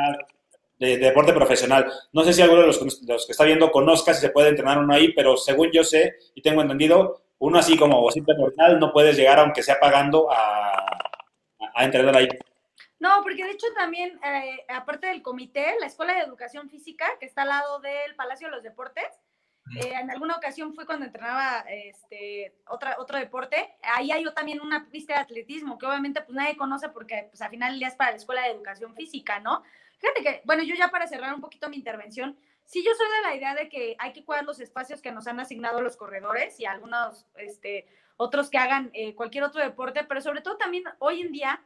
de, 0.79 0.99
deporte 0.99 1.33
profesional. 1.33 1.91
No 2.13 2.25
sé 2.25 2.33
si 2.33 2.43
alguno 2.43 2.63
de 2.63 2.67
los, 2.69 2.79
que 2.79 3.33
está 3.33 3.45
viendo 3.45 3.71
conozca 3.71 4.15
si 4.15 4.21
se 4.21 4.31
puede 4.31 4.49
entrenar 4.49 4.79
uno 4.79 4.95
ahí, 4.95 5.13
pero 5.13 5.37
según 5.37 5.71
yo 5.73 5.85
sé 5.85 6.17
y 6.35 6.43
tengo 6.43 6.63
entendido, 6.63 7.23
uno 7.39 7.59
así 7.59 7.77
como 7.77 8.11
simple 8.11 8.35
mortal 8.37 8.79
no 8.79 8.93
puedes 8.93 9.17
llegar 9.17 9.39
aunque 9.39 9.63
sea 9.63 9.79
pagando 9.81 10.31
a, 10.31 10.87
a 11.75 11.85
entrenar 11.85 12.17
ahí. 12.17 12.29
No, 12.99 13.21
porque 13.23 13.45
de 13.45 13.51
hecho 13.51 13.67
también, 13.77 14.19
eh, 14.25 14.65
aparte 14.69 15.09
del 15.09 15.21
comité, 15.21 15.75
la 15.79 15.87
Escuela 15.87 16.15
de 16.15 16.21
Educación 16.21 16.71
Física, 16.71 17.07
que 17.21 17.27
está 17.27 17.43
al 17.43 17.49
lado 17.49 17.81
del 17.81 18.15
Palacio 18.15 18.49
de 18.49 18.55
los 18.55 18.63
Deportes, 18.63 19.05
eh, 19.77 19.93
en 19.95 20.11
alguna 20.11 20.37
ocasión 20.37 20.75
fue 20.75 20.85
cuando 20.85 21.07
entrenaba 21.07 21.65
este, 21.69 22.55
otra, 22.69 22.97
otro 22.99 23.19
deporte. 23.19 23.77
Ahí 23.83 24.11
hay 24.11 24.25
también 24.35 24.61
una 24.61 24.91
pista 24.91 25.15
de 25.15 25.21
atletismo 25.21 25.79
que 25.79 25.87
obviamente 25.87 26.21
pues 26.21 26.37
nadie 26.37 26.57
conoce 26.57 26.91
porque 26.91 27.29
pues 27.31 27.41
al 27.41 27.51
final 27.51 27.73
el 27.73 27.79
día 27.79 27.89
es 27.89 27.95
para 27.95 28.11
la 28.11 28.19
escuela 28.19 28.43
de 28.43 28.51
educación 28.51 28.95
física, 28.95 29.41
¿no? 29.41 29.63
Fíjate 30.05 30.23
que, 30.23 30.43
bueno, 30.45 30.63
yo 30.63 30.75
ya 30.75 30.89
para 30.89 31.07
cerrar 31.07 31.33
un 31.33 31.41
poquito 31.41 31.71
mi 31.71 31.79
intervención, 31.79 32.37
sí 32.65 32.85
yo 32.85 32.93
soy 32.95 33.07
de 33.07 33.23
la 33.23 33.35
idea 33.35 33.55
de 33.55 33.71
que 33.71 33.97
hay 33.99 34.13
que 34.13 34.23
cuidar 34.23 34.45
los 34.45 34.61
espacios 34.61 35.01
que 35.01 35.11
nos 35.13 35.27
han 35.27 35.41
asignado 35.41 35.81
los 35.81 35.97
corredores 35.97 36.61
y 36.61 36.67
algunos 36.67 37.27
este, 37.37 37.87
otros 38.19 38.51
que 38.51 38.59
hagan 38.59 38.91
eh, 38.93 39.15
cualquier 39.15 39.45
otro 39.45 39.63
deporte, 39.63 40.05
pero 40.05 40.21
sobre 40.21 40.43
todo 40.43 40.59
también 40.59 40.85
hoy 40.99 41.23
en 41.23 41.33
día 41.33 41.65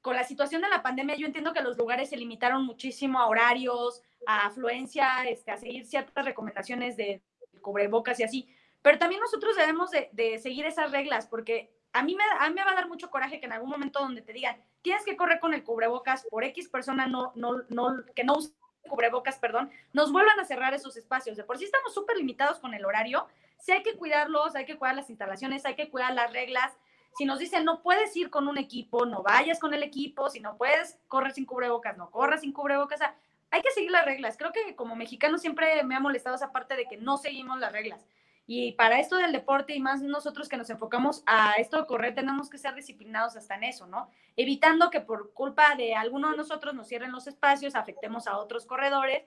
con 0.00 0.16
la 0.16 0.24
situación 0.24 0.60
de 0.60 0.68
la 0.68 0.82
pandemia, 0.82 1.14
yo 1.14 1.26
entiendo 1.26 1.52
que 1.52 1.62
los 1.62 1.78
lugares 1.78 2.10
se 2.10 2.16
limitaron 2.16 2.64
muchísimo 2.64 3.20
a 3.20 3.28
horarios, 3.28 4.02
a 4.26 4.46
afluencia, 4.46 5.24
este, 5.28 5.52
a 5.52 5.56
seguir 5.56 5.86
ciertas 5.86 6.24
recomendaciones 6.24 6.96
de, 6.96 7.22
cubrebocas 7.62 8.18
y 8.18 8.24
así. 8.24 8.48
Pero 8.82 8.98
también 8.98 9.20
nosotros 9.20 9.54
debemos 9.56 9.92
de, 9.92 10.38
seguir 10.40 10.66
esas 10.66 10.90
reglas, 10.90 11.28
porque 11.28 11.70
a 11.92 12.02
mí, 12.02 12.14
me, 12.14 12.24
a 12.38 12.48
mí 12.48 12.54
me 12.54 12.64
va 12.64 12.72
a 12.72 12.74
dar 12.74 12.88
mucho 12.88 13.10
coraje 13.10 13.40
que 13.40 13.46
en 13.46 13.52
algún 13.52 13.70
momento 13.70 14.00
donde 14.00 14.22
te 14.22 14.32
digan, 14.32 14.62
tienes 14.82 15.04
que 15.04 15.16
correr 15.16 15.40
con 15.40 15.54
el 15.54 15.64
cubrebocas 15.64 16.26
por 16.30 16.44
X 16.44 16.68
persona 16.68 17.06
no, 17.06 17.32
no, 17.34 17.62
no, 17.68 18.04
que 18.14 18.24
no 18.24 18.34
use 18.34 18.52
cubrebocas, 18.88 19.38
perdón, 19.38 19.70
nos 19.92 20.12
vuelvan 20.12 20.40
a 20.40 20.44
cerrar 20.44 20.74
esos 20.74 20.96
espacios. 20.96 21.36
De 21.36 21.44
por 21.44 21.58
sí 21.58 21.64
estamos 21.64 21.92
súper 21.92 22.16
limitados 22.16 22.58
con 22.58 22.74
el 22.74 22.84
horario, 22.84 23.26
sí 23.58 23.72
hay 23.72 23.82
que 23.82 23.96
cuidarlos, 23.96 24.56
hay 24.56 24.64
que 24.64 24.76
cuidar 24.78 24.96
las 24.96 25.10
instalaciones, 25.10 25.64
hay 25.66 25.74
que 25.74 25.90
cuidar 25.90 26.14
las 26.14 26.32
reglas. 26.32 26.76
Si 27.16 27.24
nos 27.24 27.38
dicen 27.38 27.64
no 27.64 27.82
puedes 27.82 28.16
ir 28.16 28.30
con 28.30 28.48
un 28.48 28.58
equipo, 28.58 29.04
no 29.04 29.22
vayas 29.22 29.58
con 29.58 29.74
el 29.74 29.82
equipo, 29.82 30.30
si 30.30 30.40
no 30.40 30.56
puedes 30.56 30.98
correr 31.08 31.32
sin 31.32 31.44
cubrebocas, 31.44 31.96
no 31.96 32.10
corras 32.10 32.40
sin 32.40 32.52
cubrebocas 32.52 33.00
hay 33.50 33.62
que 33.62 33.70
seguir 33.70 33.90
las 33.90 34.04
reglas. 34.04 34.36
Creo 34.36 34.52
que 34.52 34.76
como 34.76 34.94
mexicano 34.94 35.38
siempre 35.38 35.82
me 35.84 35.94
ha 35.94 36.00
molestado 36.00 36.36
esa 36.36 36.52
parte 36.52 36.76
de 36.76 36.86
que 36.86 36.96
no 36.96 37.16
seguimos 37.16 37.58
las 37.58 37.72
reglas. 37.72 38.04
Y 38.50 38.72
para 38.72 38.98
esto 38.98 39.18
del 39.18 39.30
deporte 39.30 39.74
y 39.74 39.78
más 39.78 40.00
nosotros 40.00 40.48
que 40.48 40.56
nos 40.56 40.70
enfocamos 40.70 41.22
a 41.26 41.56
esto 41.58 41.76
de 41.76 41.86
correr, 41.86 42.14
tenemos 42.14 42.48
que 42.48 42.56
ser 42.56 42.74
disciplinados 42.74 43.36
hasta 43.36 43.56
en 43.56 43.64
eso, 43.64 43.86
¿no? 43.86 44.08
Evitando 44.36 44.88
que 44.88 45.02
por 45.02 45.34
culpa 45.34 45.74
de 45.76 45.94
alguno 45.94 46.30
de 46.30 46.36
nosotros 46.38 46.74
nos 46.74 46.88
cierren 46.88 47.12
los 47.12 47.26
espacios, 47.26 47.74
afectemos 47.74 48.26
a 48.26 48.38
otros 48.38 48.64
corredores. 48.64 49.24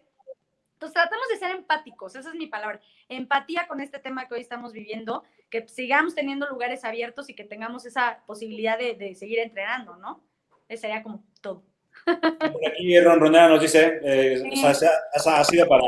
Entonces 0.73 0.95
tratamos 0.95 1.27
de 1.29 1.37
ser 1.37 1.51
empáticos, 1.55 2.15
esa 2.15 2.29
es 2.29 2.35
mi 2.35 2.47
palabra, 2.47 2.81
empatía 3.09 3.67
con 3.67 3.79
este 3.79 3.99
tema 3.99 4.27
que 4.27 4.33
hoy 4.33 4.41
estamos 4.41 4.73
viviendo, 4.73 5.23
que 5.51 5.67
sigamos 5.67 6.15
teniendo 6.15 6.49
lugares 6.49 6.83
abiertos 6.83 7.29
y 7.29 7.35
que 7.35 7.43
tengamos 7.43 7.85
esa 7.85 8.23
posibilidad 8.25 8.79
de, 8.79 9.13
seguir 9.13 9.37
entrenando, 9.37 9.97
¿no? 9.97 10.23
Ese 10.67 10.81
sería 10.81 11.03
como 11.03 11.23
todo. 11.41 11.61
Por 12.05 12.67
aquí 12.67 12.99
Ron 12.99 13.19
Ronera 13.19 13.49
nos 13.49 13.61
dice, 13.61 13.99
eh, 14.03 14.51
o 14.51 14.73
sea, 14.73 14.89
ha, 15.13 15.43
sido 15.43 15.67
para, 15.67 15.83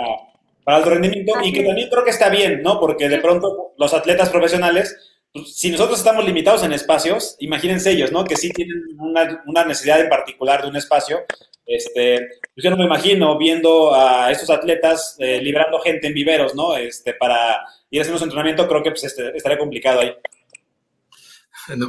para 0.63 0.77
alto 0.77 0.89
rendimiento 0.91 1.33
y 1.43 1.51
que 1.51 1.63
también 1.63 1.89
creo 1.89 2.03
que 2.03 2.11
está 2.11 2.29
bien, 2.29 2.61
¿no? 2.61 2.79
Porque 2.79 3.09
de 3.09 3.19
pronto 3.19 3.73
los 3.77 3.93
atletas 3.93 4.29
profesionales, 4.29 4.95
pues, 5.31 5.55
si 5.55 5.71
nosotros 5.71 5.99
estamos 5.99 6.25
limitados 6.25 6.63
en 6.63 6.73
espacios, 6.73 7.35
imagínense 7.39 7.91
ellos, 7.91 8.11
¿no? 8.11 8.23
Que 8.23 8.35
sí 8.35 8.49
tienen 8.51 8.81
una, 8.99 9.43
una 9.45 9.65
necesidad 9.65 9.99
en 9.99 10.09
particular 10.09 10.61
de 10.61 10.69
un 10.69 10.75
espacio. 10.75 11.19
Este, 11.65 12.17
pues 12.53 12.63
yo 12.63 12.69
no 12.69 12.77
me 12.77 12.85
imagino 12.85 13.37
viendo 13.37 13.95
a 13.95 14.31
estos 14.31 14.49
atletas 14.49 15.15
eh, 15.19 15.41
librando 15.41 15.79
gente 15.79 16.07
en 16.07 16.13
viveros, 16.13 16.55
¿no? 16.55 16.75
Este, 16.75 17.13
para 17.13 17.59
ir 17.89 17.99
a 17.99 18.01
hacer 18.01 18.15
un 18.15 18.23
entrenamiento, 18.23 18.67
creo 18.67 18.83
que 18.83 18.91
pues, 18.91 19.05
este, 19.05 19.35
estaría 19.35 19.57
complicado 19.57 20.01
ahí 20.01 20.13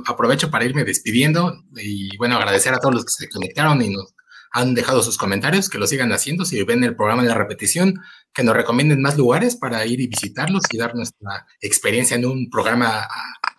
aprovecho 0.07 0.51
para 0.51 0.65
irme 0.65 0.85
despidiendo 0.85 1.63
y 1.77 2.17
bueno, 2.17 2.37
agradecer 2.37 2.73
a 2.73 2.79
todos 2.79 2.95
los 2.95 3.05
que 3.05 3.25
se 3.25 3.29
conectaron 3.29 3.83
y 3.83 3.91
nos 3.91 4.14
han 4.55 4.73
dejado 4.73 5.03
sus 5.03 5.19
comentarios, 5.19 5.69
que 5.69 5.79
lo 5.79 5.87
sigan 5.89 6.13
haciendo, 6.13 6.45
si 6.45 6.63
ven 6.63 6.85
el 6.85 6.95
programa 6.95 7.23
en 7.23 7.29
la 7.29 7.35
repetición, 7.35 8.01
que 8.33 8.45
nos 8.45 8.55
recomienden 8.55 9.03
más 9.03 9.19
lugares 9.19 9.57
para 9.57 9.85
ir 9.85 10.01
y 10.01 10.07
visitarlos 10.07 10.63
y 10.71 10.79
dar 10.79 10.95
nuestra 10.95 11.45
experiencia 11.61 12.17
en 12.17 12.25
un 12.25 12.49
programa 12.49 13.09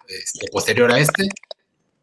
este, 0.07 0.47
posterior 0.53 0.89
a 0.93 0.99
este. 0.99 1.27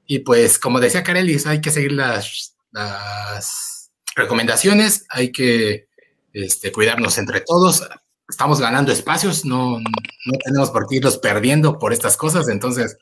Y 0.07 0.19
pues, 0.19 0.59
como 0.59 0.79
decía 0.79 1.03
Carelis, 1.03 1.47
hay 1.47 1.63
que 1.63 1.71
seguir 1.71 1.93
las, 1.93 2.55
las 2.71 3.91
recomendaciones, 4.15 5.07
hay 5.09 5.33
que 5.33 5.87
este, 6.35 6.71
cuidarnos 6.71 7.17
entre 7.17 7.41
todos, 7.41 7.89
estamos 8.29 8.61
ganando 8.61 8.93
espacios, 8.93 9.47
no, 9.47 9.81
no 9.81 10.39
tenemos 10.45 10.69
por 10.69 10.87
qué 10.87 10.97
irlos 10.97 11.17
perdiendo 11.17 11.79
por 11.79 11.95
estas 11.95 12.19
cosas, 12.19 12.47
entonces, 12.51 12.99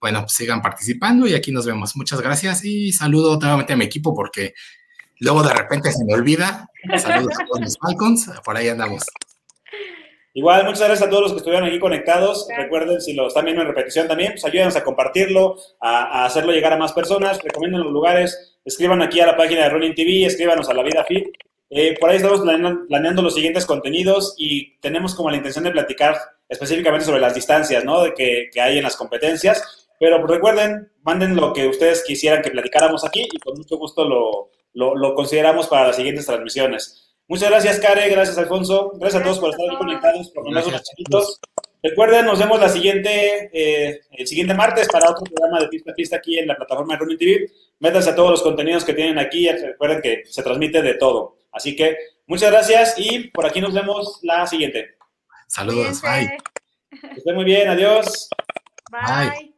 bueno, 0.00 0.26
sigan 0.26 0.62
participando 0.62 1.26
y 1.26 1.34
aquí 1.34 1.52
nos 1.52 1.66
vemos. 1.66 1.96
Muchas 1.96 2.22
gracias 2.22 2.64
y 2.64 2.92
saludo 2.92 3.38
nuevamente 3.38 3.74
a 3.74 3.76
mi 3.76 3.84
equipo 3.84 4.14
porque 4.14 4.54
luego 5.24 5.42
de 5.42 5.54
repente 5.54 5.90
se 5.90 6.04
me 6.04 6.14
olvida. 6.14 6.68
Saludos 6.98 7.34
a 7.40 7.46
todos 7.46 7.60
los 7.60 7.78
Falcons, 7.78 8.30
por 8.44 8.56
ahí 8.56 8.68
andamos. 8.68 9.04
Igual, 10.36 10.64
muchas 10.64 10.80
gracias 10.80 11.06
a 11.06 11.10
todos 11.10 11.22
los 11.22 11.32
que 11.32 11.38
estuvieron 11.38 11.66
aquí 11.68 11.78
conectados. 11.78 12.48
Recuerden, 12.56 13.00
si 13.00 13.14
lo 13.14 13.28
están 13.28 13.44
viendo 13.44 13.62
en 13.62 13.68
repetición 13.68 14.08
también, 14.08 14.32
pues 14.32 14.44
ayúdenos 14.44 14.74
a 14.74 14.82
compartirlo, 14.82 15.56
a, 15.80 16.24
hacerlo 16.24 16.52
llegar 16.52 16.72
a 16.72 16.76
más 16.76 16.92
personas, 16.92 17.40
recomienden 17.40 17.84
los 17.84 17.92
lugares, 17.92 18.58
escriban 18.64 19.00
aquí 19.00 19.20
a 19.20 19.26
la 19.26 19.36
página 19.36 19.62
de 19.62 19.68
Running 19.70 19.94
TV, 19.94 20.26
escríbanos 20.26 20.68
a 20.68 20.74
la 20.74 20.82
vida 20.82 21.04
fit. 21.04 21.28
Eh, 21.70 21.96
por 22.00 22.10
ahí 22.10 22.16
estamos 22.16 22.40
planeando, 22.88 23.22
los 23.22 23.34
siguientes 23.34 23.64
contenidos 23.64 24.34
y 24.36 24.76
tenemos 24.80 25.14
como 25.14 25.30
la 25.30 25.36
intención 25.36 25.64
de 25.64 25.70
platicar 25.70 26.16
específicamente 26.48 27.06
sobre 27.06 27.20
las 27.20 27.34
distancias, 27.34 27.84
¿no? 27.84 28.02
De 28.02 28.12
que, 28.12 28.50
hay 28.60 28.78
en 28.78 28.84
las 28.84 28.96
competencias. 28.96 29.88
Pero 30.00 30.24
recuerden, 30.26 30.90
manden 31.02 31.36
lo 31.36 31.52
que 31.52 31.68
ustedes 31.68 32.02
quisieran 32.04 32.42
que 32.42 32.50
platicáramos 32.50 33.04
aquí 33.04 33.26
y 33.32 33.38
con 33.38 33.56
mucho 33.56 33.76
gusto 33.76 34.04
lo, 34.04 34.50
lo 34.74 35.14
consideramos 35.14 35.66
para 35.68 35.86
las 35.86 35.96
siguientes 35.96 36.26
transmisiones. 36.26 37.04
Muchas 37.26 37.48
gracias, 37.48 37.80
Care. 37.80 38.08
Gracias, 38.10 38.36
Alfonso. 38.36 38.92
Gracias, 38.96 39.22
a 39.22 39.24
todos 39.24 39.38
por 39.38 39.50
estar 39.50 39.78
conectados, 39.78 40.30
por 40.30 40.44
mandarnos 40.44 40.72
unos 40.72 40.82
chiquitos. 40.82 41.40
Recuerden, 41.82 42.26
nos 42.26 42.38
vemos 42.38 42.60
la 42.60 42.68
siguiente, 42.68 43.50
eh, 43.52 44.00
el 44.12 44.26
siguiente 44.26 44.54
martes 44.54 44.88
para 44.88 45.10
otro 45.10 45.24
programa 45.24 45.60
de 45.60 45.68
Pista 45.68 45.92
a 45.92 45.94
Pista 45.94 46.16
aquí 46.16 46.38
en 46.38 46.48
la 46.48 46.56
plataforma 46.56 46.94
de 46.94 47.00
Running 47.00 47.18
TV. 47.18 47.50
Métanse 47.80 48.10
a 48.10 48.14
todos 48.14 48.30
los 48.30 48.42
contenidos 48.42 48.84
que 48.84 48.94
tienen 48.94 49.18
aquí. 49.18 49.48
Recuerden 49.48 50.00
que 50.00 50.22
se 50.26 50.42
transmite 50.42 50.82
de 50.82 50.94
todo. 50.94 51.36
Así 51.52 51.76
que 51.76 51.96
muchas 52.26 52.50
gracias 52.50 52.94
y 52.98 53.28
por 53.28 53.46
aquí 53.46 53.60
nos 53.60 53.74
vemos 53.74 54.18
la 54.22 54.46
siguiente. 54.46 54.96
Saludos. 55.46 56.00
Bye. 56.02 56.38
Que 56.90 57.18
estén 57.18 57.34
muy 57.34 57.44
bien. 57.44 57.68
Adiós. 57.68 58.28
Bye. 58.90 59.53